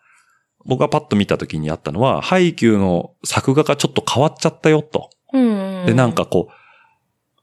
[0.65, 5.09] 僕がパッと見た時にあったのは、ハイキューの作画がちょっと変わっちゃったよと。
[5.33, 5.85] うん。
[5.85, 6.49] で、なんかこ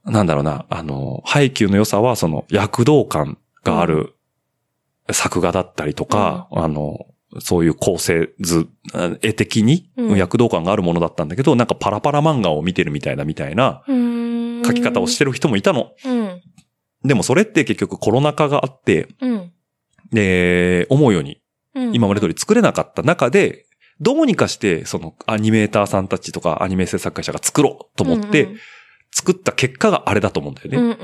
[0.05, 4.15] う、なんだろうな、あの、ハイキューの良さはその躍動感がある
[5.13, 7.07] 作画だったりとか、あの、
[7.39, 14.30] そういう構成図、あ絵的にうん躍動感があるものだったんだけど、なんかパラパラ漫画を見てるみたいなみたいなうん、
[14.65, 15.93] 書き方をしてる人もいたの。
[16.05, 16.41] うん。
[17.05, 19.53] でもそれって結局コロナ禍があって、うん。
[20.13, 21.41] で、思うように
[21.75, 21.95] うん。
[21.95, 23.67] 今まで通り作れなかった中で、
[24.01, 28.49] どうにかして、そのアニメーターさんたちとかアニメ制作会社が作ろうと思って、
[29.13, 30.97] 作った結果があれだと思うんだよね。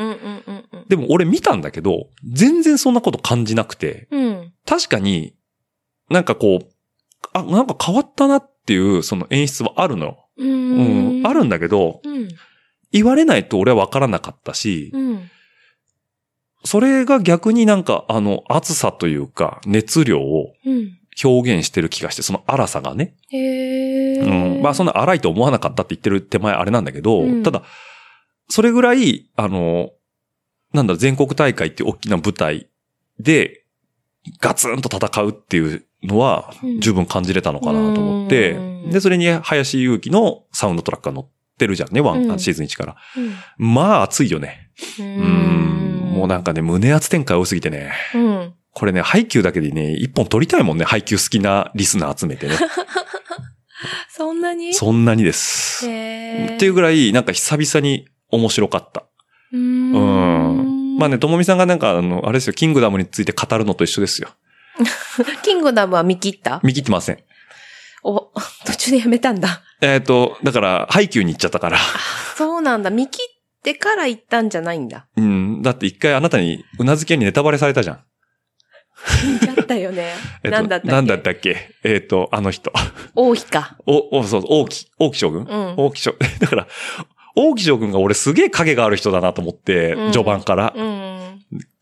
[0.89, 4.53] でも俺見たんだけど、全然そんなこと感じなくて、うん。
[4.65, 5.35] 確かに、
[6.09, 6.69] なんかこう、
[7.33, 10.17] あ、なんか変わったなっていうその演出はあるの。
[10.39, 11.27] ううん、ん。
[11.27, 12.29] あるんだけど、うん。
[12.97, 15.31] 言われないと俺は分からなかったし、うん。
[16.65, 20.99] それが逆になんかあの熱さというか熱量をうん。
[21.25, 23.15] 表現してる気がして、その荒さがね。
[23.31, 24.63] へうーん。
[24.63, 27.63] まあそんな荒いと思わなかったって言ってる手前あれなんだけど、うんただ、
[28.51, 29.91] それぐらい、あの、
[30.75, 32.69] なんだろう、全国大会っていう大きな舞台
[33.19, 33.65] で、
[34.41, 42.97] ガツンと戦うっていうのはうん十分感じれたのかなと思って、うんで、それに林祐希のサウンドトラックが乗ってるじゃんね、ワン、うんシーズン1から。
[43.17, 43.35] うん。
[43.75, 44.71] まあ熱いよね。
[44.99, 46.13] ううん。
[46.15, 47.93] もうなんかね、胸圧展開多すぎてね。
[48.15, 48.55] うん。
[48.73, 52.57] これね、配給だけでね、一本取りたいもんね、配給好きなリスナー集めてね。
[54.11, 54.73] そんなに？
[54.75, 55.87] そんなにです。
[55.87, 59.05] っていうぐらい、なんか久々に面白かった。
[59.53, 60.99] うーうんん。
[60.99, 64.29] まあね、ともみさんがなんか、あの、あれですよ、キングダムについて語るのと一緒ですよ。
[65.43, 66.61] キングダムは見切った？
[66.63, 67.19] 見切ってません。
[68.09, 68.33] お、
[68.65, 69.63] 途中でやめたんだ。
[69.81, 71.79] えっ、と、だから、配給に行っちゃったから。
[72.37, 72.91] そうなんだ。
[72.91, 75.07] 見切ってから行ったんじゃないんだ。
[75.17, 75.63] うん。
[75.63, 78.01] だって一回あなたに、うなずき屋にネタバレされたじゃん。
[79.33, 80.15] 見ちゃったよね。
[80.43, 80.93] えっとなんだったっけ？
[80.93, 81.57] なんだったっけ？
[81.85, 82.73] えっ、と、あの人。
[83.15, 83.77] 王妃か。
[83.87, 86.29] お、お、そう、王毅、王毅将軍、うん王毅将軍。
[86.41, 86.67] だから、
[87.35, 90.73] 王毅将軍が俺すげえ影がある人だなと思って、うん序盤から。
[90.75, 91.26] うん。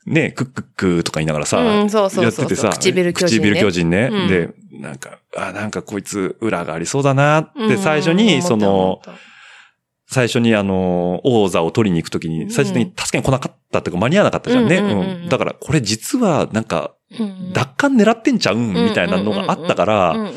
[0.07, 3.51] ね、クックックーとか言いながらさ、うんそうそうそうやっててさ、唇巨人ね。
[3.51, 4.09] 唇巨人ね。
[4.13, 4.29] うん。
[4.29, 9.01] で、なんか、あ、なんかこいつ裏がありそうだなって、うん最初に、その、
[10.07, 14.77] 最初にあの、王座を取りに行くときに、最初に助けに来なかったっていうか間に合わなかったじゃんね。
[14.77, 15.23] うんうんうんうん。
[15.23, 15.29] うん。
[15.29, 16.95] だから、これ実はなんか、
[17.55, 20.35] 奪還狙ってんちゃうんみたいなのがあったから、うんうんうん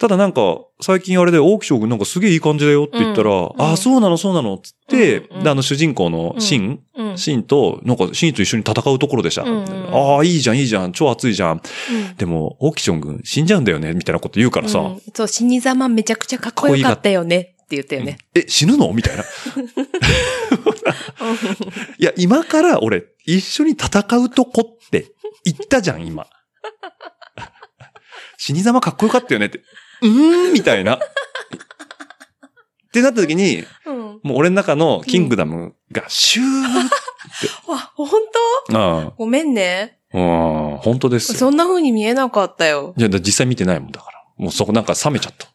[0.00, 0.40] ただなんか、
[0.80, 5.44] 最近あれで、王毅将軍なんかすげえいい感じだよって言ったら、うんうんああ、そうなの、そうなの、つって、うんうん。
[5.44, 6.80] で、あの主人公のシン、うん
[7.20, 9.42] シンと、なんかシンと一緒に戦うところでした。
[9.42, 11.54] うんうんああ、いいじゃん、いいじゃん、超熱いじゃん。
[11.56, 11.56] う
[12.12, 18.18] んでも、王毅将軍死んじゃうんだよね、みたいなこと言うからさ、うんそう、死に様めちゃくちゃかっこよかったよねって言ったよね。
[18.34, 18.92] え、死ぬの？
[18.92, 19.24] みたいな。
[21.98, 25.06] いや、今から俺、一緒に戦うとこって
[25.44, 26.26] 言ったじゃん、今。
[28.38, 29.60] 死に様かっこよかったよねって。
[30.02, 30.96] うーんみたいな。
[30.96, 30.98] っ
[32.92, 33.96] てなった時に、うん。
[34.22, 36.46] もう俺の中のキングダムがシュー
[37.66, 38.08] わ、本
[38.72, 39.98] あ当ごめんね。
[40.12, 40.20] あ、う
[40.74, 41.38] ん、本当ですよ。
[41.38, 42.94] そんな風に見えなかったよ。
[42.96, 44.22] いや、だ実際見てないもんだから。
[44.36, 45.46] もうそこなんか冷めちゃった。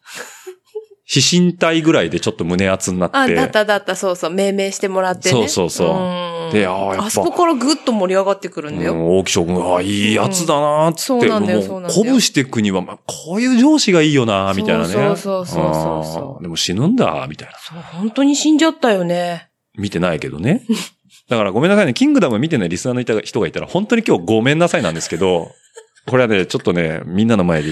[1.08, 3.16] 指針体ぐらいでちょっと胸熱になって。
[3.16, 5.48] あ、だっただった、そうそう、命名してもらってね。
[5.48, 8.94] そうそうそううんであーやっぱあそこからぐっと盛り上がってくるんだよ。
[8.94, 14.92] うん大木将軍、あいいやつだなーって、うんそうなんだよそうなんだよ鼓舞していくには、まあ、こういう上司がいいよなーみたいなね。
[14.92, 17.54] そうそうそうそうそうあーでも死ぬんだ、みたいな。
[17.58, 19.48] そう、本当に死んじゃったよね。
[19.76, 20.62] 見てないけどね。
[21.28, 21.94] だからごめんなさいね。
[21.94, 25.50] キングダム見てないリスナーのいた人がいたら、本当に今日ごめんなさいなんですけど、
[26.06, 27.70] これはね、ちょっとね、みんなの前で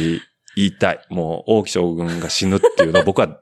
[0.57, 1.01] 言いたい。
[1.09, 3.41] もう、王毅将軍が死ぬっていうのは 僕は、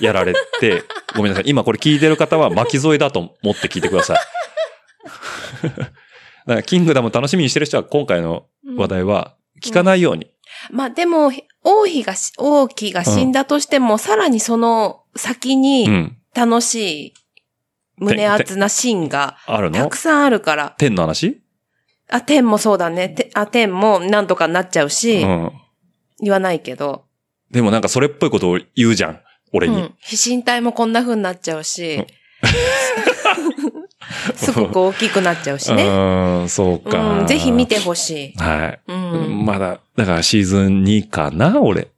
[0.00, 0.82] やられて、
[1.14, 1.44] ごめんなさい。
[1.46, 4.18] 今これ聞いてる方は巻き添えだと思って聞いてください。
[5.68, 5.90] だか
[6.46, 10.30] ら、キングダム楽しみにしてる人は今回の話題は聞かないように。
[10.70, 11.30] まあでも、
[11.62, 16.16] 王妃がし、王妃が死んだとしても、さらにその先うにん。
[16.34, 17.14] 楽しい、
[17.98, 19.78] 胸熱なシーンがあるの？
[19.78, 20.74] たくさんあるから。
[20.78, 21.40] 天の話？
[22.10, 23.08] あ、天もそうだね。
[23.10, 25.52] てあ、天もなんとかなっちゃうし、うん。
[26.20, 27.04] 言わないけど。
[27.50, 29.20] でもなんかそれっぽいことを言うじゃん。
[29.52, 29.76] 俺に。
[29.76, 29.94] うん。
[30.00, 32.04] 飛信体もこんな風になっちゃうし、
[34.34, 35.84] すごく大きくなっちゃうしうね。
[35.88, 37.20] ーん、そうか。
[37.20, 38.38] うん、ぜひ見てほしい。
[38.38, 38.80] はい。
[38.86, 39.44] うん。
[39.44, 41.88] まだ、だからシーズン2かな、俺。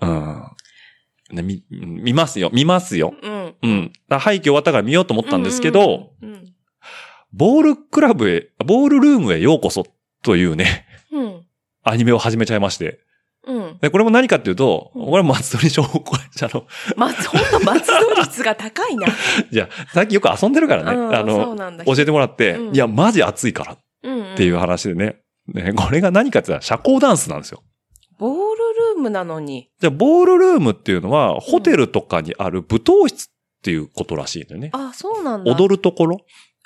[0.00, 0.43] うん。
[1.34, 3.14] ね、見、見ますよ、見ますよ。
[3.22, 3.54] うん。
[3.62, 3.92] うん。
[4.08, 6.54] 廃棄終わったから見ようと思ったんですけど、うん。
[7.32, 9.84] ボールクラブへ、ボールルームへようこそ
[10.22, 11.42] というね、うん。
[11.82, 13.00] アニメを始めちゃいまして。
[13.46, 13.78] うん。
[13.80, 16.66] で、これも何かっていうと、うんこれ松鳥商工社の、
[16.96, 19.06] 松、ほんと松戸率が高いな。
[19.50, 24.34] じゃあ、最近よく遊んでるからね、うんあの、そうなんだ教えてもらって、うんいや、マジ熱いからっうん。
[24.36, 25.16] ていう話でね。
[25.52, 27.62] ね、これが何かって言ったら社交ダンスなんですよ。
[29.04, 29.70] ムなのに。
[29.80, 33.32] じゃあ、ボールルームっていうのは、ホテルとかにある舞踏室っ
[33.62, 34.70] ていうことらしいんだよね。
[34.72, 35.52] あ、そうなんだ。
[35.52, 36.16] 踊るところ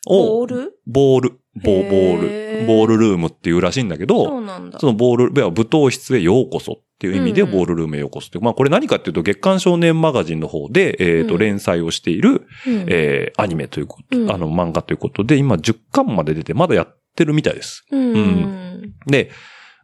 [0.07, 0.73] を、ボール？
[0.87, 1.31] ボール、
[1.63, 4.79] ボへーボーール、ボールルームっていうらしいんだけそど、うなんだ。
[4.79, 8.39] そのボール、いや舞踏室へようこそっていう意味で、うんうんボールルームへようこそって。
[8.39, 17.85] まあ、これ何かっていうと、月刊少年マガジンの方で、えっと、うん連載をしている、うんえーアニメということ、うんあの、漫画ということで、今10巻まで出て、まだやってるみたいです。
[17.91, 18.95] うんうん。
[19.07, 19.31] で、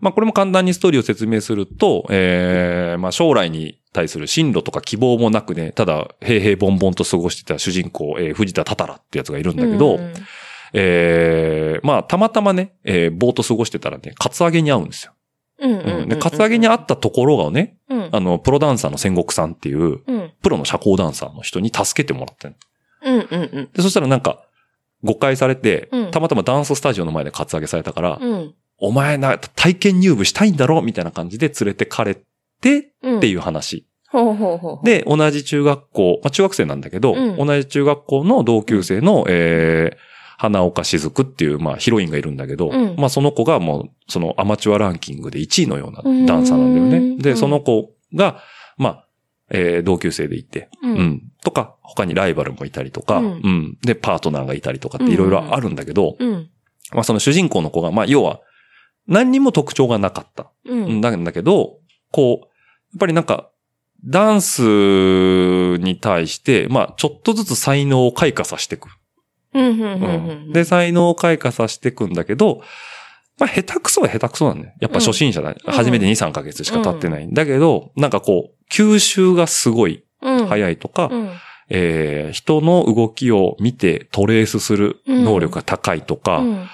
[0.04, 10.12] まあこれも簡単にストーリーを説明すると、えー、まあ将来に対する進路とか希望もなくね、ただ平々凡々と過ごしてた主人公、えー藤田タタラってやつがいるんだけど、うん
[10.74, 15.14] えー、まあたまたまね、えー、ぼーっと過ごしてたらね、カツアゲに会うんですよ。
[15.60, 15.82] うんうんう。
[15.82, 16.08] うんん。
[16.10, 18.08] で、カツアゲに会ったところがね、うん。
[18.12, 20.32] あの、プロダンサーの戦国さんっていう、うん。
[20.42, 22.56] プロの社交ダンサーの人に助けてもらってんの
[23.04, 23.70] うんうんうん。
[23.72, 24.44] で、そしたらなんか、
[25.04, 28.54] 誤解されて、うんたまたまダンススタジオの前でカツアゲされたから、うん。
[28.84, 32.14] お前な、体験入部したいんだろみたいな感じで連れてかれ
[32.60, 33.18] てうん。
[33.18, 33.86] っていう話。
[34.84, 39.96] で、同じ中学校、まあ中学生なんだけど、うん同じ中学校の同級生の、えー、
[40.38, 47.16] 花岡しずくっていう、まあ、ヒロインがいるんだけど、うんまあ、その子がもう、そのアマチュアランキングで1位のようなダンサーなんだよね。
[47.22, 48.40] で、その子が、
[48.76, 49.08] まあ、
[49.50, 50.88] えー同級生でいて、う。
[50.88, 51.22] うんん。
[51.42, 53.78] とか、他にライバルもいたりとか、ううんん。
[53.82, 56.50] で、パートナーがいたりとかっていろいろあるんだけど、うん。
[56.92, 58.40] まあ、その主人公の子が、まあ、要は、
[59.06, 60.50] 何にも特徴がなかった。
[60.66, 61.00] うん。
[61.00, 61.78] なんだけど、
[62.10, 63.50] こう、やっぱりなんか、
[64.06, 64.62] ダンス
[65.78, 68.88] に対して、まあ、ちょっとずつ才能を開花させていく。
[69.54, 69.66] うん。
[69.66, 69.80] うん。
[69.80, 70.52] ううんん。
[70.52, 72.62] で、才能を開花させていくんだけど、
[73.38, 74.74] まあ、下手くそは下手くそなんだよ。
[74.80, 75.50] やっぱ初心者だ。
[75.50, 77.28] うん初めて2、3ヶ月しか経ってない。
[77.32, 80.04] だけど、なんかこう、吸収がすごい。
[80.48, 81.30] 早いとか、うん。
[81.70, 86.66] えー人の動きを見てトレースする能力が高いとか、うん。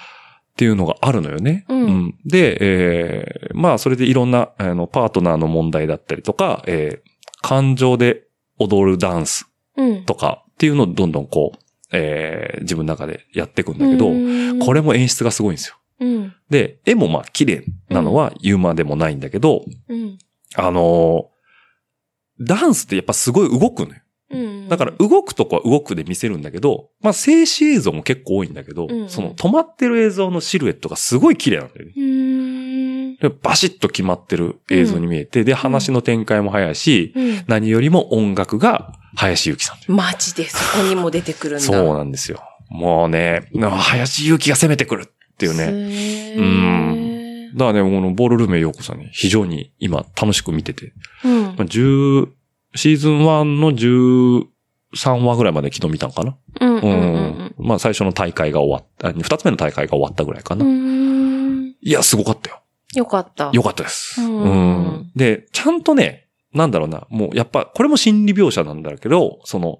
[0.61, 1.65] っていうのがあるのよね。
[1.69, 7.11] うんで、えーまあ、それでいろんな、あの、パートナーの問題だったりとか、えー
[7.43, 8.27] 感情で
[8.59, 10.05] 踊るダンスうん。
[10.05, 11.59] とかっていうのをどんどんこう、
[11.91, 14.05] えー自分の中でやっていくんだけど、
[14.63, 15.77] これ、れも演出がすごいんですよ。
[15.99, 16.33] うん。
[16.51, 20.19] で、絵もまあ綺麗なのは言うまでもないんだけど、うん。
[20.55, 24.01] あのーダンスってやっぱすごい動くのよ。
[24.31, 24.69] うん。
[24.69, 31.91] だから動くとこは動くで見せるんだけど、まあ静止映像も結構多いんだけど、うんその止まってる映像のシルエットがすごい綺麗なんだよね。
[33.43, 37.43] バシッと決まってる映像に見えて、で、話の展開も早いし、うん。
[37.47, 39.91] 何よりも音楽が林ゆきさん。
[39.91, 41.61] マジでそこにも出てくるんだ。
[41.61, 42.41] そうなんですよ。
[42.69, 45.71] もうね、林ゆきが攻めてくるっていうね。
[45.71, 47.11] ねうん
[47.53, 50.93] だからね、このボールルームへようこそね、非常に今楽しく見てて。
[51.25, 52.27] うんまあ、10、
[52.75, 56.37] シーズン1の13話ぐらいまで昨日見たんかな？
[56.59, 56.75] うん。
[56.77, 57.55] ううんん。
[57.57, 60.65] まあ最初の大会が終わった、あ二つ目の大会が終わったぐらいかな。
[60.65, 61.75] うん。
[61.81, 62.61] いや、すごかったよ。
[62.95, 63.49] よかった。
[63.53, 64.21] よかったです。
[64.21, 69.79] うんうんで、ちゃんとね、なんだろうな、もうやっぱ、これも心理描写なんだけど、その、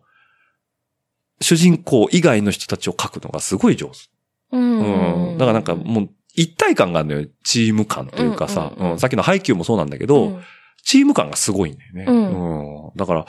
[1.41, 3.93] 主人公以外の人たちを描くのがすごい上手。
[4.51, 5.31] うん。
[5.31, 5.37] うん。
[5.37, 7.27] だからなんかもう、一体感があるのよ。
[7.43, 10.39] チーム感というかさ、うんうんうんうんさっきの配給もそうなんだけど、
[10.83, 12.05] チーム感がすごいんだよね。
[12.07, 13.25] うんうんだから、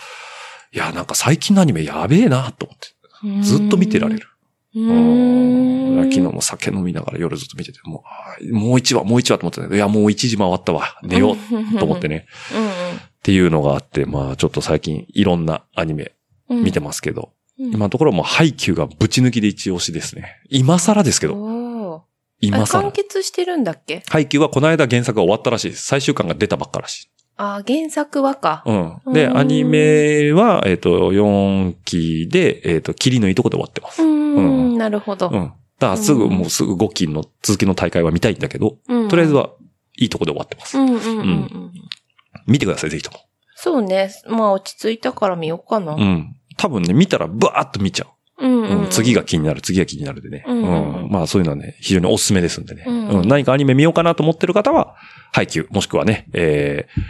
[0.73, 3.43] いや、なんか最近のアニメやべえなと思って。
[3.43, 4.27] ずっと見てられる。
[4.75, 6.03] ううんん。
[6.11, 8.03] 昨日も酒飲みながら夜ずっと見てて、も
[8.41, 10.99] うもう一話、もう一話と思ってたけど、いや、もう一時回ったわ。
[11.05, 12.27] 寝ようと思ってね。
[12.55, 16.13] うんっていうのがあって、まあちょっと最近いろんなアニメ
[16.49, 16.65] うん。
[16.65, 20.41] 見てますけど、うん今のところもうハイキューがぶち抜きで一押しですね。
[20.51, 22.03] 今更ですけど、
[22.41, 22.91] 今あ完更。
[22.93, 24.03] 結してるんだっけ？
[24.09, 25.85] ハイキューはこの間原作が終わったらしいです。
[25.87, 27.09] 最終巻が出たばっからしい。
[27.37, 28.63] あ、原作はか。
[28.67, 29.13] うん。
[29.13, 34.03] で、うんアニメは、えっ、と、4期で、えっ、と、霧のいいとこで終わってます。
[34.03, 35.29] ううんん、なるほど。
[35.29, 35.53] うん。
[35.79, 39.51] だからすぐ、うんもうすぐ5期の続きの大会は見たいんだけど、うんとりあえずは、
[39.99, 40.79] いいとこで終わってます。
[40.79, 41.73] うんうんうんうん。
[42.47, 43.19] 見てください、ぜひとも。
[43.55, 44.11] そうね。
[44.27, 45.95] まあ落ち着いたから見ようかな。
[45.95, 46.37] うん。
[46.57, 48.09] 多分ね、見たらバーッと見ちゃう。
[48.43, 50.45] うんうんうん、次が気になる、次が気になるでね。
[50.47, 52.85] うんうんうんまあそういうのはね、非常におすすめですんでね。
[52.87, 54.97] うんうん何かアニメ見ようかなと思ってる方は、
[55.33, 57.01] ハイキュー、もしくはね、えー、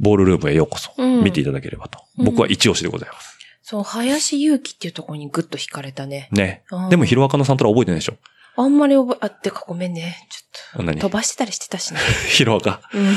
[0.00, 2.00] ボールルームへようこそ、うん見ていただければと。
[2.18, 3.38] うん僕は一押しでございます。
[3.62, 6.30] そう、林祐希っていうところにグッと惹かれたね。
[6.32, 6.88] ねうん。
[6.88, 8.14] でも、ヒロアカのサントラ覚えてないでしょ
[8.60, 10.16] あんまり覚え、あ、ってかごめんね。
[10.30, 10.96] ちょっ何？
[10.96, 11.02] と。
[11.08, 12.00] 飛ばしてたりしてたしね。
[12.28, 12.80] ヒロアカ。
[12.92, 13.16] うん。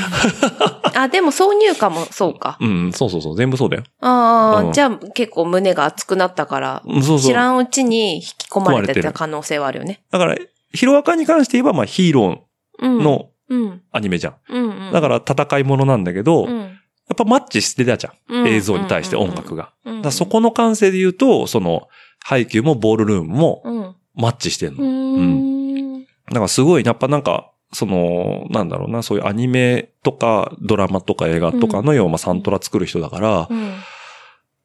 [0.94, 2.56] あ、でも挿入歌もそうか。
[2.60, 3.82] うん、そうそうそう、全部そうだよ。
[4.00, 7.28] ああ、うんじゃあ結構胸が熱くなったから、うんそうそう。
[7.28, 10.04] 知らんうちに引き込まれてた可能性はあるよね。
[10.12, 10.36] だから、
[10.72, 12.46] ヒロアカに関して言えば、まあヒーロ
[12.78, 12.98] うん。
[12.98, 13.82] ーのうん。
[13.90, 14.36] アニメじゃん。
[14.48, 14.86] うん。
[14.86, 14.92] うん。
[14.92, 16.68] だから戦いものなんだけど、やうん、っ
[17.16, 18.12] ぱマッチしてたじゃん。
[18.28, 19.72] うん映像に対して音楽が。
[20.12, 21.88] そこの感性で言うと、その、
[22.24, 23.96] ハイキューもボールルームもうん。
[24.14, 24.84] マッチしてんうの。
[24.84, 26.02] ん。
[26.02, 33.74] だからすごい、やっぱなんか、その、なんだろうな、そういうアニメとかドラマとか映画とかのようなサントラ作る人だから、うん。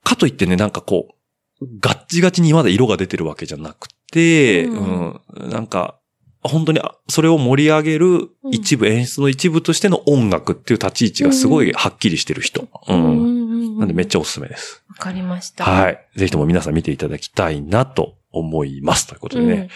[0.04, 1.16] かといってね、なんかこ
[1.62, 6.00] う、ガッチガチにまだ色が出てるわけじゃなくて、ううんん、なんか、
[6.44, 12.68] 本当にあそれを盛り上げる一部、演出の一部としての音楽っていう立ち位置がすごいはっきりしてる人。
[12.88, 13.76] うん。
[13.76, 14.84] んなんでめっちちゃおすすめです。
[14.90, 14.94] ゃ。
[14.94, 15.64] わかりました。。
[15.64, 16.20] はいい。
[16.20, 19.08] ぜひとも皆さん見ていただきたいなと思います。
[19.08, 19.54] ということでね。
[19.54, 19.70] うん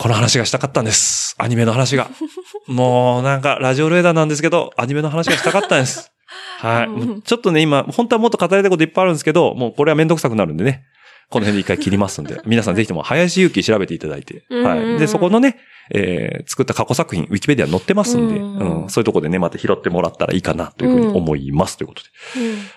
[0.00, 1.34] この話がしたかったんです。
[1.36, 2.08] アニメの話が。
[2.66, 6.10] もうなんかラジオレーダーなんですけど、アニメの話がしたかったんです。
[6.58, 6.86] はい。
[6.86, 10.84] うんちょっとね、今、本当はもっと語りたいこといっぱいあるんですけど、もうこれはめんどくさくなるんでね。
[11.28, 14.98] この辺で一回切りますんで、 皆さんぜひとも林ゆき調べていただいて、はい。
[14.98, 15.58] で、そこのね、
[15.92, 21.76] えー、作った過去作品、ウィキペディアに載ってますんで、うんうんうん、そういうところでね、また拾ってもらったらいいかなというふうに思います。
[21.76, 22.08] ということで。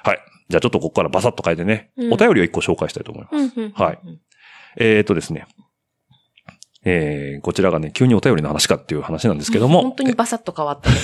[0.03, 0.19] はい。
[0.49, 3.81] じゃあちょっとここからバサッと変えてね、うんお便りを一個紹介したいと思います。
[3.81, 3.99] はい。
[4.77, 5.45] えーとですね。
[6.85, 9.81] えー、こちらがね、急にお便りの話かっていう話なんですけども。
[9.83, 10.95] 本当にバサッと変わったね。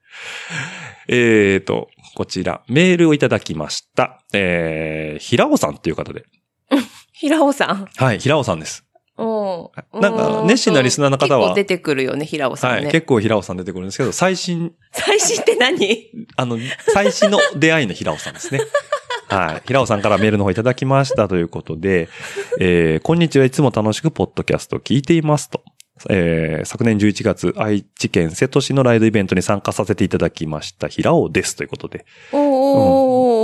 [1.08, 4.22] えーと、こちら、メールをいただきました。
[4.34, 6.26] えー、平尾さんっていう方で。
[7.12, 7.86] 平尾さん？
[7.96, 8.84] はい、平尾さんです。
[9.92, 12.92] なんか熱心なリスナーの方は結構出てくるよね、平尾さはい、んね。
[12.92, 16.10] 結構平尾さん出てくるんですけど、最新、 最新って何？
[16.36, 16.58] あの、
[16.92, 18.60] 最新の出会いの平尾さんですね。
[19.28, 19.62] はい。
[19.66, 22.08] 平尾さんからメールの方いただきましたということで、
[22.60, 25.62] えー、こんにちはいつも楽しくポッドキャストを聞いていますと。
[26.08, 32.06] えー、昨年11月、愛知県瀬戸市のライドイベントに参加させていただきました平尾ですということで。
[32.32, 33.37] おーおーおーおー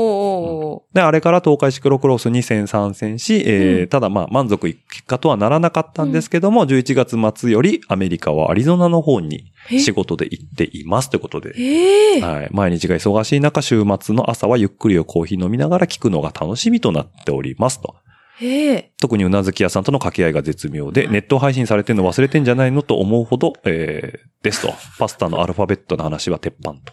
[0.94, 11.52] で、あれから東海シクロクロスに戦参戦し、えーうんただまあ満足いく結果とはならなかったんですけども、11月末よりアメリカはアリゾナの方にえ仕事で行っていますということで。
[11.56, 12.48] ええはい。
[12.52, 17.96] 毎日が忙しい中、週末の朝はゆっくりをコーヒー飲みながら聞くのが楽しみとなっておりますと。
[18.40, 24.74] ええ特にうなずき屋さんとの掛け合いが絶妙で、ネット配信されてるの忘れてんじゃないのと思うほど、えー、ですと。
[24.98, 26.92] パスタのアルファベットの話は鉄板と。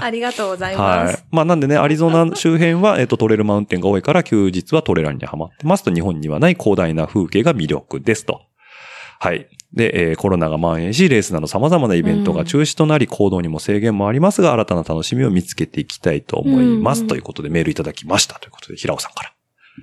[0.04, 1.24] ありがとうございまはいす。。
[1.30, 8.42] まあなんでね、アリゾナ周辺は、えっ、と、トレルマウンテンが多いから、休日はトレランにはまってますと、日本にはない広大な風景が魅力ですと。
[9.18, 9.48] はい。
[9.72, 17.02] で、えーコロナが蔓延し、レースなど様々なイベントが中止となり、行動にも制限もありますが、新たな楽しみを見つけていきたいと思います。
[17.02, 18.38] うんということでメールいただきました。
[18.40, 19.32] ということで、平尾さんから。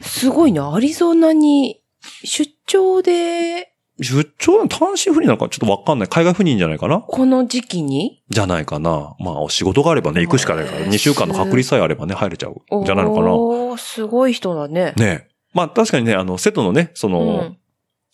[0.01, 0.73] すごいな。
[0.73, 1.81] アリゾナに
[2.23, 6.07] 出張で、出張の単身赴任なのかちょっとわかんない。
[6.07, 7.01] 海外赴任じゃないかな？
[7.01, 8.23] この時期に？
[8.29, 9.15] じゃないかな。
[9.19, 12.61] まあ、お仕事があればね、行くしかないから、へー2週間の隔離さえあればね、入れちゃう。
[12.85, 13.33] じゃないのかな？
[13.33, 14.93] おーすごい人だね。
[14.97, 15.27] ねえ。
[15.53, 17.57] まあ確かにね、あの、瀬戸のね、その、うん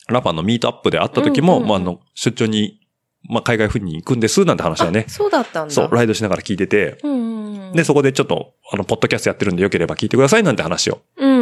[0.10, 2.82] ラパンのミートアップで会った時も、うんうんまああの、出張に、
[3.30, 5.74] まあ海外赴任行くんです、なんて話はねあ、そうだったんだ。
[5.74, 7.72] そう、ライドしながら聞いてて、うんうんうん。
[7.72, 11.33] で、そこでちょっと、あの、ポッドキャストやってるんでよければ聞いてくださいなんて話を、うん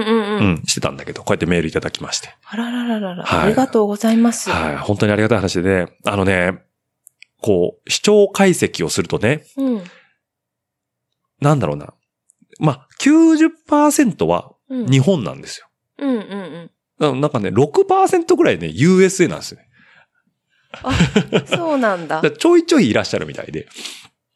[0.41, 0.61] うんううん。
[0.61, 2.29] ん、してたんだけど、こうやってメールいただきまして。
[2.45, 3.23] あららららら。
[3.23, 4.49] はいありがとうございます。
[4.49, 6.63] はい、本当にありがたい話で、ね、あのね、
[7.41, 9.83] こう、視聴解析をするとね、うん。
[11.39, 11.93] なんだろうな。
[12.59, 14.85] まあ、90%はうん。
[14.87, 15.67] 日本なんですよ。
[15.97, 16.71] うんうんうん。
[16.99, 19.67] ななんかね、6%ぐらいね、USA なんですよね。
[21.47, 23.67] そうなんだ だちょいちょいいらっしゃるみたいで。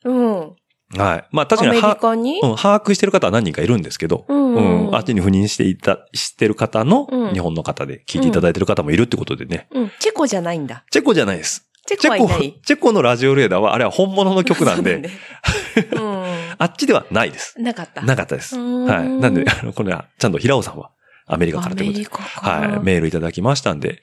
[0.03, 0.55] うん。
[0.93, 1.27] はい。
[1.31, 2.39] まあ確アメリかには、カに？
[2.41, 9.67] うん、把握してる方は何人かいるんですけど、うんうんうん、あっちに赴任していた、してる方のうん日本の方で聞いていただいてる方もいるってことでね。
[9.71, 9.91] うん。
[9.99, 10.85] チェコじゃないんだ。
[10.91, 11.67] チェコじゃないです。
[11.87, 15.09] チェココはいない。、チェコのラジオレーダーはあれは本物の曲なんで、
[15.91, 17.61] そうだね あっちではないですう。
[17.61, 17.63] ん。
[17.65, 18.01] なかった。
[18.01, 18.57] なかったです。
[18.57, 19.09] はい。
[19.09, 20.91] なんで、あの、これは、ちゃんと平尾さんは
[21.27, 21.99] アメリカからアということで。
[21.99, 22.49] メリカか。
[22.49, 22.79] はい。
[22.83, 24.01] メールいただきましたんで、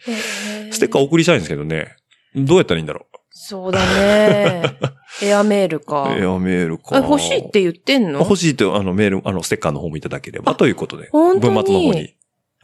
[0.71, 1.97] ステッカー送りたいんですけどね。
[2.35, 4.63] どうやったらいいんだろそうだね。
[5.23, 5.81] エアメールう。
[5.81, 6.15] か。
[6.19, 6.97] エアメールか。
[6.97, 8.21] あ欲しいって言ってんの？
[8.21, 11.09] 欲しいって、あの、メール、あの、ステッカーの方もいただければということで。
[11.11, 11.55] 本当に？
[11.55, 12.15] 文末の方に、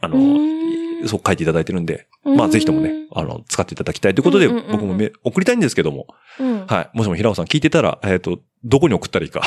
[0.01, 6.07] あうの、そう書いていただいてるんで、うんまあぜひともね、あの、使っていただきたいということで、僕もメ送りたいんですけども、
[6.39, 6.65] うん。
[6.67, 6.97] はい。
[6.97, 9.41] もしも平尾さん聞いてたら、えっと、どこに送ったらいいか。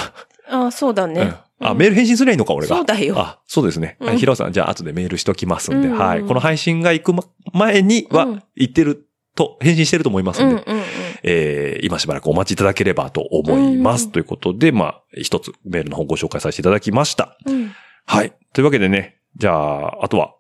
[0.49, 1.20] あ、そうだね。
[1.20, 2.77] うんあ、うんメール返信すりゃいいのか、俺が。
[2.77, 3.97] そうだよあ、そうですね。
[4.16, 6.23] 平尾さん、じゃあ後でメールしときますんで、うんうんはい。
[6.23, 9.07] この配信が行くま前にはうん、言ってる
[9.37, 10.85] と、返信してると思いますんで、うんうんうん。
[11.25, 14.07] えー今しばらくお待ちいただければと思います。
[14.07, 17.37] うんということで、まあ、一つメールの方ご紹介させていただきました。
[17.47, 17.73] うん。
[18.07, 18.33] はい。
[18.53, 20.35] というわけでね、じゃあ、あとは、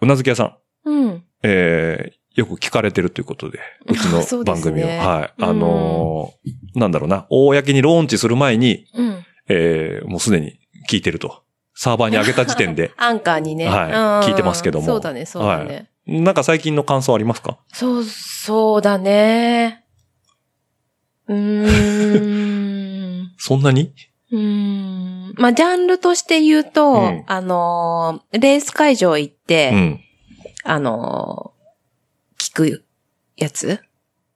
[0.00, 0.88] うなずき屋さん。
[0.88, 1.24] うん。
[1.42, 4.86] えーよく聞かれてるということで、うちの 番組を。
[4.88, 5.40] はい。
[5.40, 9.24] うんあのーなんだろうな、公にローンチする前に、うん。
[9.48, 10.58] えーもうすでに
[10.90, 11.44] 聞いてると。
[11.76, 12.90] サーバーに上げた時点で。
[12.98, 13.68] アンカーにね。
[13.68, 13.92] はいうん
[14.28, 15.90] 聞いてますけどもそうだね、そうだね。
[16.06, 17.58] なんか最近の感想ありますか？
[17.72, 19.83] そう、そうだね。
[21.28, 23.32] うーん。
[23.38, 23.92] そんなに？
[24.30, 25.34] うーん。
[25.36, 30.00] まあ、ジャンルとして言うと、うんあのー、レース会場行って、うん。
[30.64, 32.84] あのー、聞く
[33.36, 33.80] やつ？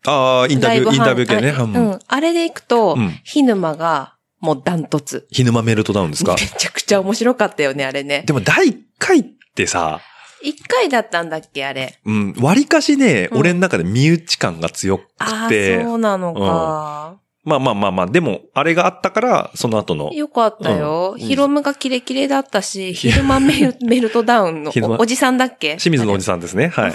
[0.06, 1.50] ああ、インタビュー、インタビュー系ね。
[1.50, 1.98] あうんうん。
[2.06, 5.26] あれで行くと、うんヒヌマがもうダントツ。
[5.30, 6.34] ヒヌマメルトダウンですか？
[6.40, 8.22] めちゃくちゃ面白かったよね、あれね。
[8.26, 9.24] でも第1回っ
[9.54, 10.00] てさ、
[10.42, 11.98] 一回だったんだっけ、あれ。
[12.04, 17.16] うん、割かしね、うん俺の中で身内感が強ああ、くて、そうなのか。
[17.44, 21.12] まあまあまあまあ、でも、あれがあったから、その後の、よかったよ。
[21.14, 25.76] うんヒロムがキレキレだったし、ヒルマメルメルトダウンのおおじさんだっけ？
[25.76, 26.68] 清水のおじさんですね。
[26.68, 26.92] はい。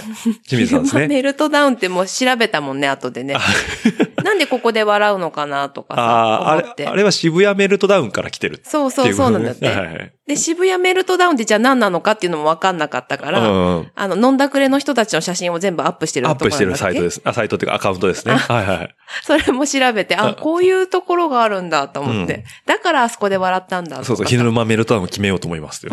[0.48, 1.00] 清水さんですね。
[1.02, 3.34] ヒルマメルトダウンってもう調べたもんね、後でね。
[4.22, 6.86] なんでここで笑うのかなとかああ、さ、あれ思っ、て。
[6.86, 9.66] あれは渋谷メルトダウンから来てるってそうそうそうなんだって。
[9.66, 13.90] はいはいで、渋谷メルトダウンってじゃあ何なのかっていうのもわかんなかったから、うん。
[13.94, 17.20] あの、飲んだくれの人たちの写真を全部アップしてるアップしてるサイトです。
[17.24, 18.34] あ、サイトっていうかアカウントですね。
[18.34, 18.94] はい はいはい。
[19.22, 22.34] それも調べて、ああ、こういうところがあるんだと思って。
[22.34, 25.86] うんだからあそこで笑ったんだそうそう、さヒヌマメルトダウンを決めようと思います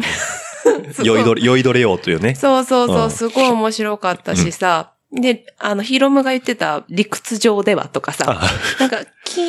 [1.04, 2.36] 酔いどれ、酔いどれようというね。
[2.36, 4.92] そうそうそうう、んすごい面白かったしさ。
[5.14, 8.50] で、あの、ヒロムが言ってた理屈上ではとかさ、あ
[8.80, 9.42] なんか、キ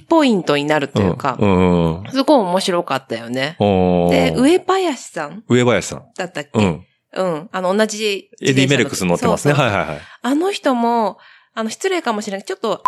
[0.00, 2.02] ーポイントになるというか、うん。
[2.02, 3.56] うんすごい面白かったよね。
[3.58, 5.44] で、上林さん？
[5.48, 6.04] 上林さん。
[6.16, 6.50] だったっけ？
[6.54, 6.86] うん。
[7.14, 7.48] うん。
[7.50, 8.28] あの、同じ。
[8.42, 9.54] エディ・メレックス乗ってますね。
[9.54, 10.00] そうそうはいはいはい。
[10.22, 11.18] あの人も、
[11.54, 12.82] あの、失礼かもしれないちょっと、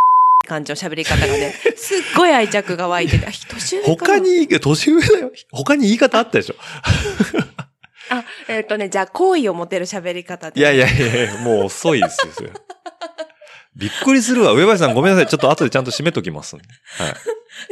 [0.47, 5.33] 感じの喋り方がね、 すっごい愛着が湧いてて、あ年上他に、年上だよ。
[5.53, 6.55] 他に言い方あったでしょ。
[8.11, 10.61] あ、えっ、とね、じゃあ、好意を持てる喋り方で。
[10.61, 12.51] いやいやいやもう遅いですよそれ。
[13.77, 14.53] びっくりするわ。
[14.53, 15.27] 上林さんごめんなさい。
[15.29, 16.65] ちょっと後でちゃんと締めときますんで。
[16.99, 17.09] は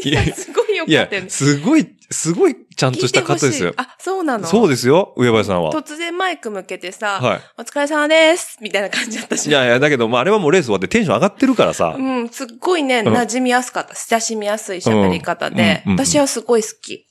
[0.04, 0.08] い。
[0.08, 4.46] いや、 すごいよかったよね。、すごい、すごいちゃんとした方ですよあ、そうなの？
[4.46, 5.72] そうですよ、上林さんは。
[5.72, 9.38] 突然マイク向けてさ、はお疲れ様ですみたいな感じだったい。
[9.38, 9.46] し。
[9.46, 11.96] いやいや、だけど、まあ、あれはもうレース終わってテンション上がってるからさ。
[11.98, 13.94] うん、すっごいね、うん馴染みやすかった。
[13.94, 17.06] 親しみやすい喋り方で、私はすごい好き。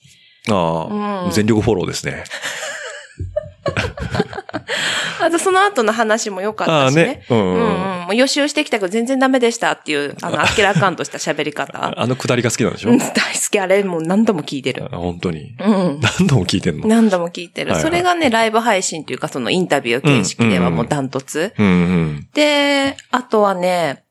[0.49, 2.23] ああ、うん全力フォローですね。
[5.19, 7.25] あと、その後の話も良かああったしねね。。
[7.29, 8.01] うんううんん。
[8.01, 8.05] うん。
[8.07, 11.71] もう予習してきたけど全然ダメでしたっていう、あの、あっけらかんとした喋り方。
[11.99, 12.89] あのくだりが好きなんでしょ？
[12.91, 13.13] うん、大好
[13.51, 13.59] き。
[13.59, 14.85] あれ、もう何度も聞いてる。
[14.91, 15.55] あ本当に？
[15.59, 15.99] うん。
[16.01, 16.87] 何度も聞いてんの？
[16.87, 17.71] 何度も聞いてる。
[17.71, 21.53] はいはいそれがね、ライブ配信というか、そのインタビュー形式ではもうダントツ。
[21.57, 22.27] うんうん。
[22.33, 24.03] で、あとはね、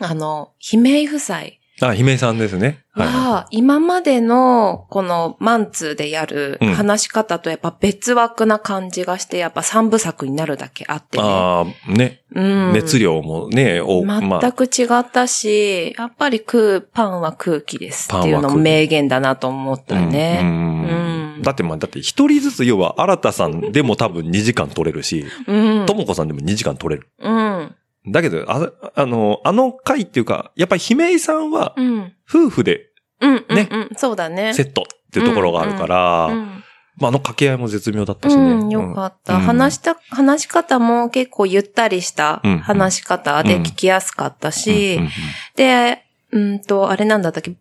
[0.00, 1.38] あの、姫井夫妻
[1.80, 2.84] あ、姫井さんですね。
[2.92, 3.08] はい。
[3.08, 11.24] は、今までの、このマンツーでやるうん話し方とやっぱ別枠な感じがして、やっぱ三部作になるだけあってね。
[11.26, 12.22] ああ、ね。
[12.34, 12.72] うん。
[12.72, 20.38] 熱量もね、お、まあ、全く違ったし、やっぱり空、パンは空気ですっていうのも名言だなと思ったうんね。
[20.42, 25.86] うんうんだってまあ、だって一人ずつ要は、新田さんでも多分2時間取れるし、うん。
[25.86, 27.08] ともこさんでも2時間取れる。
[27.18, 27.74] うん。
[28.06, 32.12] だけど、ああの、あの回っていうか、やっぱり姫井さんはうん。
[32.28, 32.90] 夫婦で
[33.20, 33.46] うん。
[33.48, 33.90] ねうん。
[33.96, 34.52] そうだね。
[34.54, 36.64] セットっていうところがあるから、うん。
[36.96, 38.42] まあ、あの掛け合いも絶妙だったしね。
[38.42, 39.34] うん、よかった。
[39.34, 45.10] うん話した、話し方も結構ゆったりしたうん話し方で聞きやすかったし、うんうんうん
[45.56, 47.52] で、うんと、あれなんだったっけ、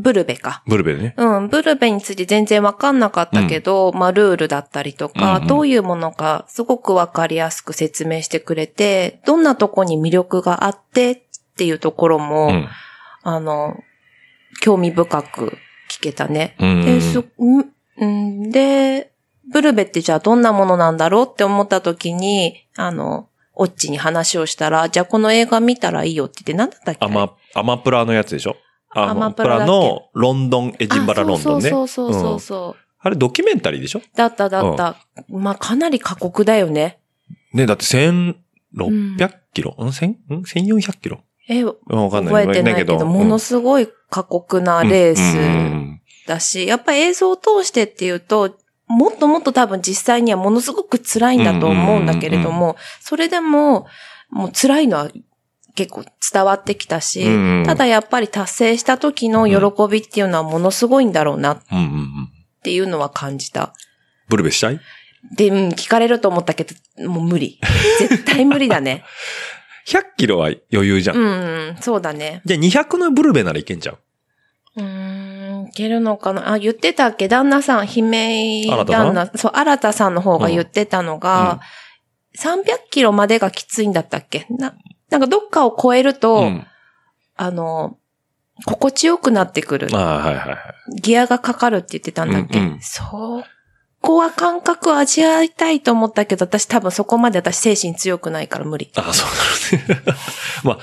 [0.00, 0.62] ブルベか。
[0.66, 1.14] ブルベルね。
[1.16, 11.20] うん、ブルベについて全然わかんなかったけど、まあ、ルールだったりとか、うんうんどういうものか、すごくわかりやすく説明してくれて、どんなとこに魅力があってっ
[11.56, 12.68] ていうところも、うん。
[13.22, 13.76] あの、
[14.62, 15.58] 興味深く
[15.90, 16.56] 聞けたね。
[16.58, 17.24] うんで、そ、ん
[17.98, 19.12] うんで、
[19.52, 27.04] ブルベってじゃあどんなものなんだろうって思った時に、あの、オッチに話をしたら、じゃあこの映画見たらいいよって言って、何だったっけ？
[27.04, 28.56] アマ、アマプラのやつでしょ？
[28.94, 31.68] アアマプラのロンドン、エジンバラロンドンね。
[31.68, 32.82] あそうそうそうそう。
[33.02, 34.02] あれドキュメンタリーでしょ？
[34.14, 34.96] だっただった。
[35.28, 37.00] まあ、かなり過酷だよね。
[37.52, 38.34] ね、だって1600
[39.54, 40.10] キロ、うん、千？
[40.10, 41.20] ん ?1400 キロ？
[41.48, 42.34] え、うんわかんない。
[42.44, 53.86] 覚えてないけど、ものすごい過酷なレースだし、やっぱ映像を通してっていうと、もっともっと多分実際にはものすごく辛いんだと思うんだけれども、それでも、
[54.30, 55.10] もう辛いのは
[55.74, 62.28] 結構伝わってきたし、うんうんただやっぱり達成した時の喜びっていうのはものすごいんだろうなっうんうんうん。
[62.62, 63.72] ていうのは感じた。
[64.28, 64.80] ブルベしたい？
[65.36, 67.58] で、うん、聞かれると思ったけど、もう無理。
[68.00, 69.04] 絶対無理だね。
[69.86, 71.16] ?100 キロは余裕じゃん。
[71.16, 71.28] うん、う
[71.72, 72.42] ん、そうだね。
[72.44, 73.98] じゃあ200のブルベならいけんじゃん。
[74.76, 76.52] うーん、いけるのかな？
[76.52, 77.28] あ、言ってたっけ？
[77.28, 79.06] 旦那さん、姫井新田さん？
[79.08, 81.60] 旦那、そう、新田さんの方が言ってたのが、
[82.38, 84.46] 300キロまでがきついんだったっけ？
[84.50, 84.74] な、
[85.10, 86.66] なんかどっかを超えると、うん。
[87.36, 87.96] あの、
[88.66, 89.98] 心地よくなってくるあ。
[89.98, 90.56] あ、はいはいはい。
[91.00, 93.44] ギアがかかるって言ってたんだっけ、うんうんそ
[94.02, 98.90] こは感覚を味わいたいと思ったけど、私多分そこまで私精神強くないから無理。
[98.94, 100.14] ああ、そうなのね。
[100.64, 100.78] ま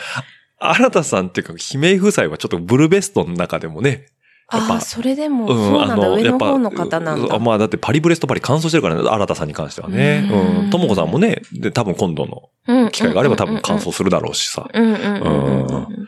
[0.59, 4.05] あ、新田さんっていうか、姫井夫妻はちょっとブルベストの中でもね、
[4.51, 7.35] やっぱああ、それでも、そうなんだ、上の方の方なんだ。
[7.35, 10.27] あまあ、だってパリブレストパリ乾燥してるからね、新田さんに関してはね。
[10.31, 10.69] うんうん。
[10.69, 14.69] ともこさんもね、で、多分今度のうん機会があれば多分乾燥するだろうしさ。
[14.73, 16.07] うんうんうんうんうん。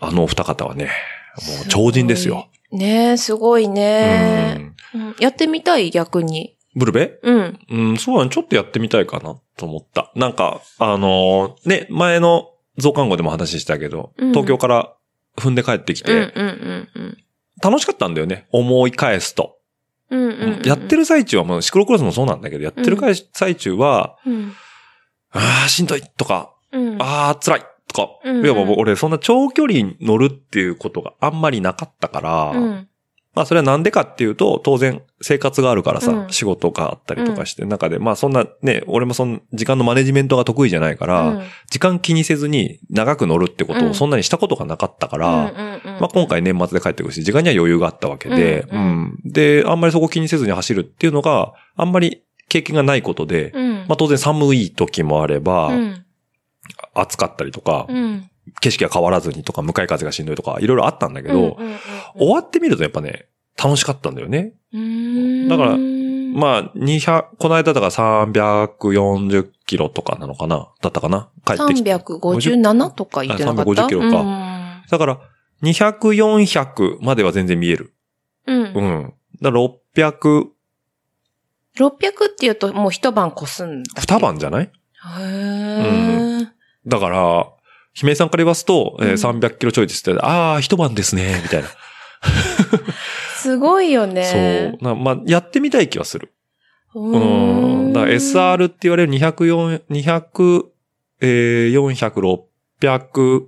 [0.00, 0.90] あのお二方はね、も
[1.64, 2.48] う超人ですよ。
[2.72, 5.00] ねえ、すごいねう、ん。
[5.00, 6.54] うんやってみたい、逆に。
[6.74, 7.58] ブルベうん。
[7.70, 8.30] うん、そうだね。
[8.30, 10.12] ちょっとやってみたいかなと思った。
[10.14, 14.94] なんか、あのーね、前の増刊号でも話したけど、うん東京から
[15.36, 17.18] 踏んで帰ってきうんうんて、うんうん。
[17.62, 18.46] 楽しかったんだよね。
[18.52, 19.58] 思い返すと。
[20.10, 20.62] うんうんうん。
[20.64, 22.96] やってる最中は、もうシクロクロスもそうなんだけど、やってる
[23.32, 24.52] 最中は、うん。
[25.30, 27.02] ああ、しんどいとか、うん。
[27.02, 32.88] ああ、辛いとか、うんうんいや、俺、そんな長距離に乗るっていうことがあんまりなかったから、うん。
[33.34, 36.30] まあ、それはなんでかっていうと、当然、生活があるからさ、うん。
[36.30, 41.42] 仕事があったりとかして、中で、まあ、そんなね、俺もその、時間のマネジメントが得意じゃないから、うん。
[41.70, 43.90] 時間気にせずに長く乗るってことうん。
[43.90, 45.52] をそんなにしたことがなかったから、
[46.00, 49.18] まあ、今回年末で帰ってくるし、時間には余裕があったわけで、ううんん。
[49.24, 53.74] で、あんまりそこ気にせずに走るっていうのが、あんまり経験がないことで、うん。
[53.88, 56.04] まあ、当然寒い時もあれば、うん。
[56.94, 58.30] 暑かったりとか、うん。
[58.60, 61.78] 景色が変わらずにとか、向かい風がしんどいとか、いろいろあったんだけど、うんうんうん
[62.16, 63.26] 終わってみるとやっぱね、
[63.62, 64.52] 楽しかったんだよね。
[64.72, 65.48] うん。
[65.48, 71.94] だからうんまあ、200、この間だから340キロとかなのかなだったかな帰ってきて。
[71.94, 73.84] 357とか言ってなかった？
[73.84, 75.20] あ350キロかだから、
[75.62, 77.94] 200、400までは全然見える。
[78.46, 78.62] うん。
[78.62, 78.88] ううん。
[79.04, 79.14] ん。
[79.42, 80.46] だから600、
[81.78, 84.00] 600って言うともう一晩越すんだ。
[84.00, 84.64] 二晩じゃない？
[84.64, 86.48] へー。
[86.86, 87.46] だから、
[87.98, 91.68] 姫井さんから言わすと、えーうん300キロちょいですって、ああ、一晩ですね、みたいな。
[93.36, 94.76] すごいよね。
[94.80, 94.94] そう。
[94.94, 96.32] なまあ、やってみたい気はする。
[96.94, 97.92] ううん。
[97.92, 100.64] だから SR って言われる200、200、
[101.20, 102.46] えー、400、
[102.80, 103.46] 600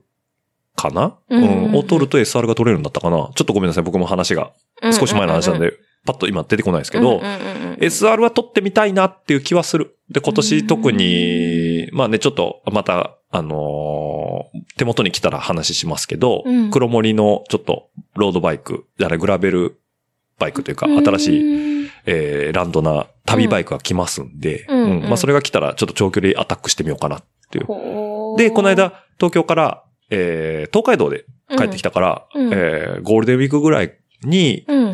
[0.77, 1.17] かな？
[1.29, 3.31] うんうんうんを取ると SR が取れるんだったかな？
[3.35, 3.85] ちょっとごめんなさい。
[3.85, 4.53] 僕も話が
[4.93, 5.75] 少し前の話なんで、
[6.05, 9.97] パッと今出てこないですけど、うんうんうんうん SR は取ってみたいなっていう気はする。
[10.11, 19.81] で、今年特に、まあね、ちょっと、また、あのー手元に来たら話しますけど、うん黒森のちょっと、ロードバイク、じゃグラベル
[20.39, 21.91] バイクというか、新しい、い。
[22.07, 27.67] えーランドな旅バイクが来ますんで、うんうんうんまあそれが来たらちょっと長距離アタックしてみようかなっていう。
[28.37, 31.25] で、この、間、東京から、えー東海道で
[31.57, 34.93] 帰ってきたから、うんうんえーゴールデンウィークぐらいに、うん。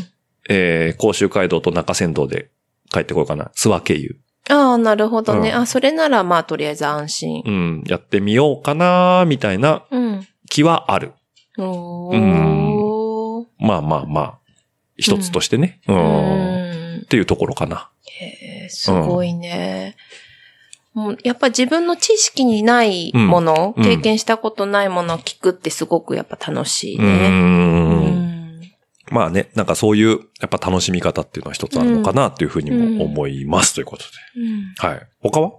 [0.49, 2.51] えー甲州街道と中山道で
[2.93, 3.51] 帰ってこようかな。
[3.57, 4.17] 諏訪経由。
[4.49, 5.51] ああ、なるほどね。
[5.51, 7.43] うんあ、それならまあとりあえず安心。
[7.45, 10.27] うん、やってみようかな、みたいなうん。
[10.49, 11.13] 気はある。
[11.59, 13.45] おうー。
[13.59, 14.39] まあまあまあ、
[14.97, 15.81] 一つとしてね。
[15.89, 15.93] う。
[15.93, 17.01] うんん。
[17.05, 17.91] っていうところかな。
[18.21, 19.97] へーすごいね。
[20.95, 27.29] もうやっぱ自分の知識にないもの、うん経験したことないものを聞くってすごくやっぱ楽しいうね。
[27.29, 28.16] ん。
[29.11, 34.41] まあね、なんかそういう、やっぱ楽しみ方っていうのは一つあるのかなっていうふうにも思いますということで。
[34.41, 35.09] うんはい。
[35.21, 35.53] 他は？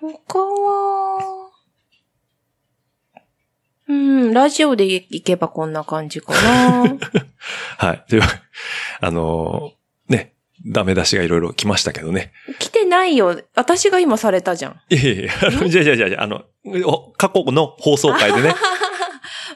[0.00, 1.50] 他は、
[3.88, 6.98] うん、ラジオで行けばこんな感じかな。
[7.76, 8.04] はい。
[8.08, 8.26] では、
[9.00, 10.34] あのーね、
[10.66, 12.32] ダメ出しがいろいろ来ましたけどね。
[12.58, 13.42] 来てないよ。
[13.54, 14.80] 私が今されたじゃん。
[14.88, 16.44] いやいやいや、じゃあじゃあじゃあの、
[16.86, 18.54] お過去の放送回でね。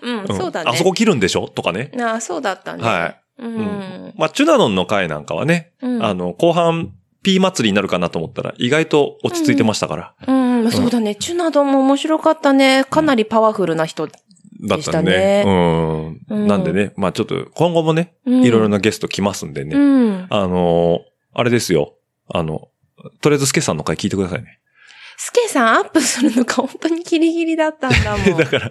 [0.02, 0.70] うん、うんそうだね。
[0.72, 1.48] あそこ切るんでしょ？
[1.48, 1.90] とかね。
[2.00, 2.82] ああ、そうだったね。
[2.82, 3.42] はい。
[3.42, 4.14] ううんん。
[4.16, 6.92] まあ、チュナノンの回なんかはね、うんあの、後半、
[7.22, 10.14] P 祭りになるかなと思ったら、意外と落ち着いてましたから。
[10.26, 10.32] う
[10.66, 11.14] ん、そうだね。
[11.14, 12.84] チュナドンも面白かったね。
[12.88, 14.06] かなりパワフルな人。
[14.06, 15.10] だったしたね。
[15.10, 16.20] ねうん。
[16.28, 19.76] うんなんでね、まあちょっと、今後もね、うんいろいろなゲスト来ますんでね。
[19.76, 20.26] うん。
[20.30, 21.00] あのー
[21.36, 21.94] あれですよ。
[22.32, 22.68] あの、
[23.20, 24.60] とりあえずスケさんの回聞いてくださいね。
[25.16, 28.36] スケさんアップするのが本当にギリギリだったんだもん。
[28.38, 28.70] だから、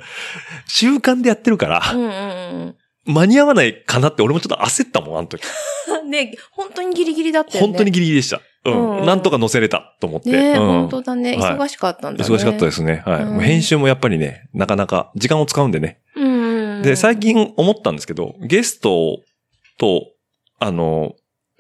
[0.68, 2.76] 習慣でやってるから、うんうん
[3.06, 5.44] 間に合わないかなって俺もちょっと焦ったもん、あの時。
[5.90, 6.10] うん。
[6.10, 7.68] ね、本当にギリギリだったよね。
[7.68, 8.40] 本当にギリギリでした。
[8.64, 8.98] うん。
[9.00, 10.32] うんなんとか載せれたと思って。
[10.32, 11.36] ね、うん、本当だね。
[11.36, 12.30] はい忙しかったんだね。
[12.30, 13.04] 忙しかったですね。
[13.06, 13.24] はい。
[13.24, 16.00] うんもう編集もやっぱりね、なかなか時間を使うんでね。
[16.16, 16.82] うん。
[16.82, 19.20] で、最近思ったんですけど、ゲスト
[19.78, 20.06] と、
[20.60, 21.14] あの、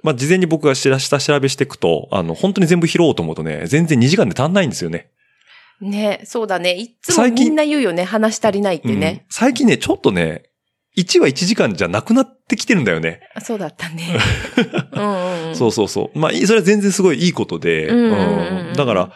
[0.04, 5.10] まあ、事前に僕が下下調べしていくと、あの、本当に全部拾おうと思うとね、全然2時間で足んないんですよね。
[5.82, 6.76] ね、そうだね。
[6.76, 8.04] いつもみんな言うよね。
[8.04, 9.26] 話し足りないってうんね。
[9.30, 10.44] 最近ね、ちょっとね、
[10.98, 13.22] 1は1時間じゃなくなってきてるんだよね。
[13.34, 14.18] あそうだったね。
[14.94, 15.56] うんうんうん。
[15.56, 16.20] そうそうそう。
[16.20, 19.12] まあ、それは全然すごいいいことで、うんうんだから、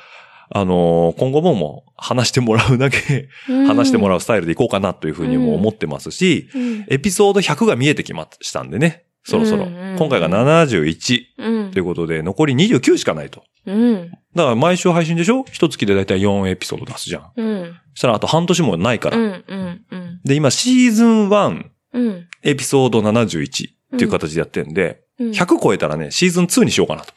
[0.50, 6.60] あのー今後ももう話してもらうだけ話してもららうスタイルでいこうかなというふうにも思ってますし、う。
[6.60, 6.86] うん。
[6.90, 9.66] エピソード100が見えてきましたんでね、そろそろ。
[9.66, 13.44] うんうんうん今回が71うんということで、残り29しかないと。
[13.66, 14.12] うん。
[14.36, 15.44] だから毎週配信でしょ？
[15.52, 17.32] 一月でだいたい4エピソード出すじゃん。
[17.36, 17.74] うん。
[17.96, 19.18] そしたらあと半年もないから。
[19.18, 19.44] うん。
[19.48, 19.86] うん。
[19.90, 20.22] うん。
[20.24, 21.64] で、今シーズン1
[21.94, 22.28] うん。
[22.44, 25.30] エピソード71っていう形でやってるんで、うん。
[25.32, 27.12] 100超えたらね、シーズン2にしようかなと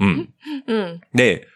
[0.00, 0.32] 思って。
[0.70, 0.74] うん。
[0.78, 1.00] うん。
[1.14, 1.46] で、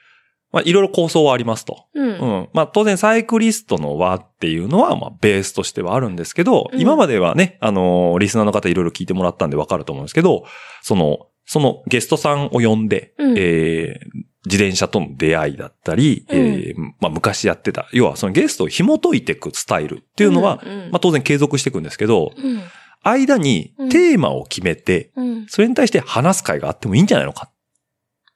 [0.52, 1.86] まあいろいろ構想はありますと。
[1.94, 2.06] うん。
[2.06, 2.10] う
[2.42, 2.48] ん。
[2.52, 10.44] まあ当然サイクリストの輪っていうのはまあベースとしてはあるんですけど、うん今まではね、あのーリスナーの方いろいろ聞いてもらったんでわかると思うんですけど、
[10.82, 22.60] その、そのゲストさんを呼んで、うんえー自転車との出会いだったり、うんえーまあ昔やってた、要はそのゲストを紐解いていくスタイルっていうのは、うんうんまあ当然継続していくんですけど、うん。
[23.04, 25.46] 間にテーマを決めて、うん。
[25.48, 27.51] それに対して話す会があってもいいんじゃないのか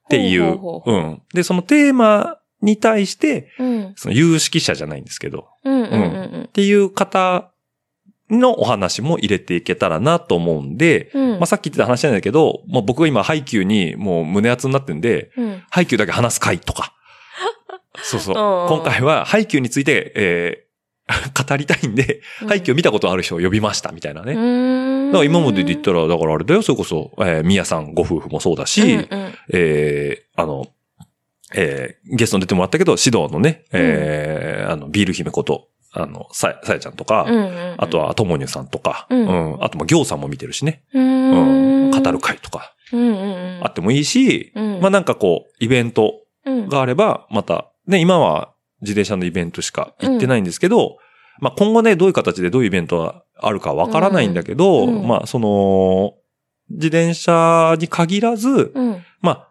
[0.06, 0.56] っていう。
[0.56, 1.22] ほうん。
[1.34, 3.92] で、そのテーマに対して、うん。
[3.96, 5.74] その有識者じゃないんですけど、うん。
[5.74, 5.82] うん。
[5.82, 5.86] う
[6.38, 7.52] んっていう方
[8.30, 11.30] のお話も入れていけたらなと思うんで、うん。
[11.32, 15.62] まあ、さっき言ってた話なんだけど、まあ、僕が今、ハイキューにもう胸熱になってんで、うん。
[15.70, 16.94] ハイキューだけ話す会とか。
[18.02, 18.34] そうそう。
[18.34, 20.65] うん今回はハイキューについて、えー
[21.48, 24.32] 語りたいんで、ハイキュー見たことある人を呼びましたみたいなね。
[24.32, 25.12] うん。
[25.12, 30.66] だから今までで言ったら、だからあれだよ、それこそ、えー、みやさんご夫婦もそうだし、うんうんえー、あの、
[31.54, 37.74] えー、ゲストに出てもらったけど、指導のね、えー、あの、ビール姫こと、あの、さや、さやちゃんとか、うんうん。
[37.78, 41.90] あとは、ともにゅさんとか、ううんん、あと、まあ、行さんも見てるしね、ううん、ん。
[41.90, 43.60] 語る会とか、うんうんうん。
[43.62, 46.14] あってもいいし、うんまあ、なんかこう、イベント
[46.44, 46.68] うん。
[46.68, 50.98] があれば、また、ね、今は自転車のイベントしか行ってないんですけど、
[51.40, 55.00] まあ、今後ね、どういう形でどういうイベントがあるかわからないんだけど、うん。
[55.00, 55.08] うん。
[55.08, 56.14] まあ、その、
[56.70, 59.02] 自転車に限らず、うん。
[59.20, 59.48] まあ、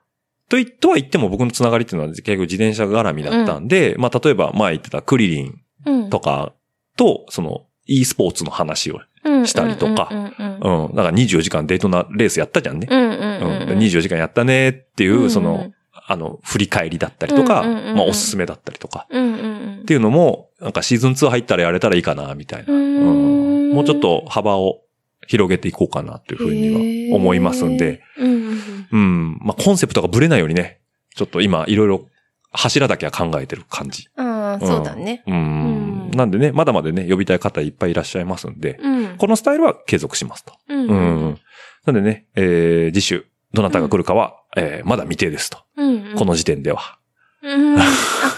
[0.50, 6.10] とい、とは言っても僕のつながりっていうのは結局自転車絡みだったんで、まあ、例えば前言ってたクリリンうん。
[6.10, 6.54] とか
[6.98, 10.08] と、その、e スポーツの話を、うんしたりとか。
[10.12, 10.34] うん。
[10.64, 10.86] うん。
[10.86, 12.88] うん、だから24時間デートなレースやったじゃんね。
[12.90, 13.00] うん。
[13.00, 13.10] うん。
[13.10, 13.78] ううん。
[13.78, 15.30] ん、24時間やったねっていう、うんうん。
[15.32, 15.72] その、
[16.08, 22.74] あの、振り返りだったりとか、まあ、おすすめだったりとか、っていうのも、なんかシーズン2入ったらやれたらいいかな、みたいな。
[22.74, 24.82] もうちょっと幅を
[25.28, 28.02] 広げていこうかな、というふうには思いますんで、。
[28.18, 29.38] うん。
[29.42, 30.80] まあ、コンセプトがブレないようにね、
[31.16, 32.06] ちょっと今、いろいろ
[32.52, 34.08] 柱だけは考えてる感じ。
[34.16, 34.26] うん。
[34.26, 35.24] ああ、そうだね。
[35.28, 35.36] うん。
[35.36, 35.38] う
[35.82, 39.18] んなんでね、まだまだね、呼びたい方いっぱいいらっしゃいますんで、うん。
[39.18, 40.54] このスタイルは継続しますと。
[40.70, 40.94] うんう
[41.30, 41.40] ん。
[41.86, 45.60] なんでね、えー、次週、どなたが来るかは、えー、まだ未定ですと。
[45.78, 46.16] うん。
[46.16, 47.00] この時点では。
[47.44, 47.80] うん。
[47.80, 47.84] あ、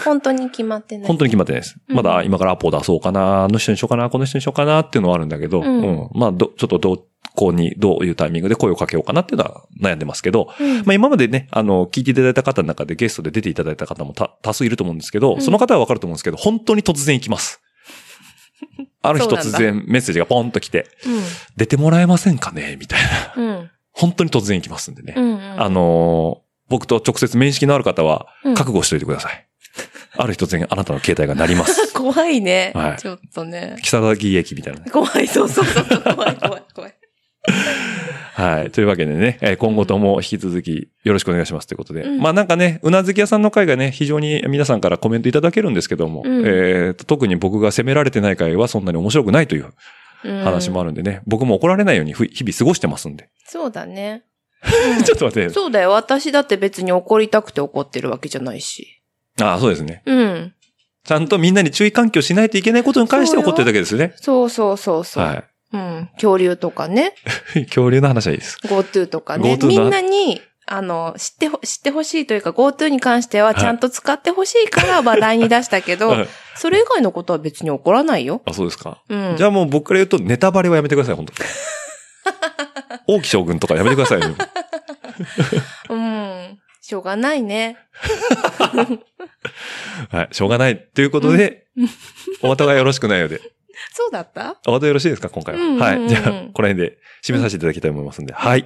[0.04, 1.06] 本当に決まってない。
[1.06, 1.76] 本当に決まってないです。
[1.88, 6.10] うんまだ今からアポ出そうかな、あの人にしようかな、この人にしようかなっていうのはあるんだけど、ううんん。
[6.12, 7.04] まあ、ど、ちょっとど
[7.34, 10.78] こに、どういうタイミングで声をかけようかなっていうのは悩んでますけど、うん。
[10.78, 17.62] まあ今までね、あの、聞いていただいた方の中でゲストで出ていただいた方もた多数いると思うんですけど、うんその方はわかると思うんですけど、本当に突然行きます。
[19.02, 21.22] ある日突然メッセージがポンと来て、うん。
[21.56, 23.42] 出てもらえませんかねみたいな。
[23.42, 23.57] うん。
[23.98, 25.14] 本当に突然行きますんでね。
[25.16, 25.60] うん。
[25.60, 29.46] あのー僕と直接面識のある方はうん、覚悟しといてください。
[30.18, 31.92] ある日突然あなたの携帯が鳴ります。
[31.96, 32.94] 怖いねは。
[32.94, 33.76] いちょっとね。
[33.82, 34.90] 木更木駅みたいなね。
[34.90, 35.84] 怖い、そうそうそう。
[36.14, 36.94] 怖い、怖い、怖い。
[38.34, 38.70] はい。
[38.70, 42.02] というわけでね、えー今後とも引き続きよろしくお願いしますということで。
[42.02, 49.66] うんまあなんかね、うなずき屋さんの会がね、非常に皆さんからコメントいただけるんですけども、うんえーと特に僕が責められてない会はそんなに面白くないという
[50.22, 50.88] 話もある。
[50.88, 53.30] るんでね、僕も怒られないようにふ日々過ごしてますんで。
[53.44, 54.24] そうだね。
[55.04, 55.50] ちょっと待って。
[55.50, 55.90] そうだよ。
[55.90, 59.00] 私だって別に怒りたくて怒ってるわけじゃないし。
[59.40, 60.02] ああ、そうですね。
[60.04, 60.54] うん。
[61.04, 64.12] ちゃんとみんなに注意喚起をしないといけないことに関して怒ってるだけですよね。
[64.16, 65.24] そうそうそうそう。
[65.24, 66.08] はうん。
[66.14, 67.14] 恐竜とかね。
[67.54, 67.64] い。
[67.66, 68.58] 恐竜の話はいいです。
[68.64, 69.58] GoTo とかね。
[69.62, 70.40] みんなに、
[70.70, 76.28] あの、知ってほ、知ってほしいというか、GoTo に関してはちゃんと使ってほしいから話題に出したけど、はい
[76.60, 78.42] それ以外のことは別に起こらないよ。
[78.44, 79.00] あ、そうですか？
[79.08, 79.36] うん。
[79.36, 81.32] じゃあもう僕から言うと、ネタバレはやめてください、本当
[83.06, 84.34] 王毅将軍とかやめてくださいよ。
[85.90, 86.58] うん。
[86.80, 87.76] しょうがないね。
[90.10, 90.28] はい。
[90.32, 90.78] しょうがない。
[90.94, 91.66] ということで、
[92.42, 93.40] お後がよろしくないようで。
[93.98, 94.56] そうだった？
[94.68, 95.28] お後よろしいですか？
[95.28, 95.60] 今回は。
[95.60, 96.08] うんうんうんはい。
[96.08, 96.28] じゃあ、こ
[96.62, 98.32] の辺で締めさせていただきたいと思いますんで。
[98.32, 98.64] はい。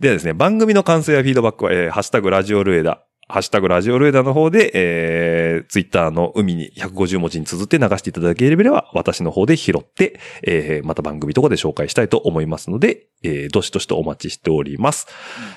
[0.00, 15.08] ではですね、番組の感想やフィードバックは、えー、ハッシュタグラジオルエダ、ハッシュタグラジオルエダの方で、えー、ツイッターの海に150文字に綴って流していただければ、私の方で拾って、えー、また番組とかで紹介したいと思いますので、えー、どしどしとお待ちしております。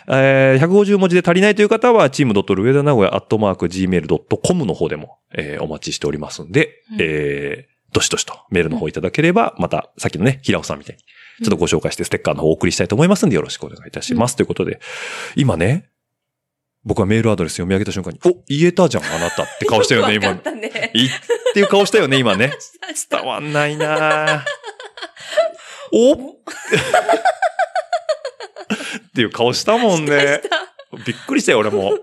[0.08, 11.02] えー、150文字で足りないという方は、チームドットルエダ名古屋アットマーク gmail.com の方でも、えー、お待ちしておりますんで、うんえー、どしどしとメールの方いただければ、また、さっきのね、平尾さんみたいに、
[11.44, 14.36] ちょっとご紹介してステッカーの方をお送りしたいと思いますんで、よろしくお願いいたします。
[14.36, 14.80] ということで、
[15.36, 15.90] 今ね、
[16.84, 20.92] 僕はメールアドレス読み上げた瞬間に、お、言えたじゃん、あなたって顔したよね、今ね。
[20.94, 21.10] いっ
[21.54, 22.54] ていう顔したよね、今ね。
[23.10, 24.44] 伝わんないなぁ
[25.92, 26.18] おっ
[29.16, 30.42] ていう顔したもんね。
[31.06, 31.98] びっくりしたよ、俺も。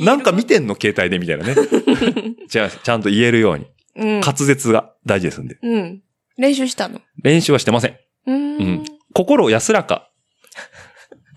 [0.00, 1.54] なんか見てんの携帯でみたいなね。
[2.48, 3.66] じゃあ、ちゃんと言えるように。
[3.96, 4.20] うん。
[4.20, 5.58] 滑舌が大事ですんで。
[5.62, 6.02] うん。
[6.36, 7.00] 練習したの？
[7.22, 7.92] 練習はしてません。
[8.26, 8.84] ううんん。
[9.14, 10.10] 心安らか。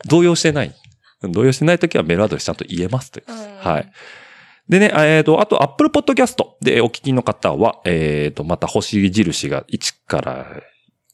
[0.08, 0.74] 動揺してない。
[1.22, 3.26] 動揺してないときはメールアドレスちゃんと言えますという。
[3.28, 3.92] はい。
[4.68, 10.46] でね、えっ、と、あと、Apple Podcast でお聞きの方は、えっ、と、また星印が1から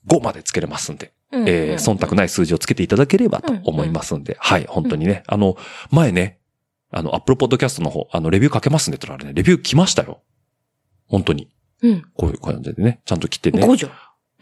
[0.07, 1.49] 5までつけれますんで、うん。
[1.49, 5.57] えー忖度ない数字をつけていただければと思いますんで、はい、本当にね、あの、
[5.89, 6.39] 前ね、
[6.91, 10.21] あの、Apple Podcast の方、あの、レビューかけますんでって言ったらね、レビュー来ましたよ。
[11.07, 11.49] 本当に。
[11.81, 12.05] うん。
[12.13, 13.91] こういう感じでね、ちゃんと来てね、5じゃん。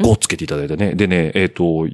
[0.04, 0.96] 5つけていただいてね。
[0.96, 1.88] でね、えっ、と、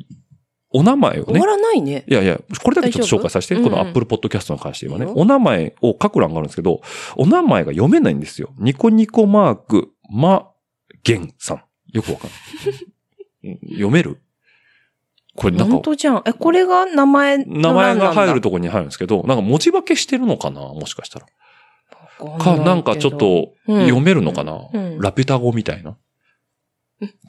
[0.72, 2.04] お名前をね終わ、らないね。
[2.08, 6.82] いやいや、これだけちょっと紹介させて、この Apple Podcast に関してはね、いいよお名前を書く欄があるんですけど、
[7.16, 8.54] お名前が読めないんですよ。
[8.60, 10.52] ニコニコマーク、ま、
[11.04, 11.64] げんさん。
[11.92, 13.58] よくわかんない。
[13.62, 14.22] う ん読める？
[15.36, 16.24] これなんか、本当じゃん。
[16.26, 20.62] え、これが名前の名前が入るとところに入るんですけど、なんか文字化けしてるのかな？
[20.62, 21.26] もしかしたら。
[22.40, 25.98] か、なんかちょっと、うん読めるのかな、うんラピュタ語みたいな？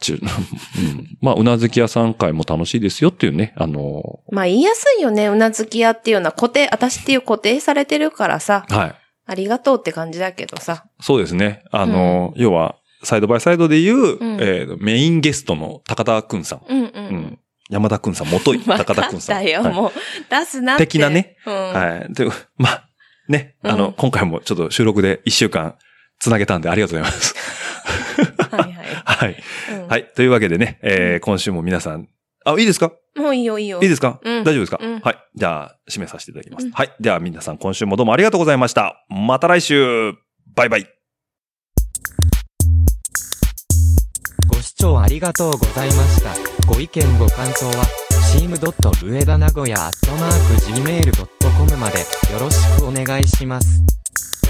[0.01, 5.29] ちゅ うん、まあ、うなずき屋さん会も楽しいですよっていうね、あのまあ言いやすいよね。
[5.29, 8.95] うなずき屋っていうのは固定、私っていう固定されてるからさ、はい。
[9.27, 10.87] ありがとうって感じだけどさ。
[11.01, 11.63] そうですね。
[11.71, 16.63] あの、要は、サイドバイサイドで言う、うんえーメインゲストの高田くんさん。
[16.69, 16.93] うんう。
[16.93, 17.39] うんん。
[17.71, 19.37] 山田くんさん、元いわ高田くんさん。
[19.45, 19.93] たよ、はいもう。
[20.29, 20.87] 出すなって。
[20.89, 21.37] 的なね。
[21.47, 21.55] うん。
[21.55, 22.13] はい。
[22.13, 22.27] で、
[22.59, 22.90] まあ、
[23.31, 25.77] ね、あの、うん今回もちょっと収録で一週間
[26.19, 27.35] つなげたんでありがとうございます。
[28.51, 28.87] はいはい。
[29.07, 29.43] はい。
[29.73, 30.13] うんはい。
[30.15, 32.09] というわけでね、えー今週も皆さん、
[32.45, 32.93] あ、いいですか？
[33.17, 33.81] もういいよいいよ。
[33.83, 35.19] いいですか、うん大丈夫ですか、うんはい。
[35.35, 36.67] じゃあ、締めさせていただきます。
[36.67, 36.93] うんはい。
[37.01, 39.05] では皆さん今週もどうもありがとうございました。
[39.09, 40.13] また来週
[40.57, 40.87] バイバイ
[44.49, 46.31] ご視聴ありがとうございました。
[46.67, 47.85] ご意見ご感想は、
[48.33, 49.91] チームドット上田名古屋ア
[51.61, 51.99] 込むまで
[52.33, 53.83] よろしくお願いします。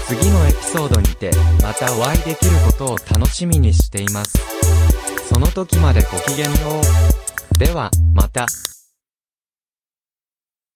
[0.07, 1.31] 次のエピソードにて、
[1.61, 4.37] またお会いできることを楽しみにしています。
[5.33, 6.51] その時までごきげんよ
[7.55, 7.57] う。
[7.57, 8.45] では、また。